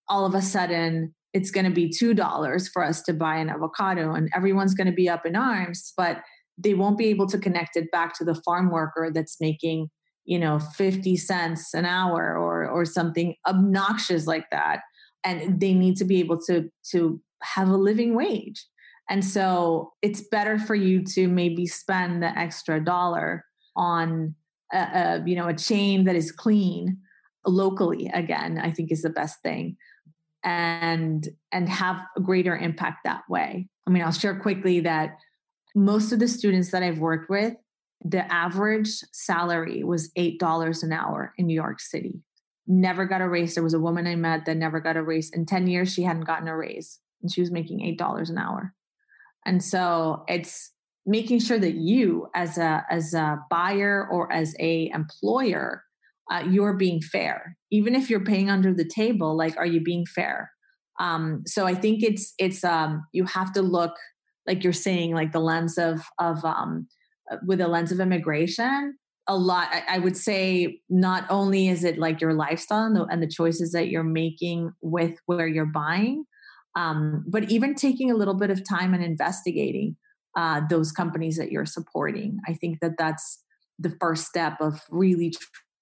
All 0.09 0.25
of 0.25 0.35
a 0.35 0.41
sudden 0.41 1.15
it's 1.37 1.51
going 1.51 1.67
to 1.67 1.73
be 1.73 1.89
two 1.89 2.15
dollars 2.15 2.69
for 2.69 2.83
us 2.83 3.03
to 3.03 3.13
buy 3.13 3.37
an 3.37 3.51
avocado 3.51 4.15
and 4.15 4.29
everyone's 4.35 4.75
going 4.75 4.87
to 4.87 4.93
be 4.93 5.09
up 5.09 5.27
in 5.27 5.37
arms 5.37 5.93
but 5.97 6.23
they 6.59 6.75
won't 6.75 6.99
be 6.99 7.07
able 7.07 7.27
to 7.27 7.39
connect 7.39 7.77
it 7.77 7.91
back 7.91 8.17
to 8.17 8.25
the 8.25 8.35
farm 8.35 8.71
worker 8.71 9.11
that's 9.13 9.37
making 9.41 9.89
you 10.27 10.39
know 10.39 10.59
50 10.59 11.17
cents 11.17 11.73
an 11.73 11.87
hour 11.87 12.37
or 12.37 12.69
or 12.69 12.85
something 12.85 13.35
obnoxious 13.47 14.27
like 14.27 14.47
that. 14.51 14.81
And 15.25 15.61
they 15.61 15.73
need 15.73 15.97
to 15.97 16.05
be 16.05 16.21
able 16.21 16.41
to 16.43 16.69
to 16.91 17.21
have 17.43 17.69
a 17.69 17.77
living 17.77 18.15
wage. 18.15 18.67
And 19.09 19.25
so 19.25 19.93
it's 20.03 20.21
better 20.21 20.59
for 20.59 20.75
you 20.75 21.05
to 21.15 21.29
maybe 21.29 21.67
spend 21.67 22.23
the 22.23 22.37
extra 22.37 22.85
dollar 22.85 23.45
on 23.77 24.35
a, 24.73 24.79
a 24.79 25.23
you 25.27 25.37
know 25.37 25.49
a 25.49 25.55
chain 25.55 26.05
that 26.05 26.17
is 26.17 26.33
clean 26.33 26.99
locally 27.49 28.11
again 28.13 28.59
i 28.59 28.73
think 28.73 28.91
is 28.91 29.03
the 29.03 29.11
best 29.11 29.41
thing 29.45 29.77
and 30.47 31.29
and 31.53 31.69
have 31.69 32.01
a 32.17 32.21
greater 32.21 32.57
impact 32.57 32.99
that 33.05 33.23
way 33.29 33.69
i 33.87 33.91
mean 33.91 34.03
i'll 34.03 34.13
share 34.13 34.39
quickly 34.39 34.81
that 34.81 35.19
most 35.75 36.13
of 36.13 36.19
the 36.19 36.29
students 36.29 36.71
that 36.71 36.83
i've 36.83 36.99
worked 36.99 37.29
with 37.29 37.55
the 38.05 38.31
average 38.33 38.89
salary 39.13 39.83
was 39.83 40.11
$8 40.19 40.83
an 40.83 40.93
hour 40.93 41.33
in 41.39 41.47
New 41.47 41.55
York 41.55 41.81
City. 41.81 42.21
Never 42.67 43.05
got 43.05 43.21
a 43.21 43.29
raise. 43.29 43.55
There 43.55 43.65
was 43.65 43.75
a 43.75 43.81
woman 43.81 44.07
I 44.07 44.17
met 44.17 44.45
that 44.47 44.57
never 44.57 44.81
got 44.81 44.97
a 44.97 45.03
raise. 45.03 45.31
In 45.31 45.47
10 45.47 45.67
years, 45.67 45.93
she 45.93 46.03
hadn't 46.03 46.25
gotten 46.25 46.49
a 46.49 46.57
raise 46.57 46.99
and 47.23 47.33
she 47.33 47.41
was 47.41 47.51
making 47.51 47.81
$8 47.99 48.29
an 48.29 48.39
hour. 48.39 48.75
And 49.45 49.63
so 49.63 50.25
it's 50.29 50.73
making 51.05 51.39
sure 51.39 51.59
that 51.59 51.75
you 51.75 52.29
as 52.35 52.59
a 52.59 52.85
as 52.91 53.15
a 53.15 53.39
buyer 53.49 54.09
or 54.11 54.33
as 54.33 54.57
a 54.59 54.91
employer 54.93 55.85
uh, 56.31 56.45
you're 56.49 56.75
being 56.75 57.01
fair. 57.01 57.57
Even 57.71 57.95
if 57.95 58.11
you're 58.11 58.25
paying 58.25 58.51
under 58.51 58.75
the 58.75 58.85
table 58.85 59.37
like 59.37 59.57
are 59.57 59.67
you 59.67 59.81
being 59.81 60.07
fair? 60.07 60.51
Um, 60.99 61.43
so 61.47 61.67
i 61.67 61.75
think 61.75 62.03
it's 62.03 62.33
it's 62.39 62.65
um, 62.65 63.05
you 63.13 63.25
have 63.25 63.53
to 63.53 63.63
look 63.63 63.95
like 64.47 64.65
you're 64.65 64.73
saying 64.73 65.15
like 65.15 65.33
the 65.33 65.41
lens 65.41 65.77
of 65.77 66.01
of 66.19 66.43
um, 66.45 66.89
with 67.47 67.61
a 67.61 67.69
lens 67.69 67.93
of 67.93 68.01
immigration 68.01 68.97
a 69.29 69.37
lot 69.37 69.69
I, 69.89 69.99
would 69.99 70.17
say 70.17 70.81
not 70.89 71.27
only 71.29 71.67
is 71.69 71.83
it 71.83 71.99
like 71.99 72.21
your 72.21 72.33
lifestyle 72.33 72.85
and 72.85 72.97
the, 72.97 73.05
and 73.07 73.21
the 73.21 73.29
choices 73.29 73.73
that 73.73 73.89
you're 73.89 74.05
making 74.05 74.71
with 74.81 75.19
where 75.27 75.49
you're 75.49 75.67
buying 75.67 76.25
um, 76.77 77.25
but 77.27 77.51
even 77.51 77.75
taking 77.75 78.11
a 78.11 78.15
little 78.15 78.35
bit 78.35 78.51
of 78.51 78.67
time 78.67 78.95
and 78.95 79.03
investigating 79.03 79.97
uh, 80.37 80.61
those 80.69 80.93
companies 80.93 81.39
that 81.39 81.51
you're 81.51 81.67
supporting. 81.67 82.39
I 82.47 82.53
think 82.53 82.81
that 82.81 82.99
that's 82.99 83.43
the 83.79 83.97
first 83.99 84.27
step 84.27 84.61
of 84.61 84.83
really 84.91 85.33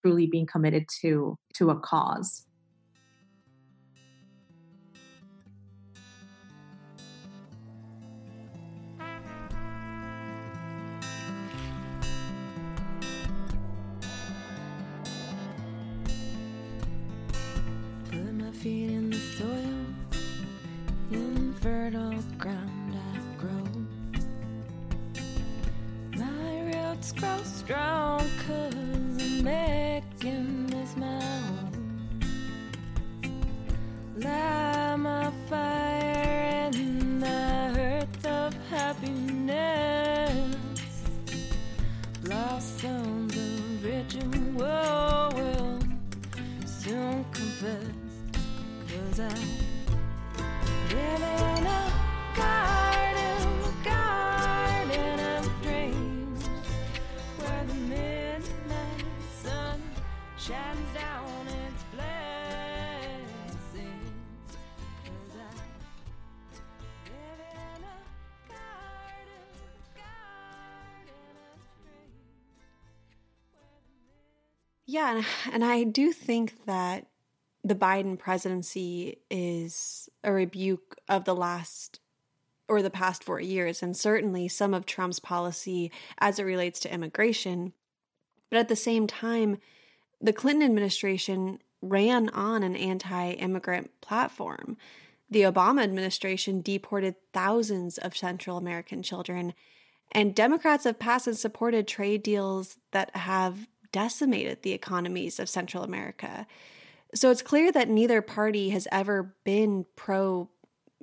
truly 0.05 0.27
being 0.27 0.47
committed 0.47 0.87
to 1.01 1.37
to 1.55 1.71
a 1.71 1.81
cause 1.81 2.47
feet 18.65 18.89
in 18.89 19.11
the 19.11 19.19
soil, 19.19 19.85
in 21.11 21.53
fertile 21.61 22.15
ground 22.39 22.95
I 22.95 23.19
grow. 23.37 23.67
My 26.17 26.63
roots 26.71 27.13
grow 27.13 27.43
strong, 27.45 27.94
Yeah, 75.15 75.25
and 75.53 75.65
I 75.65 75.85
do 75.85 76.13
think 76.13 76.65
that 76.67 77.07
the 77.63 77.75
Biden 77.75 78.19
presidency 78.19 79.19
is 79.31 80.09
a 80.23 80.33
rebuke 80.33 80.97
of 81.09 81.25
the 81.25 81.35
last 81.35 82.01
or 82.69 82.83
the 82.83 82.91
past 82.91 83.23
four 83.23 83.41
years, 83.41 83.83
and 83.83 83.97
certainly 83.97 84.49
some 84.49 84.75
of 84.75 84.87
Trump's 84.87 85.21
policy 85.21 85.93
as 86.19 86.39
it 86.39 86.45
relates 86.45 86.81
to 86.81 86.93
immigration. 86.93 87.73
But 88.51 88.59
at 88.59 88.69
the 88.69 88.77
same 88.77 89.07
time, 89.07 89.59
the 90.21 90.33
Clinton 90.33 90.65
administration 90.65 91.61
ran 91.81 92.31
on 92.31 92.63
an 92.63 92.75
anti 92.75 93.33
immigrant 93.33 93.91
platform. 94.01 94.77
The 95.31 95.43
Obama 95.43 95.83
administration 95.83 96.61
deported 96.61 97.17
thousands 97.33 97.99
of 97.99 98.17
Central 98.17 98.57
American 98.57 99.03
children, 99.03 99.55
and 100.13 100.35
Democrats 100.35 100.85
have 100.85 100.99
passed 100.99 101.27
and 101.27 101.37
supported 101.37 101.87
trade 101.87 102.23
deals 102.23 102.79
that 102.93 103.15
have 103.17 103.69
decimated 103.95 104.63
the 104.63 104.73
economies 104.73 105.39
of 105.39 105.49
Central 105.49 105.85
America. 105.85 106.49
So 107.15 107.31
it's 107.31 107.43
clear 107.43 107.71
that 107.71 107.89
neither 107.89 108.21
party 108.23 108.71
has 108.71 108.89
ever 108.91 109.37
been 109.45 109.87
pro 109.95 110.49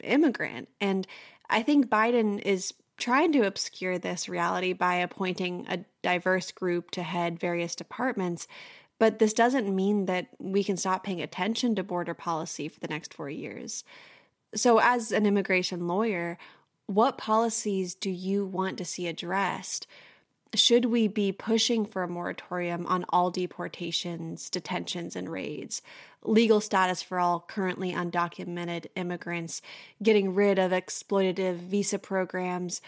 immigrant. 0.03 0.67
And 0.81 1.07
I 1.49 1.63
think 1.63 1.87
Biden 1.87 2.41
is 2.41 2.73
trying 2.97 3.31
to 3.31 3.47
obscure 3.47 3.97
this 3.97 4.27
reality 4.27 4.73
by 4.73 4.95
appointing 4.95 5.67
a 5.69 5.85
diverse 6.03 6.51
group 6.51 6.91
to 6.91 7.03
head 7.03 7.39
various 7.39 7.75
departments. 7.75 8.45
But 8.99 9.19
this 9.19 9.33
doesn't 9.33 9.73
mean 9.73 10.05
that 10.07 10.27
we 10.37 10.61
can 10.61 10.75
stop 10.75 11.05
paying 11.05 11.21
attention 11.21 11.75
to 11.75 11.83
border 11.83 12.13
policy 12.13 12.67
for 12.67 12.81
the 12.81 12.89
next 12.89 13.13
four 13.13 13.29
years. 13.29 13.85
So, 14.53 14.79
as 14.79 15.13
an 15.13 15.25
immigration 15.25 15.87
lawyer, 15.87 16.37
what 16.87 17.17
policies 17.17 17.95
do 17.95 18.09
you 18.09 18.45
want 18.45 18.77
to 18.79 18.85
see 18.85 19.07
addressed? 19.07 19.87
Should 20.53 20.85
we 20.85 21.07
be 21.07 21.31
pushing 21.31 21.85
for 21.85 22.03
a 22.03 22.07
moratorium 22.07 22.85
on 22.87 23.05
all 23.09 23.31
deportations, 23.31 24.49
detentions, 24.49 25.15
and 25.15 25.29
raids, 25.29 25.81
legal 26.23 26.59
status 26.59 27.01
for 27.01 27.19
all 27.19 27.39
currently 27.39 27.93
undocumented 27.93 28.87
immigrants, 28.95 29.61
getting 30.03 30.33
rid 30.33 30.59
of 30.59 30.71
exploitative 30.71 31.57
visa 31.57 31.97
programs? 31.97 32.81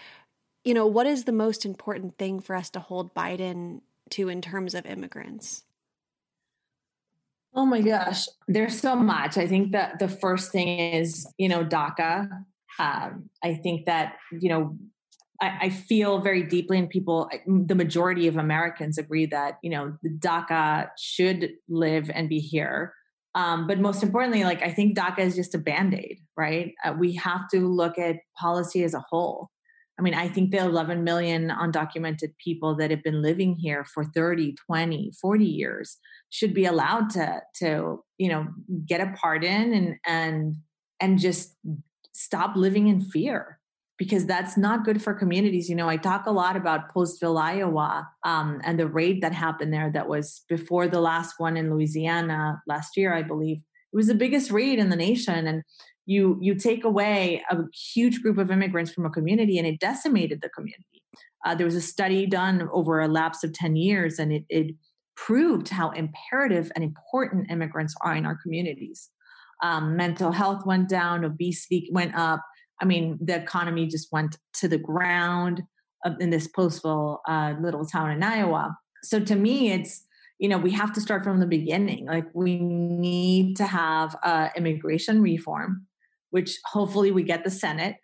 You 0.66 0.74
know, 0.74 0.88
what 0.88 1.08
is 1.08 1.24
the 1.24 1.32
most 1.32 1.66
important 1.66 2.18
thing 2.18 2.40
for 2.40 2.56
us 2.56 2.70
to 2.72 2.80
hold 2.80 3.14
Biden 3.14 3.82
to 4.12 4.30
in 4.30 4.42
terms 4.42 4.76
of 4.76 4.86
immigrants? 4.86 5.64
Oh 7.56 7.66
my 7.66 7.82
gosh, 7.82 8.28
there's 8.48 8.80
so 8.80 8.96
much. 8.96 9.38
I 9.38 9.48
think 9.48 9.74
that 9.74 10.00
the 10.00 10.08
first 10.08 10.52
thing 10.52 10.80
is, 10.80 11.28
you 11.38 11.48
know, 11.48 11.64
DACA. 11.64 12.28
Um, 12.80 13.30
I 13.44 13.54
think 13.54 13.86
that, 13.86 14.16
you 14.32 14.50
know, 14.50 14.78
I, 15.42 15.58
I, 15.62 15.70
feel 15.70 16.20
very 16.20 16.44
deeply, 16.44 16.78
and 16.78 16.90
people, 16.90 17.30
the 17.46 17.76
majority 17.76 18.28
of 18.28 18.38
Americans 18.38 18.98
agree 18.98 19.26
that 19.28 19.58
you 19.64 19.70
know 19.70 19.98
DACA 20.06 20.90
should 20.98 21.52
live 21.68 22.10
and 22.14 22.30
be 22.30 22.40
here. 22.40 22.94
Um, 23.36 23.66
but 23.66 23.80
most 23.80 24.04
importantly, 24.04 24.44
like 24.44 24.62
I 24.62 24.72
think 24.72 24.98
DACA 24.98 25.20
is 25.20 25.36
just 25.36 25.56
a 25.56 25.58
band 25.58 25.96
aid, 25.96 26.20
right? 26.38 26.74
Uh, 26.86 26.94
we 26.98 27.16
have 27.16 27.50
to 27.52 27.68
look 27.68 27.98
at 27.98 28.18
policy 28.38 28.84
as 28.84 28.94
a 28.94 29.04
whole. 29.10 29.50
I 30.00 30.02
mean, 30.02 30.14
I 30.14 30.28
think 30.28 30.52
the 30.52 30.58
11 30.58 31.04
million 31.04 31.50
undocumented 31.50 32.36
people 32.44 32.76
that 32.78 32.90
have 32.90 33.04
been 33.04 33.22
living 33.22 33.56
here 33.56 33.86
for 33.86 34.04
30, 34.04 34.56
20, 34.68 35.12
40 35.22 35.46
years 35.46 35.98
should 36.30 36.54
be 36.54 36.66
allowed 36.66 37.12
to 37.12 37.42
to 37.60 38.04
you 38.18 38.30
know 38.30 38.48
get 38.88 39.02
a 39.02 39.14
pardon 39.20 39.74
and 39.74 39.96
and 40.06 40.56
and 41.00 41.20
just 41.20 41.56
stop 42.14 42.56
living 42.56 42.88
in 42.88 43.02
fear 43.02 43.60
because 44.04 44.26
that's 44.26 44.58
not 44.58 44.84
good 44.84 45.02
for 45.02 45.14
communities. 45.14 45.70
You 45.70 45.76
know, 45.76 45.88
I 45.88 45.96
talk 45.96 46.26
a 46.26 46.32
lot 46.32 46.58
about 46.58 46.94
Postville, 46.94 47.40
Iowa, 47.40 48.10
um, 48.26 48.60
and 48.66 48.78
the 48.78 48.88
raid 48.88 49.22
that 49.22 49.32
happened 49.32 49.74
there 49.74 49.90
that 49.94 50.10
was 50.10 50.44
before 50.50 50.90
the 50.90 51.00
last 51.00 51.36
one 51.38 51.56
in 51.56 51.74
Louisiana 51.74 52.62
last 52.68 52.98
year, 52.98 53.14
I 53.14 53.24
believe. 53.24 53.58
It 53.58 53.96
was 53.96 54.08
the 54.08 54.16
biggest 54.16 54.52
raid 54.52 54.78
in 54.78 54.90
the 54.90 54.98
nation. 54.98 55.48
And 55.48 55.64
you 56.06 56.38
you 56.42 56.56
take 56.56 56.84
away 56.84 57.42
a 57.50 57.58
huge 57.94 58.22
group 58.22 58.38
of 58.38 58.52
immigrants 58.52 58.92
from 58.92 59.06
a 59.06 59.10
community 59.10 59.58
and 59.58 59.66
it 59.66 59.80
decimated 59.80 60.42
the 60.42 60.50
community. 60.50 61.02
Uh, 61.46 61.56
there 61.56 61.66
was 61.66 61.76
a 61.76 61.82
study 61.82 62.26
done 62.26 62.68
over 62.74 63.00
a 63.00 63.08
lapse 63.08 63.42
of 63.44 63.54
10 63.54 63.78
years 63.78 64.20
and 64.20 64.34
it, 64.34 64.44
it 64.50 64.76
proved 65.16 65.70
how 65.70 65.92
imperative 65.92 66.74
and 66.76 66.84
important 66.84 67.50
immigrants 67.50 67.96
are 68.02 68.16
in 68.16 68.26
our 68.26 68.38
communities. 68.42 69.10
Um, 69.62 69.96
mental 69.96 70.34
health 70.34 70.66
went 70.66 70.90
down, 70.90 71.24
obesity 71.24 71.90
went 71.94 72.16
up. 72.16 72.42
I 72.84 72.86
mean, 72.86 73.18
the 73.22 73.36
economy 73.36 73.88
just 73.88 74.10
went 74.12 74.38
to 74.56 74.68
the 74.68 74.78
ground 74.78 75.64
in 76.20 76.32
this 76.32 76.50
Postville 76.50 77.20
uh, 77.28 77.54
little 77.62 77.86
town 77.86 78.12
in 78.12 78.22
Iowa. 78.22 78.78
So 79.04 79.22
to 79.22 79.36
me, 79.36 79.72
it's 79.72 80.06
you 80.38 80.50
know 80.50 80.58
we 80.58 80.72
have 80.72 80.92
to 80.94 81.02
start 81.02 81.24
from 81.24 81.40
the 81.40 81.48
beginning. 81.48 82.06
Like 82.08 82.26
we 82.34 82.60
need 82.60 83.56
to 83.58 83.66
have 83.66 84.18
uh, 84.22 84.50
immigration 84.58 85.22
reform, 85.22 85.88
which 86.32 86.58
hopefully 86.66 87.12
we 87.12 87.24
get 87.24 87.46
the 87.46 87.52
Senate 87.52 87.96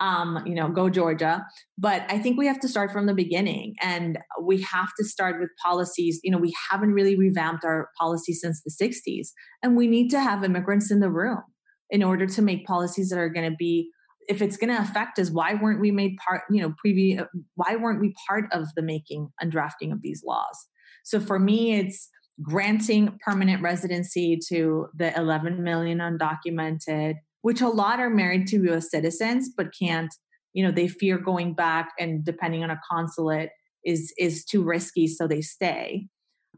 um, 0.00 0.42
you 0.46 0.54
know, 0.54 0.68
go 0.68 0.88
Georgia. 0.88 1.44
But 1.76 2.04
I 2.08 2.18
think 2.18 2.38
we 2.38 2.46
have 2.46 2.60
to 2.60 2.68
start 2.68 2.92
from 2.92 3.06
the 3.06 3.14
beginning 3.14 3.74
and 3.80 4.18
we 4.40 4.62
have 4.62 4.90
to 4.98 5.04
start 5.04 5.40
with 5.40 5.50
policies. 5.62 6.20
You 6.22 6.30
know, 6.30 6.38
we 6.38 6.54
haven't 6.70 6.92
really 6.92 7.16
revamped 7.16 7.64
our 7.64 7.88
policy 7.98 8.32
since 8.32 8.62
the 8.62 8.70
60s, 8.70 9.28
and 9.62 9.76
we 9.76 9.86
need 9.86 10.10
to 10.10 10.20
have 10.20 10.44
immigrants 10.44 10.90
in 10.90 11.00
the 11.00 11.10
room 11.10 11.42
in 11.90 12.02
order 12.02 12.26
to 12.26 12.42
make 12.42 12.66
policies 12.66 13.08
that 13.08 13.18
are 13.18 13.30
going 13.30 13.50
to 13.50 13.56
be 13.56 13.90
if 14.28 14.42
it's 14.42 14.56
going 14.56 14.74
to 14.74 14.80
affect 14.80 15.18
us 15.18 15.30
why 15.30 15.54
weren't 15.54 15.80
we 15.80 15.90
made 15.90 16.16
part 16.16 16.42
you 16.50 16.60
know 16.60 16.74
previous 16.78 17.22
uh, 17.22 17.26
why 17.54 17.76
weren't 17.76 18.00
we 18.00 18.14
part 18.28 18.44
of 18.52 18.66
the 18.76 18.82
making 18.82 19.28
and 19.40 19.50
drafting 19.50 19.92
of 19.92 20.02
these 20.02 20.22
laws 20.24 20.66
so 21.04 21.18
for 21.20 21.38
me 21.38 21.74
it's 21.74 22.08
granting 22.40 23.18
permanent 23.24 23.62
residency 23.62 24.38
to 24.48 24.86
the 24.94 25.16
11 25.16 25.62
million 25.62 25.98
undocumented 25.98 27.14
which 27.42 27.60
a 27.60 27.68
lot 27.68 28.00
are 28.00 28.10
married 28.10 28.46
to 28.48 28.68
US 28.70 28.90
citizens 28.90 29.50
but 29.56 29.68
can't, 29.78 30.14
you 30.52 30.64
know, 30.64 30.70
they 30.72 30.88
fear 30.88 31.18
going 31.18 31.54
back 31.54 31.90
and 31.98 32.24
depending 32.24 32.62
on 32.62 32.70
a 32.70 32.80
consulate 32.90 33.50
is 33.84 34.12
is 34.18 34.44
too 34.44 34.62
risky 34.62 35.06
so 35.06 35.26
they 35.26 35.40
stay. 35.40 36.08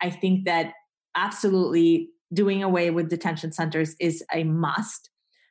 I 0.01 0.11
think 0.11 0.47
that 0.47 0.73
absolutely 1.16 2.09
doing 2.33 2.62
away 2.62 2.91
with 2.91 3.11
detention 3.11 3.53
centers 3.53 3.95
is 4.01 4.25
a 4.33 4.45
must. 4.45 5.11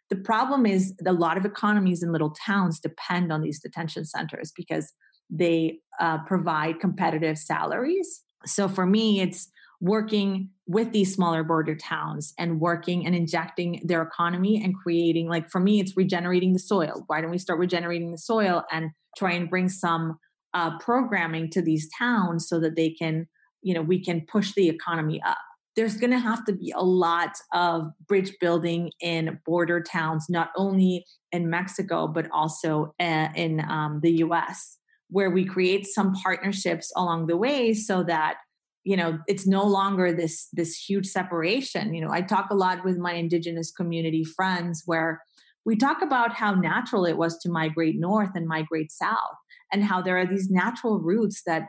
The 0.10 0.16
problem 0.16 0.66
is 0.66 0.93
a 1.05 1.14
lot 1.14 1.38
of 1.38 1.45
economies 1.45 2.01
in 2.01 2.12
little 2.12 2.32
towns 2.45 2.80
depend 2.80 3.32
on 3.32 3.41
these 3.41 3.60
detention 3.60 4.05
centers 4.05 4.51
because 4.55 4.91
they 5.30 5.80
uh, 5.99 6.20
provide 6.26 6.80
competitive 6.80 7.38
salaries. 7.38 8.24
So 8.45 8.68
for 8.68 8.86
me, 8.86 9.22
it's 9.22 9.49
working 9.82 10.49
with 10.68 10.91
these 10.91 11.14
smaller 11.14 11.43
border 11.43 11.76
towns 11.76 12.34
and 12.38 12.60
working 12.60 13.05
and 13.05 13.16
injecting 13.16 13.82
their 13.86 14.01
economy 14.01 14.62
and 14.62 14.76
creating 14.76 15.28
like 15.28 15.49
for 15.49 15.62
me 15.62 15.80
it's 15.80 15.95
regenerating 15.95 16.51
the 16.51 16.60
soil 16.60 17.03
why 17.07 17.22
don't 17.22 17.32
we 17.32 17.38
start 17.38 17.60
regenerating 17.60 18.12
the 18.12 18.18
soil 18.18 18.64
and 18.72 18.91
try 19.18 19.32
and 19.32 19.49
bring 19.49 19.70
some 19.70 20.18
uh, 20.53 20.78
programming 20.80 21.49
to 21.49 21.62
these 21.62 21.89
towns 21.97 22.47
so 22.49 22.60
that 22.60 22.76
they 22.76 22.89
can 22.89 23.26
you 23.62 23.74
know 23.74 23.82
we 23.82 24.03
can 24.03 24.26
push 24.30 24.53
the 24.53 24.68
economy 24.68 25.22
up 25.26 25.38
there's 25.80 25.95
going 25.95 26.11
to 26.11 26.19
have 26.19 26.43
to 26.43 26.51
be 26.51 26.73
a 26.75 26.84
lot 26.84 27.38
of 27.53 27.84
bridge 28.05 28.34
building 28.41 28.91
in 28.99 29.39
border 29.45 29.82
towns 29.82 30.25
not 30.27 30.49
only 30.57 31.05
in 31.32 31.49
mexico 31.49 32.05
but 32.05 32.30
also 32.32 32.93
uh, 32.99 33.30
in 33.34 33.61
um, 33.69 34.01
the 34.03 34.11
us 34.17 34.77
where 35.09 35.30
we 35.30 35.45
create 35.45 35.88
some 35.88 36.13
partnerships 36.13 36.91
along 36.97 37.27
the 37.27 37.38
way 37.38 37.73
so 37.73 38.03
that 38.03 38.36
you 38.84 38.97
know 38.97 39.19
it's 39.25 39.47
no 39.47 39.63
longer 39.63 40.11
this 40.11 40.47
this 40.53 40.75
huge 40.75 41.07
separation. 41.07 41.93
You 41.93 42.01
know 42.01 42.11
i 42.11 42.21
talk 42.21 42.49
a 42.49 42.55
lot 42.55 42.84
with 42.84 42.97
my 42.97 43.13
indigenous 43.13 43.71
community 43.71 44.25
friends 44.25 44.84
where 44.86 45.21
we 45.65 45.77
talk 45.77 46.01
about 46.01 46.34
how 46.34 46.53
natural 46.55 47.05
it 47.05 47.17
was 47.17 47.38
to 47.39 47.49
migrate 47.49 47.95
north 47.97 48.32
and 48.36 48.47
migrate 48.47 48.91
south 48.91 49.38
and 49.71 49.84
how 49.84 50.01
there 50.01 50.17
are 50.17 50.25
these 50.25 50.49
natural 50.49 50.99
routes 50.99 51.43
that 51.45 51.67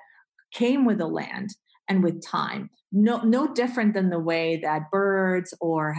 came 0.52 0.84
with 0.84 0.98
the 0.98 1.06
land 1.06 1.50
and 1.90 2.02
with 2.02 2.24
time 2.24 2.70
no 2.92 3.20
no 3.20 3.52
different 3.52 3.92
than 3.92 4.08
the 4.08 4.18
way 4.18 4.58
that 4.62 4.90
birds 4.90 5.52
or 5.60 5.96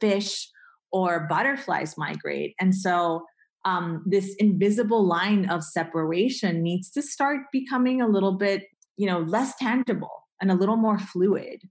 fish 0.00 0.48
or 0.92 1.26
butterflies 1.28 1.98
migrate 1.98 2.54
and 2.60 2.74
so 2.74 3.24
um, 3.66 4.02
this 4.04 4.34
invisible 4.38 5.06
line 5.06 5.48
of 5.48 5.64
separation 5.64 6.62
needs 6.62 6.90
to 6.90 7.00
start 7.00 7.40
becoming 7.50 8.00
a 8.00 8.06
little 8.06 8.32
bit 8.32 8.64
you 8.96 9.06
know 9.06 9.20
less 9.20 9.56
tangible 9.56 10.24
and 10.40 10.50
a 10.50 10.54
little 10.54 10.76
more 10.76 10.98
fluid. 10.98 11.62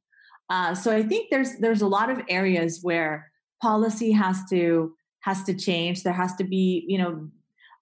Uh, 0.50 0.76
so 0.76 0.96
I 0.96 1.04
think 1.04 1.30
there's 1.30 1.58
there's 1.60 1.82
a 1.82 1.88
lot 1.88 2.10
of 2.10 2.22
areas 2.30 2.80
where 2.82 3.32
policy 3.62 4.12
has 4.12 4.42
to 4.50 4.94
has 5.22 5.44
to 5.44 5.54
change. 5.54 6.04
There 6.04 6.14
has 6.14 6.36
to 6.36 6.44
be 6.44 6.86
you 6.88 6.98
know 6.98 7.30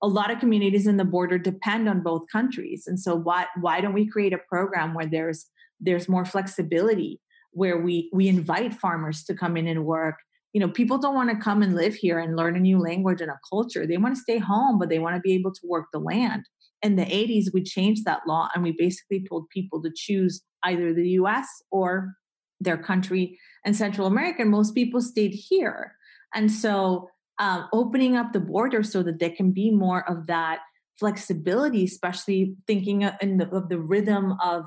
a 0.04 0.08
lot 0.08 0.32
of 0.32 0.40
communities 0.40 0.88
in 0.88 0.98
the 0.98 1.06
border 1.06 1.38
depend 1.38 1.88
on 1.88 2.02
both 2.02 2.24
countries, 2.32 2.86
and 2.88 3.00
so 3.00 3.16
why 3.16 3.48
why 3.60 3.82
don't 3.82 3.94
we 3.94 4.08
create 4.08 4.34
a 4.34 4.38
program 4.38 4.94
where 4.94 5.08
there's 5.08 5.48
there's 5.82 6.10
more 6.10 6.26
flexibility 6.26 7.20
where 7.52 7.80
we 7.80 8.10
we 8.14 8.28
invite 8.28 8.74
farmers 8.74 9.24
to 9.24 9.34
come 9.34 9.58
in 9.58 9.68
and 9.68 9.86
work 9.86 10.16
you 10.54 10.62
know 10.62 10.70
people 10.70 10.98
don't 10.98 11.16
want 11.16 11.30
to 11.30 11.44
come 11.44 11.62
and 11.62 11.76
live 11.76 11.96
here 11.96 12.20
and 12.20 12.38
learn 12.38 12.56
a 12.56 12.60
new 12.60 12.80
language 12.80 13.22
and 13.22 13.32
a 13.32 13.40
culture 13.50 13.86
they 13.86 13.98
want 13.98 14.16
to 14.16 14.22
stay 14.22 14.38
home 14.38 14.80
but 14.80 14.90
they 14.90 15.00
want 15.00 15.16
to 15.16 15.22
be 15.22 15.34
able 15.34 15.52
to 15.52 15.62
work 15.66 15.86
the 15.92 16.00
land 16.00 16.44
in 16.82 16.96
the 16.96 17.06
80s 17.06 17.54
we 17.54 17.64
changed 17.64 18.06
that 18.06 18.22
law 18.28 18.48
and 18.54 18.64
we 18.64 18.74
basically 18.78 19.26
told 19.28 19.50
people 19.50 19.82
to 19.82 19.92
choose 19.96 20.42
either 20.64 20.94
the 20.94 21.10
US 21.10 21.48
or 21.72 22.16
their 22.62 22.78
country 22.78 23.40
and 23.66 23.76
Central 23.76 24.08
America. 24.08 24.44
And 24.44 24.52
most 24.52 24.74
people 24.76 25.02
stayed 25.02 25.34
here. 25.34 25.96
And 26.34 26.52
so 26.52 27.10
um, 27.40 27.68
opening 27.74 28.16
up 28.16 28.32
the 28.32 28.40
border 28.40 28.84
so 28.84 29.04
that 29.04 29.20
there 29.20 29.32
can 29.32 29.52
be 29.52 29.72
more 29.72 30.08
of 30.10 30.28
that 30.28 30.60
flexibility, 31.00 31.84
especially 31.84 32.56
thinking 32.68 33.04
of, 33.04 33.14
the, 33.22 33.50
of 33.52 33.70
the 33.70 33.80
rhythm 33.80 34.36
of 34.44 34.66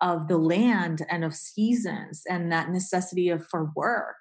of 0.00 0.28
the 0.28 0.38
land 0.38 1.04
and 1.10 1.24
of 1.24 1.34
seasons 1.34 2.22
and 2.28 2.52
that 2.52 2.70
necessity 2.70 3.28
of 3.28 3.46
for 3.46 3.70
work. 3.74 4.16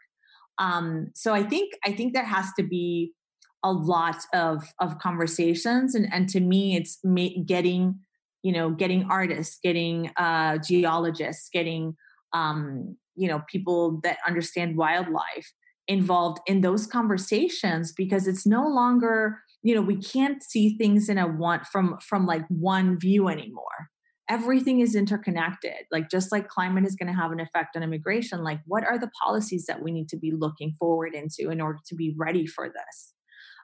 Um, 0.60 1.12
so 1.14 1.34
I 1.34 1.44
think 1.44 1.74
I 1.86 1.92
think 1.92 2.14
there 2.14 2.26
has 2.26 2.52
to 2.58 2.64
be 2.64 3.14
a 3.64 3.72
lot 3.72 4.18
of 4.34 4.64
of 4.80 5.00
conversations, 5.00 5.96
and 5.96 6.12
and 6.12 6.30
to 6.30 6.40
me, 6.40 6.76
it's 6.76 7.00
ma- 7.04 7.44
getting 7.46 8.00
you 8.44 8.52
know 8.52 8.72
getting 8.72 9.06
artists 9.10 9.60
getting 9.64 10.12
uh, 10.18 10.58
geologists 10.58 11.50
getting 11.52 11.96
um, 12.34 12.96
you 13.16 13.28
know 13.28 13.44
people 13.50 14.00
that 14.04 14.18
understand 14.26 14.78
wildlife 14.78 15.54
involved 15.88 16.40
in 16.48 16.62
those 16.62 16.86
conversations 16.86 17.94
because 17.94 18.28
it's 18.28 18.46
no 18.46 18.68
longer 18.68 19.40
you 19.64 19.76
know 19.76 19.82
we 19.82 19.98
can't 19.98 20.44
see 20.44 20.76
things 20.78 21.10
in 21.10 21.18
a 21.18 21.28
one 21.28 21.62
from 21.72 21.98
from 22.00 22.26
like 22.26 22.46
one 22.50 23.00
view 23.00 23.28
anymore 23.28 23.90
everything 24.30 24.82
is 24.82 24.96
interconnected 24.96 25.86
like 25.92 26.10
just 26.10 26.32
like 26.32 26.48
climate 26.48 26.86
is 26.86 26.96
going 26.96 27.08
to 27.08 27.20
have 27.20 27.32
an 27.32 27.40
effect 27.40 27.76
on 27.76 27.84
immigration 27.84 28.44
like 28.44 28.60
what 28.66 28.84
are 28.84 28.98
the 28.98 29.10
policies 29.24 29.66
that 29.66 29.82
we 29.82 29.92
need 29.92 30.10
to 30.10 30.18
be 30.18 30.32
looking 30.32 30.74
forward 30.78 31.14
into 31.14 31.50
in 31.50 31.62
order 31.62 31.80
to 31.88 31.96
be 31.96 32.14
ready 32.18 32.46
for 32.46 32.68
this 32.68 33.14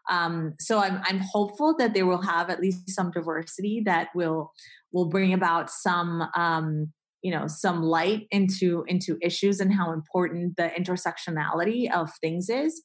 um, 0.10 0.54
so 0.60 0.80
I'm, 0.80 1.02
I'm 1.06 1.20
hopeful 1.20 1.76
that 1.78 1.94
they 1.94 2.04
will 2.04 2.22
have 2.22 2.50
at 2.50 2.60
least 2.60 2.90
some 2.90 3.12
diversity 3.12 3.82
that 3.86 4.10
will 4.14 4.52
will 4.92 5.06
bring 5.06 5.34
about 5.34 5.70
some 5.70 6.28
um, 6.36 6.92
you 7.22 7.32
know 7.32 7.48
some 7.48 7.82
light 7.82 8.28
into 8.32 8.84
into 8.88 9.18
issues 9.22 9.60
and 9.60 9.74
how 9.74 9.92
important 9.94 10.58
the 10.58 10.70
intersectionality 10.78 11.92
of 11.92 12.12
things 12.20 12.50
is. 12.50 12.82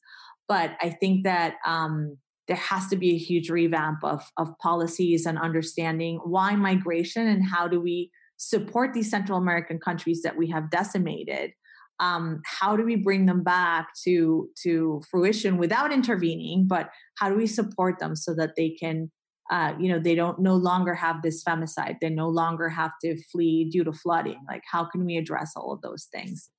But 0.47 0.71
I 0.81 0.89
think 0.89 1.25
that 1.25 1.55
um, 1.65 2.17
there 2.49 2.57
has 2.57 2.87
to 2.87 2.97
be 2.97 3.11
a 3.11 3.17
huge 3.17 3.49
revamp 3.49 4.03
of 4.03 4.21
of 4.35 4.57
policies 4.57 5.25
and 5.25 5.37
understanding 5.37 6.19
why 6.23 6.55
migration 6.55 7.27
and 7.27 7.45
how 7.47 7.67
do 7.67 7.79
we 7.79 8.11
support 8.37 8.93
these 8.93 9.09
Central 9.09 9.37
American 9.37 9.79
countries 9.79 10.23
that 10.23 10.35
we 10.35 10.49
have 10.49 10.71
decimated. 10.71 11.51
Um, 11.99 12.41
how 12.45 12.75
do 12.75 12.83
we 12.83 12.95
bring 12.95 13.27
them 13.27 13.43
back 13.43 13.89
to 14.05 14.49
to 14.63 15.01
fruition 15.11 15.57
without 15.57 15.93
intervening 15.93 16.65
but 16.67 16.89
how 17.19 17.29
do 17.29 17.35
we 17.35 17.45
support 17.45 17.99
them 17.99 18.15
so 18.15 18.33
that 18.35 18.55
they 18.55 18.69
can 18.69 19.11
uh, 19.51 19.73
you 19.79 19.91
know 19.91 19.99
they 19.99 20.15
don't 20.15 20.39
no 20.39 20.55
longer 20.55 20.95
have 20.95 21.21
this 21.21 21.43
femicide 21.43 21.97
they 22.01 22.09
no 22.09 22.29
longer 22.29 22.69
have 22.69 22.91
to 23.03 23.21
flee 23.31 23.69
due 23.69 23.83
to 23.83 23.93
flooding? 23.93 24.39
Like 24.47 24.63
how 24.71 24.85
can 24.85 25.05
we 25.05 25.17
address 25.17 25.51
all 25.55 25.71
of 25.71 25.81
those 25.81 26.07
things? 26.11 26.49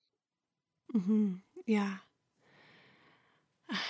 Mm-hmm. 0.94 1.34
yeah 1.66 1.96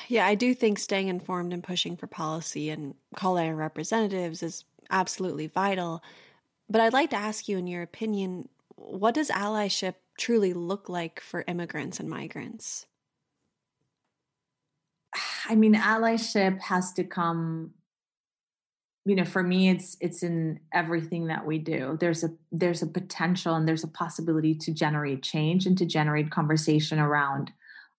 yeah 0.08 0.26
i 0.26 0.34
do 0.34 0.54
think 0.54 0.78
staying 0.78 1.08
informed 1.08 1.52
and 1.52 1.64
pushing 1.64 1.96
for 1.96 2.06
policy 2.06 2.70
and 2.70 2.94
calling 3.16 3.48
our 3.48 3.54
representatives 3.54 4.42
is 4.42 4.64
absolutely 4.90 5.46
vital 5.46 6.02
but 6.68 6.80
i'd 6.80 6.92
like 6.92 7.10
to 7.10 7.16
ask 7.16 7.48
you 7.48 7.58
in 7.58 7.66
your 7.66 7.82
opinion 7.82 8.48
what 8.76 9.14
does 9.14 9.28
allyship 9.30 9.94
truly 10.18 10.52
look 10.52 10.88
like 10.88 11.20
for 11.20 11.44
immigrants 11.46 11.98
and 11.98 12.08
migrants? 12.08 12.86
I 15.48 15.54
mean, 15.54 15.74
allyship 15.74 16.60
has 16.60 16.92
to 16.92 17.04
come, 17.04 17.72
you 19.06 19.16
know 19.16 19.24
for 19.24 19.42
me 19.42 19.70
it's 19.70 19.96
it's 20.02 20.22
in 20.22 20.60
everything 20.74 21.28
that 21.28 21.46
we 21.46 21.56
do 21.58 21.96
there's 21.98 22.22
a 22.22 22.28
there's 22.52 22.82
a 22.82 22.86
potential 22.86 23.54
and 23.54 23.66
there's 23.66 23.82
a 23.82 23.88
possibility 23.88 24.54
to 24.54 24.74
generate 24.74 25.22
change 25.22 25.64
and 25.64 25.78
to 25.78 25.86
generate 25.86 26.30
conversation 26.30 26.98
around 26.98 27.50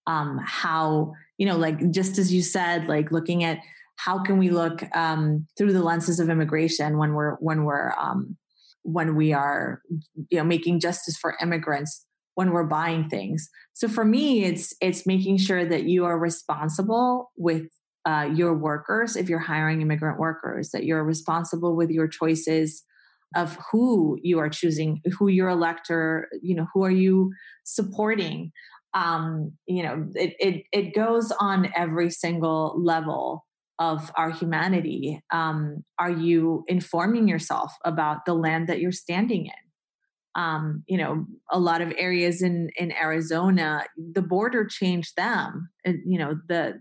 um 0.08 0.39
how 0.43 1.14
you 1.38 1.45
know 1.45 1.58
like 1.58 1.91
just 1.91 2.18
as 2.18 2.34
you 2.34 2.41
said 2.41 2.88
like 2.88 3.12
looking 3.12 3.43
at 3.43 3.60
how 3.97 4.22
can 4.24 4.38
we 4.38 4.49
look 4.49 4.84
um 4.95 5.45
through 5.58 5.74
the 5.74 5.84
lenses 5.84 6.20
of 6.20 6.30
immigration 6.30 6.97
when 6.97 7.14
we're 7.14 7.36
when 7.36 7.64
we're 7.64 7.91
um 7.99 8.38
when 8.84 9.16
we 9.16 9.34
are 9.34 9.82
you 10.30 10.38
know 10.38 10.43
making 10.43 10.80
justice 10.80 11.18
for 11.18 11.36
immigrants 11.41 12.06
when 12.36 12.52
we're 12.52 12.64
buying 12.64 13.10
things. 13.10 13.49
So 13.74 13.88
for 13.88 14.06
me 14.06 14.43
it's 14.43 14.74
it's 14.82 15.06
making 15.06 15.38
sure 15.38 15.66
that 15.66 15.84
you 15.84 16.06
are 16.06 16.18
responsible 16.18 17.32
with 17.38 17.68
uh, 18.06 18.30
your 18.34 18.58
workers 18.58 19.16
if 19.16 19.30
you're 19.30 19.39
hiring 19.39 19.82
immigrant 19.82 20.20
workers 20.20 20.72
that 20.72 20.86
you're 20.86 21.04
responsible 21.04 21.76
with 21.76 21.91
your 21.91 22.08
choices 22.08 22.84
of 23.36 23.58
who 23.72 24.18
you 24.24 24.39
are 24.39 24.49
choosing 24.49 25.02
who 25.18 25.28
your 25.28 25.49
elector 25.49 26.28
you 26.41 26.56
know 26.56 26.66
who 26.74 26.84
are 26.84 26.91
you 26.91 27.32
supporting 27.64 28.52
um, 28.94 29.54
you 29.66 29.84
know 29.84 30.08
it, 30.16 30.36
it 30.39 30.64
it 30.72 30.96
goes 30.96 31.32
on 31.39 31.72
every 31.76 32.10
single 32.10 32.74
level 32.82 33.46
of 33.80 34.12
our 34.16 34.30
humanity. 34.30 35.22
Um, 35.32 35.84
are 35.98 36.12
you 36.12 36.64
informing 36.68 37.28
yourself 37.28 37.74
about 37.84 38.26
the 38.26 38.34
land 38.34 38.68
that 38.68 38.80
you're 38.80 38.92
standing 38.92 39.46
in? 39.46 40.42
Um, 40.42 40.84
you 40.88 40.98
know 40.98 41.26
a 41.52 41.60
lot 41.60 41.82
of 41.82 41.94
areas 41.98 42.42
in 42.42 42.70
in 42.78 42.94
arizona 42.94 43.84
the 43.98 44.22
border 44.22 44.66
changed 44.66 45.18
them 45.18 45.70
and 45.84 46.00
you 46.06 46.18
know 46.18 46.36
the 46.48 46.80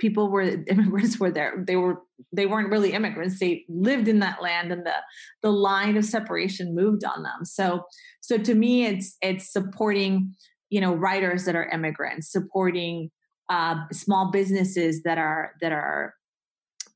people 0.00 0.30
were 0.30 0.42
immigrants 0.66 1.20
were 1.20 1.30
there. 1.30 1.62
They 1.64 1.76
were 1.76 2.02
they 2.32 2.46
weren't 2.46 2.70
really 2.70 2.92
immigrants. 2.92 3.38
They 3.38 3.64
lived 3.68 4.08
in 4.08 4.18
that 4.20 4.42
land 4.42 4.72
and 4.72 4.84
the 4.84 4.96
the 5.42 5.52
line 5.52 5.96
of 5.96 6.04
separation 6.04 6.74
moved 6.74 7.04
on 7.04 7.22
them. 7.22 7.44
So 7.44 7.84
so 8.20 8.38
to 8.38 8.54
me 8.54 8.86
it's 8.86 9.16
it's 9.22 9.52
supporting 9.52 10.34
you 10.70 10.80
know 10.80 10.94
writers 10.94 11.44
that 11.44 11.54
are 11.54 11.68
immigrants 11.68 12.30
supporting 12.30 13.10
uh, 13.48 13.76
small 13.92 14.30
businesses 14.30 15.02
that 15.02 15.18
are 15.18 15.52
that 15.60 15.72
are 15.72 16.14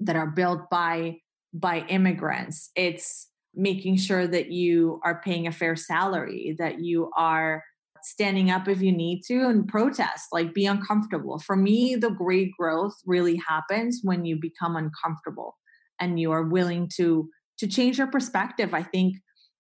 that 0.01 0.17
are 0.17 0.29
built 0.29 0.71
by 0.71 1.17
by 1.53 1.81
immigrants 1.89 2.71
it's 2.75 3.29
making 3.55 3.97
sure 3.97 4.27
that 4.27 4.51
you 4.51 5.01
are 5.05 5.21
paying 5.23 5.47
a 5.47 5.53
fair 5.53 5.77
salary 5.77 6.57
that 6.59 6.81
you 6.81 7.11
are 7.17 7.63
standing 8.05 8.51
up 8.51 8.69
if 8.69 8.83
you 8.83 8.93
need 8.93 9.23
to 9.23 9.47
and 9.47 9.67
protest, 9.67 10.29
like 10.31 10.53
be 10.53 10.67
uncomfortable. 10.67 11.39
For 11.39 11.57
me, 11.57 11.97
the 11.97 12.11
great 12.11 12.53
growth 12.57 12.95
really 13.07 13.41
happens 13.49 14.01
when 14.03 14.27
you 14.27 14.39
become 14.39 14.77
uncomfortable 14.77 15.57
and 15.99 16.21
you 16.21 16.31
are 16.31 16.45
willing 16.45 16.89
to 16.97 17.29
to 17.59 17.67
change 17.67 17.99
your 17.99 18.09
perspective. 18.09 18.75
I 18.75 18.83
think 18.83 19.17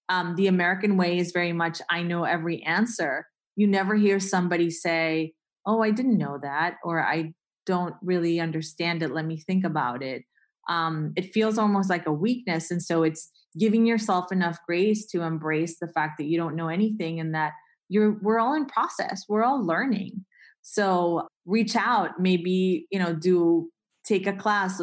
um, 0.09 0.35
the 0.37 0.49
American 0.49 0.97
way 0.97 1.19
is 1.19 1.33
very 1.33 1.53
much 1.53 1.81
I 1.91 2.03
know 2.03 2.25
every 2.25 2.62
answer. 2.65 3.27
You 3.57 3.67
never 3.67 3.95
hear 3.95 4.21
somebody 4.21 4.71
say, 4.71 5.35
"Oh, 5.67 5.83
I 5.83 5.91
didn't 5.91 6.19
know 6.19 6.39
that," 6.43 6.77
or 6.85 7.05
"I 7.05 7.35
don't 7.67 7.95
really 8.03 8.41
understand 8.41 9.03
it. 9.03 9.13
Let 9.13 9.27
me 9.27 9.39
think 9.39 9.65
about 9.65 10.03
it." 10.03 10.25
Um, 10.69 11.13
it 11.17 11.33
feels 11.33 11.59
almost 11.59 11.91
like 11.91 12.07
a 12.07 12.13
weakness, 12.13 12.71
and 12.71 12.83
so 12.83 13.03
it's 13.03 13.31
giving 13.59 13.87
yourself 13.87 14.33
enough 14.33 14.59
grace 14.67 15.07
to 15.07 15.23
embrace 15.23 15.79
the 15.79 15.89
fact 15.89 16.19
that 16.19 16.27
you 16.27 16.37
don't 16.37 16.57
know 16.57 16.69
anything 16.69 17.21
and 17.21 17.35
that 17.35 17.53
you're 17.89 18.19
we're 18.23 18.39
all 18.39 18.55
in 18.55 18.67
process 18.67 19.25
we're 19.29 19.45
all 19.45 19.65
learning 19.65 20.25
so 20.63 21.29
reach 21.45 21.77
out 21.77 22.19
maybe 22.19 22.87
you 22.91 22.99
know 22.99 23.15
do 23.15 23.71
take 24.05 24.27
a 24.27 24.33
class 24.33 24.83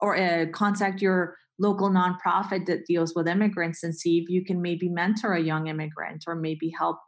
or 0.00 0.16
uh, 0.16 0.46
contact 0.52 1.00
your 1.00 1.36
local 1.58 1.88
nonprofit 1.88 2.66
that 2.66 2.84
deals 2.86 3.14
with 3.14 3.28
immigrants 3.28 3.82
and 3.82 3.96
see 3.96 4.18
if 4.18 4.28
you 4.28 4.44
can 4.44 4.60
maybe 4.60 4.88
mentor 4.88 5.34
a 5.34 5.40
young 5.40 5.68
immigrant 5.68 6.24
or 6.26 6.34
maybe 6.34 6.72
help 6.76 6.98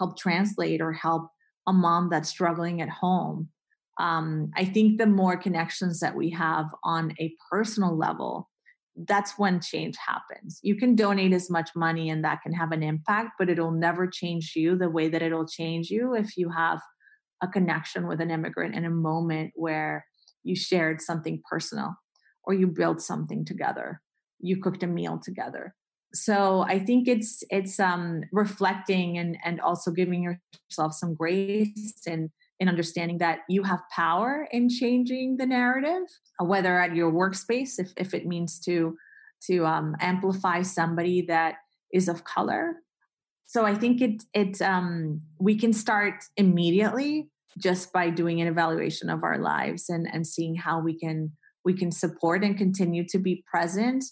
help 0.00 0.18
translate 0.18 0.80
or 0.80 0.92
help 0.92 1.28
a 1.68 1.72
mom 1.72 2.08
that's 2.10 2.28
struggling 2.28 2.80
at 2.80 2.88
home 2.88 3.48
um, 4.00 4.50
i 4.56 4.64
think 4.64 4.98
the 4.98 5.06
more 5.06 5.36
connections 5.36 6.00
that 6.00 6.16
we 6.16 6.30
have 6.30 6.66
on 6.82 7.14
a 7.20 7.32
personal 7.50 7.96
level 7.96 8.50
that's 9.06 9.38
when 9.38 9.60
change 9.60 9.96
happens. 9.96 10.58
You 10.62 10.76
can 10.76 10.94
donate 10.94 11.32
as 11.32 11.50
much 11.50 11.70
money 11.74 12.10
and 12.10 12.24
that 12.24 12.42
can 12.42 12.52
have 12.52 12.72
an 12.72 12.82
impact, 12.82 13.30
but 13.38 13.48
it'll 13.48 13.70
never 13.70 14.06
change 14.06 14.52
you 14.56 14.76
the 14.76 14.90
way 14.90 15.08
that 15.08 15.22
it'll 15.22 15.46
change 15.46 15.90
you 15.90 16.14
if 16.14 16.36
you 16.36 16.50
have 16.50 16.80
a 17.42 17.48
connection 17.48 18.06
with 18.06 18.20
an 18.20 18.30
immigrant 18.30 18.74
in 18.74 18.84
a 18.84 18.90
moment 18.90 19.52
where 19.54 20.04
you 20.42 20.54
shared 20.54 21.00
something 21.00 21.40
personal 21.48 21.94
or 22.44 22.54
you 22.54 22.66
built 22.66 23.00
something 23.00 23.44
together. 23.44 24.00
You 24.38 24.60
cooked 24.60 24.82
a 24.82 24.86
meal 24.86 25.20
together. 25.22 25.74
So 26.12 26.62
I 26.62 26.78
think 26.78 27.06
it's 27.06 27.44
it's 27.50 27.78
um 27.78 28.22
reflecting 28.32 29.18
and 29.18 29.36
and 29.44 29.60
also 29.60 29.90
giving 29.90 30.22
yourself 30.22 30.94
some 30.94 31.14
grace 31.14 32.02
and 32.06 32.30
in 32.60 32.68
understanding 32.68 33.18
that 33.18 33.40
you 33.48 33.62
have 33.62 33.80
power 33.90 34.46
in 34.52 34.68
changing 34.68 35.38
the 35.38 35.46
narrative, 35.46 36.06
uh, 36.40 36.44
whether 36.44 36.78
at 36.78 36.94
your 36.94 37.10
workspace, 37.10 37.78
if, 37.78 37.90
if 37.96 38.12
it 38.12 38.26
means 38.26 38.60
to 38.60 38.96
to 39.46 39.64
um, 39.64 39.96
amplify 40.00 40.60
somebody 40.60 41.22
that 41.22 41.54
is 41.92 42.08
of 42.08 42.24
color. 42.24 42.76
So 43.46 43.64
I 43.64 43.74
think 43.74 44.00
it 44.02 44.22
it 44.34 44.60
um, 44.60 45.22
we 45.40 45.56
can 45.56 45.72
start 45.72 46.24
immediately 46.36 47.30
just 47.58 47.92
by 47.92 48.10
doing 48.10 48.40
an 48.40 48.46
evaluation 48.46 49.08
of 49.10 49.24
our 49.24 49.38
lives 49.38 49.88
and 49.88 50.06
and 50.12 50.26
seeing 50.26 50.54
how 50.54 50.80
we 50.80 50.98
can 50.98 51.32
we 51.64 51.74
can 51.74 51.90
support 51.90 52.44
and 52.44 52.56
continue 52.56 53.04
to 53.08 53.18
be 53.18 53.42
present 53.50 54.04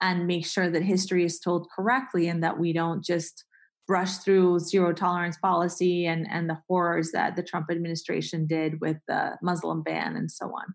and 0.00 0.26
make 0.26 0.46
sure 0.46 0.70
that 0.70 0.82
history 0.82 1.24
is 1.24 1.38
told 1.38 1.68
correctly 1.74 2.28
and 2.28 2.42
that 2.42 2.58
we 2.58 2.72
don't 2.72 3.04
just 3.04 3.44
brush 3.86 4.16
through 4.16 4.58
zero 4.58 4.92
tolerance 4.92 5.36
policy 5.38 6.06
and 6.06 6.26
and 6.30 6.50
the 6.50 6.58
horrors 6.68 7.12
that 7.12 7.36
the 7.36 7.42
Trump 7.42 7.66
administration 7.70 8.46
did 8.46 8.80
with 8.80 8.96
the 9.06 9.36
Muslim 9.42 9.82
ban 9.82 10.16
and 10.16 10.30
so 10.30 10.46
on. 10.46 10.74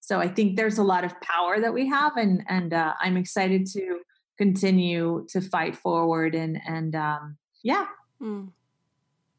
So 0.00 0.20
I 0.20 0.28
think 0.28 0.56
there's 0.56 0.78
a 0.78 0.84
lot 0.84 1.04
of 1.04 1.20
power 1.20 1.60
that 1.60 1.74
we 1.74 1.86
have, 1.88 2.16
and 2.16 2.42
and 2.48 2.72
uh, 2.72 2.94
I'm 3.00 3.16
excited 3.16 3.66
to 3.72 4.00
continue 4.38 5.26
to 5.30 5.40
fight 5.40 5.76
forward 5.76 6.34
and 6.34 6.60
and 6.66 6.94
um, 6.94 7.36
yeah. 7.62 7.86
Mm. 8.22 8.52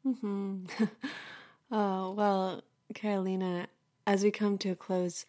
Hmm. 0.04 0.64
oh 1.70 2.12
well, 2.16 2.62
Carolina, 2.94 3.66
as 4.06 4.22
we 4.22 4.30
come 4.30 4.58
to 4.58 4.70
a 4.70 4.76
close. 4.76 5.26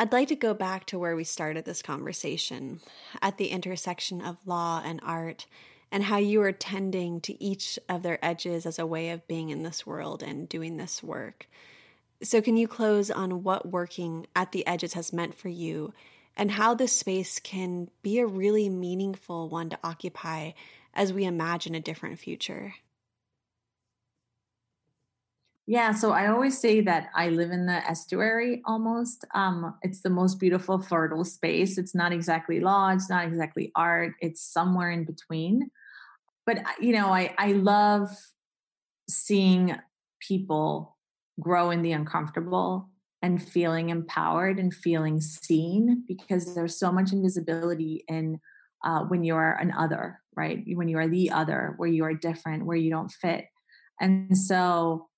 I'd 0.00 0.12
like 0.12 0.28
to 0.28 0.34
go 0.34 0.54
back 0.54 0.86
to 0.86 0.98
where 0.98 1.14
we 1.14 1.24
started 1.24 1.66
this 1.66 1.82
conversation 1.82 2.80
at 3.20 3.36
the 3.36 3.48
intersection 3.48 4.22
of 4.22 4.38
law 4.46 4.80
and 4.82 4.98
art 5.02 5.44
and 5.92 6.04
how 6.04 6.16
you 6.16 6.40
are 6.40 6.52
tending 6.52 7.20
to 7.20 7.44
each 7.44 7.78
of 7.86 8.02
their 8.02 8.18
edges 8.24 8.64
as 8.64 8.78
a 8.78 8.86
way 8.86 9.10
of 9.10 9.28
being 9.28 9.50
in 9.50 9.62
this 9.62 9.86
world 9.86 10.22
and 10.22 10.48
doing 10.48 10.78
this 10.78 11.02
work. 11.02 11.48
So, 12.22 12.40
can 12.40 12.56
you 12.56 12.66
close 12.66 13.10
on 13.10 13.42
what 13.42 13.70
working 13.70 14.26
at 14.34 14.52
the 14.52 14.66
edges 14.66 14.94
has 14.94 15.12
meant 15.12 15.34
for 15.34 15.50
you 15.50 15.92
and 16.34 16.52
how 16.52 16.72
this 16.72 16.96
space 16.96 17.38
can 17.38 17.90
be 18.00 18.20
a 18.20 18.26
really 18.26 18.70
meaningful 18.70 19.50
one 19.50 19.68
to 19.68 19.78
occupy 19.84 20.52
as 20.94 21.12
we 21.12 21.26
imagine 21.26 21.74
a 21.74 21.80
different 21.80 22.18
future? 22.18 22.76
Yeah, 25.70 25.92
so 25.92 26.10
I 26.10 26.26
always 26.26 26.58
say 26.58 26.80
that 26.80 27.10
I 27.14 27.28
live 27.28 27.52
in 27.52 27.66
the 27.66 27.88
estuary 27.88 28.60
almost. 28.64 29.24
Um, 29.34 29.76
it's 29.82 30.00
the 30.00 30.10
most 30.10 30.40
beautiful, 30.40 30.80
fertile 30.80 31.24
space. 31.24 31.78
It's 31.78 31.94
not 31.94 32.12
exactly 32.12 32.58
law, 32.58 32.90
it's 32.90 33.08
not 33.08 33.24
exactly 33.24 33.70
art, 33.76 34.14
it's 34.20 34.42
somewhere 34.42 34.90
in 34.90 35.04
between 35.04 35.70
but 36.50 36.62
you 36.80 36.92
know 36.92 37.08
i 37.08 37.34
i 37.38 37.52
love 37.52 38.10
seeing 39.08 39.76
people 40.20 40.96
grow 41.40 41.70
in 41.70 41.82
the 41.82 41.92
uncomfortable 41.92 42.88
and 43.22 43.42
feeling 43.42 43.90
empowered 43.90 44.58
and 44.58 44.74
feeling 44.74 45.20
seen 45.20 46.04
because 46.08 46.54
there's 46.54 46.78
so 46.78 46.90
much 46.90 47.12
invisibility 47.12 48.04
in 48.08 48.40
uh, 48.84 49.00
when 49.04 49.22
you 49.22 49.34
are 49.34 49.56
an 49.60 49.72
other 49.72 50.20
right 50.36 50.64
when 50.74 50.88
you 50.88 50.98
are 50.98 51.08
the 51.08 51.30
other 51.30 51.74
where 51.76 51.88
you 51.88 52.04
are 52.04 52.14
different 52.14 52.64
where 52.64 52.76
you 52.76 52.90
don't 52.90 53.12
fit 53.12 53.44
and 54.00 54.36
so 54.36 55.09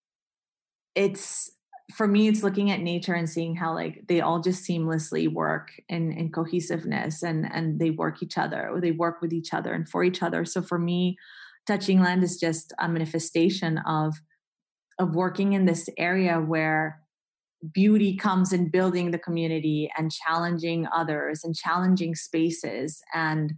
it's 0.95 1.51
for 1.95 2.07
me 2.07 2.29
it's 2.29 2.43
looking 2.43 2.71
at 2.71 2.81
nature 2.81 3.15
and 3.15 3.29
seeing 3.29 3.55
how 3.55 3.75
like 3.75 4.05
they 4.09 4.21
all 4.21 4.41
just 4.41 4.67
seamlessly 4.67 5.31
work 5.33 5.73
in 5.89 6.13
in 6.13 6.31
cohesiveness 6.31 7.23
and 7.23 7.47
and 7.53 7.79
they 7.79 7.91
work 7.91 8.23
each 8.23 8.39
other 8.39 8.69
or 8.71 8.81
they 8.81 8.93
work 8.93 9.21
with 9.21 9.33
each 9.33 9.53
other 9.53 9.75
and 9.75 9.89
for 9.89 10.05
each 10.05 10.23
other. 10.23 10.45
So 10.45 10.63
for 10.63 10.79
me 10.79 11.17
touching 11.67 12.01
land 12.01 12.23
is 12.23 12.39
just 12.39 12.73
a 12.79 12.89
manifestation 12.89 13.79
of 13.79 14.15
of 14.99 15.15
working 15.15 15.53
in 15.53 15.65
this 15.67 15.89
area 15.99 16.39
where 16.39 17.01
beauty 17.73 18.17
comes 18.17 18.53
in 18.53 18.69
building 18.69 19.11
the 19.11 19.19
community 19.19 19.91
and 19.97 20.11
challenging 20.11 20.87
others 20.95 21.45
and 21.45 21.55
challenging 21.55 22.15
spaces 22.15 23.01
and 23.15 23.55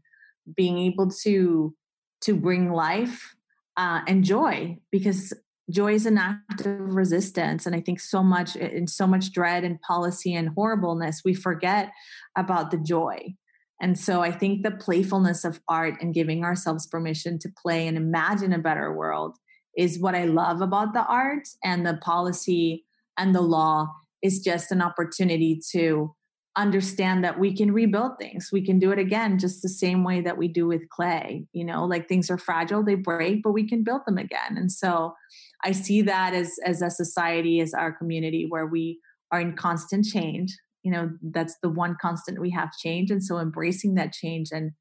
being 0.57 0.79
able 0.79 1.11
to 1.11 1.75
to 2.21 2.35
bring 2.35 2.73
life 2.73 3.35
uh, 3.77 4.01
and 4.07 4.25
joy 4.25 4.77
because 4.91 5.33
joy 5.71 5.95
is 5.95 6.07
an 6.07 6.19
act 6.19 6.67
of 6.67 6.95
resistance 6.95 7.67
and 7.67 7.75
i 7.75 7.81
think 7.81 8.01
so 8.01 8.23
much 8.23 8.57
in 8.57 8.87
so 8.87 9.07
much 9.07 9.33
dread 9.33 9.65
and 9.65 9.81
policy 9.81 10.35
and 10.35 10.51
horribleness 10.57 11.23
we 11.25 11.35
forget 11.35 11.91
about 12.37 12.71
the 12.71 12.79
joy 12.79 13.35
And 13.81 13.99
so 13.99 14.23
I 14.23 14.31
think 14.31 14.63
the 14.63 14.71
playfulness 14.71 15.45
of 15.45 15.61
art 15.69 15.97
and 16.01 16.15
giving 16.15 16.45
ourselves 16.45 16.87
permission 16.87 17.39
to 17.41 17.49
play 17.61 17.87
and 17.87 17.97
imagine 17.97 18.53
a 18.53 18.59
better 18.59 18.93
world 18.95 19.37
is 19.77 19.99
what 19.99 20.15
I 20.15 20.25
love 20.25 20.61
about 20.63 20.95
the 20.95 21.05
art 21.05 21.49
and 21.63 21.85
the 21.85 21.99
policy 21.99 22.85
and 23.19 23.35
the 23.35 23.43
law 23.43 23.89
is 24.23 24.41
just 24.41 24.71
an 24.71 24.81
opportunity 24.81 25.61
to 25.73 26.15
understand 26.57 27.25
that 27.25 27.39
we 27.39 27.55
can 27.55 27.73
rebuild 27.73 28.13
things. 28.19 28.51
We 28.53 28.65
can 28.65 28.79
do 28.79 28.93
it 28.93 28.99
again 28.99 29.39
just 29.39 29.61
the 29.61 29.69
same 29.69 30.05
way 30.05 30.21
that 30.21 30.39
we 30.39 30.47
do 30.47 30.67
with 30.69 30.89
clay. 30.89 31.47
You 31.53 31.65
know, 31.65 31.85
like 31.85 32.09
things 32.09 32.31
are 32.31 32.39
fragile, 32.39 32.85
they 32.85 32.95
break, 32.95 33.43
but 33.43 33.53
we 33.53 33.69
can 33.69 33.83
build 33.83 34.03
them 34.07 34.19
again. 34.19 34.57
And 34.57 34.71
so 34.71 35.15
I 35.65 35.73
see 35.73 36.03
that 36.03 36.35
as 36.35 36.57
as 36.65 36.83
a 36.83 36.91
society, 36.91 37.61
as 37.61 37.75
our 37.75 37.93
community 37.93 38.47
where 38.49 38.67
we 38.67 39.01
are 39.33 39.41
in 39.41 39.57
constant 39.57 40.05
change. 40.05 40.57
You 40.83 40.93
know, 40.93 41.11
that's 41.23 41.57
the 41.63 41.71
one 41.71 41.97
constant 42.01 42.41
we 42.41 42.51
have 42.51 42.71
change. 42.73 43.11
And 43.11 43.25
so 43.25 43.39
embracing 43.39 43.95
that 43.95 44.13
change 44.13 44.51
and 44.53 44.73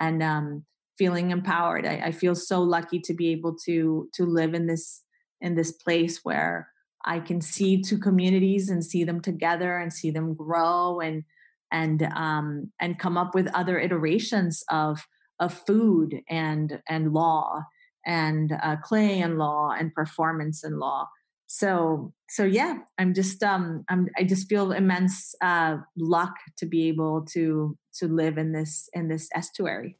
and 0.00 0.22
um 0.22 0.64
feeling 0.98 1.30
empowered. 1.30 1.86
I, 1.86 2.02
I 2.06 2.12
feel 2.12 2.34
so 2.34 2.62
lucky 2.62 3.00
to 3.00 3.14
be 3.14 3.30
able 3.32 3.56
to 3.66 4.08
to 4.14 4.24
live 4.24 4.54
in 4.54 4.66
this 4.66 5.02
in 5.40 5.54
this 5.54 5.72
place 5.72 6.20
where 6.22 6.68
I 7.04 7.20
can 7.20 7.40
see 7.40 7.80
two 7.80 7.98
communities 7.98 8.68
and 8.68 8.84
see 8.84 9.04
them 9.04 9.20
together 9.20 9.78
and 9.78 9.92
see 9.92 10.10
them 10.10 10.34
grow 10.34 11.00
and 11.00 11.24
and 11.72 12.02
um, 12.14 12.72
and 12.80 12.98
come 12.98 13.16
up 13.16 13.34
with 13.34 13.48
other 13.54 13.78
iterations 13.78 14.62
of 14.70 15.06
of 15.38 15.54
food 15.66 16.20
and 16.28 16.80
and 16.88 17.12
law 17.12 17.62
and 18.06 18.52
uh, 18.62 18.76
clay 18.82 19.20
and 19.20 19.38
law 19.38 19.70
and 19.78 19.94
performance 19.94 20.64
and 20.64 20.78
law. 20.78 21.08
So 21.46 22.12
so 22.28 22.44
yeah, 22.44 22.78
I'm 22.98 23.12
just 23.12 23.42
um 23.42 23.84
I'm 23.88 24.08
I 24.16 24.24
just 24.24 24.48
feel 24.48 24.72
immense 24.72 25.34
uh, 25.42 25.78
luck 25.96 26.34
to 26.58 26.66
be 26.66 26.88
able 26.88 27.24
to 27.32 27.76
to 27.94 28.06
live 28.06 28.38
in 28.38 28.52
this 28.52 28.88
in 28.92 29.08
this 29.08 29.28
estuary. 29.34 29.98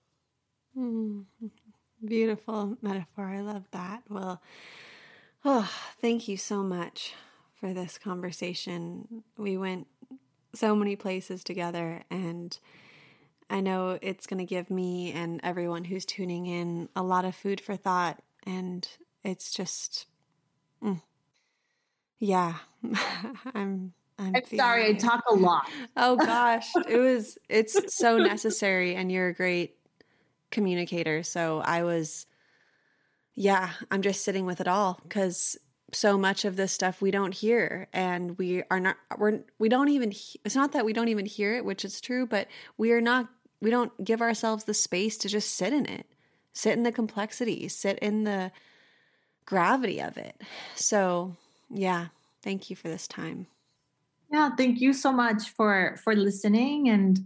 Mm, 0.77 1.25
beautiful 2.05 2.79
metaphor. 2.81 3.27
I 3.27 3.41
love 3.41 3.65
that. 3.73 4.03
Well 4.09 4.41
Oh, 5.45 5.71
thank 6.01 6.29
you 6.29 6.37
so 6.37 6.63
much 6.63 7.15
for 7.55 7.73
this 7.73 7.97
conversation. 7.97 9.25
We 9.39 9.57
went 9.57 9.87
so 10.55 10.77
many 10.77 10.97
places 10.97 11.43
together, 11.43 12.03
and 12.11 12.59
I 13.51 13.61
know 13.61 13.99
it's 14.01 14.27
going 14.27 14.39
to 14.39 14.45
give 14.45 14.71
me 14.71 15.13
and 15.13 15.41
everyone 15.43 15.85
who's 15.85 16.05
tuning 16.05 16.47
in 16.47 16.89
a 16.95 17.03
lot 17.03 17.25
of 17.25 17.35
food 17.35 17.61
for 17.61 17.77
thought. 17.77 18.23
And 18.47 18.89
it's 19.25 19.53
just, 19.53 20.07
mm, 20.83 21.03
yeah, 22.19 22.55
I'm. 23.55 23.93
I'm, 24.19 24.37
I'm 24.37 24.45
sorry, 24.55 24.91
it. 24.91 24.97
I 24.97 24.99
talk 24.99 25.25
a 25.31 25.35
lot. 25.35 25.67
oh 25.97 26.15
gosh, 26.15 26.71
it 26.87 26.99
was. 26.99 27.39
It's 27.49 27.97
so 27.97 28.19
necessary, 28.19 28.95
and 28.95 29.11
you're 29.11 29.29
a 29.29 29.35
great 29.35 29.77
communicator. 30.51 31.23
So 31.23 31.61
I 31.65 31.85
was 31.85 32.27
yeah, 33.35 33.71
I'm 33.91 34.03
just 34.03 34.23
sitting 34.23 34.45
with 34.45 34.61
it 34.61 34.69
all 34.69 35.01
because 35.03 35.57
so 35.93 36.19
much 36.19 36.45
of 36.45 36.57
this 36.57 36.73
stuff 36.73 37.01
we 37.01 37.11
don't 37.11 37.33
hear 37.33 37.89
and 37.93 38.37
we 38.37 38.63
are 38.71 38.79
not 38.79 38.97
we're 39.17 39.41
we 39.59 39.69
don't 39.69 39.89
even 39.89 40.13
it's 40.45 40.55
not 40.55 40.73
that 40.73 40.85
we 40.85 40.93
don't 40.93 41.09
even 41.09 41.27
hear 41.27 41.57
it 41.57 41.65
which 41.65 41.85
is 41.85 42.01
true 42.01 42.27
but 42.27 42.47
we 42.77 42.93
are 42.93 43.01
not 43.01 43.29
we 43.61 43.71
don't 43.71 44.05
give 44.05 44.23
ourselves 44.23 44.65
the 44.65 44.75
space 44.75 45.17
to 45.19 45.29
just 45.29 45.55
sit 45.55 45.73
in 45.73 45.87
it 45.87 46.07
sit 46.53 46.77
in 46.77 46.83
the 46.83 46.93
complexity 46.93 47.69
sit 47.69 47.99
in 48.01 48.25
the 48.25 48.51
gravity 49.47 50.01
of 50.01 50.17
it. 50.17 50.41
So 50.75 51.37
yeah 51.69 52.07
thank 52.43 52.71
you 52.71 52.77
for 52.77 52.89
this 52.89 53.09
time. 53.09 53.47
Yeah 54.33 54.51
thank 54.57 54.81
you 54.81 54.93
so 54.93 55.13
much 55.13 55.51
for 55.51 55.99
for 56.05 56.15
listening 56.15 56.89
and 56.89 57.21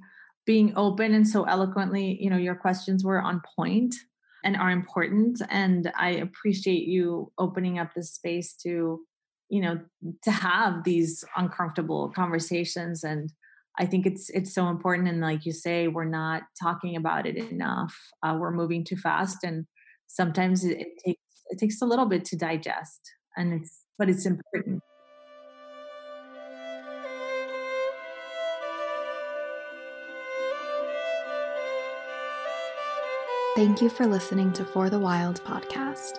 being 0.46 0.72
open 0.76 1.14
and 1.14 1.26
so 1.26 1.44
eloquently 1.44 2.18
you 2.22 2.30
know 2.30 2.36
your 2.36 2.54
questions 2.54 3.04
were 3.04 3.20
on 3.20 3.42
point 3.56 3.94
and 4.42 4.56
are 4.56 4.70
important. 4.70 5.40
And 5.50 5.92
i 5.98 6.10
appreciate 6.10 6.86
you 6.86 7.32
opening 7.38 7.78
up 7.78 7.94
this 7.94 8.12
space 8.12 8.54
to 8.62 9.00
you 9.48 9.60
know 9.60 9.80
to 10.22 10.30
have 10.30 10.84
these 10.84 11.24
uncomfortable 11.36 12.10
conversations 12.14 13.04
and 13.04 13.32
i 13.78 13.86
think 13.86 14.06
it's 14.06 14.30
it's 14.30 14.54
so 14.54 14.68
important 14.68 15.08
and 15.08 15.20
like 15.20 15.44
you 15.44 15.52
say 15.52 15.88
we're 15.88 16.04
not 16.04 16.42
talking 16.60 16.96
about 16.96 17.26
it 17.26 17.36
enough 17.36 17.96
uh, 18.22 18.36
we're 18.38 18.50
moving 18.50 18.84
too 18.84 18.96
fast 18.96 19.44
and 19.44 19.66
sometimes 20.06 20.64
it, 20.64 20.78
it 20.78 20.88
takes 21.04 21.20
it 21.50 21.58
takes 21.58 21.82
a 21.82 21.86
little 21.86 22.06
bit 22.06 22.24
to 22.24 22.36
digest 22.36 23.00
and 23.36 23.52
it's 23.52 23.84
but 23.98 24.08
it's 24.08 24.26
important 24.26 24.82
Thank 33.56 33.80
you 33.80 33.88
for 33.88 34.04
listening 34.04 34.52
to 34.54 34.64
For 34.64 34.90
the 34.90 34.98
Wild 34.98 35.40
podcast. 35.44 36.18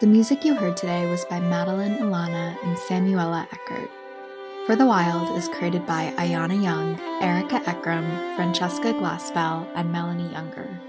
The 0.00 0.06
music 0.06 0.44
you 0.44 0.54
heard 0.54 0.76
today 0.76 1.08
was 1.08 1.24
by 1.24 1.40
Madeline 1.40 1.96
Ilana 1.96 2.62
and 2.62 2.76
Samuela 2.76 3.48
Eckert. 3.50 3.90
For 4.66 4.76
the 4.76 4.86
Wild 4.86 5.36
is 5.36 5.48
created 5.48 5.84
by 5.86 6.14
Ayana 6.16 6.62
Young, 6.62 6.96
Erica 7.20 7.58
Ekram, 7.66 8.36
Francesca 8.36 8.92
Glassbell, 8.92 9.66
and 9.74 9.90
Melanie 9.90 10.30
Younger. 10.30 10.80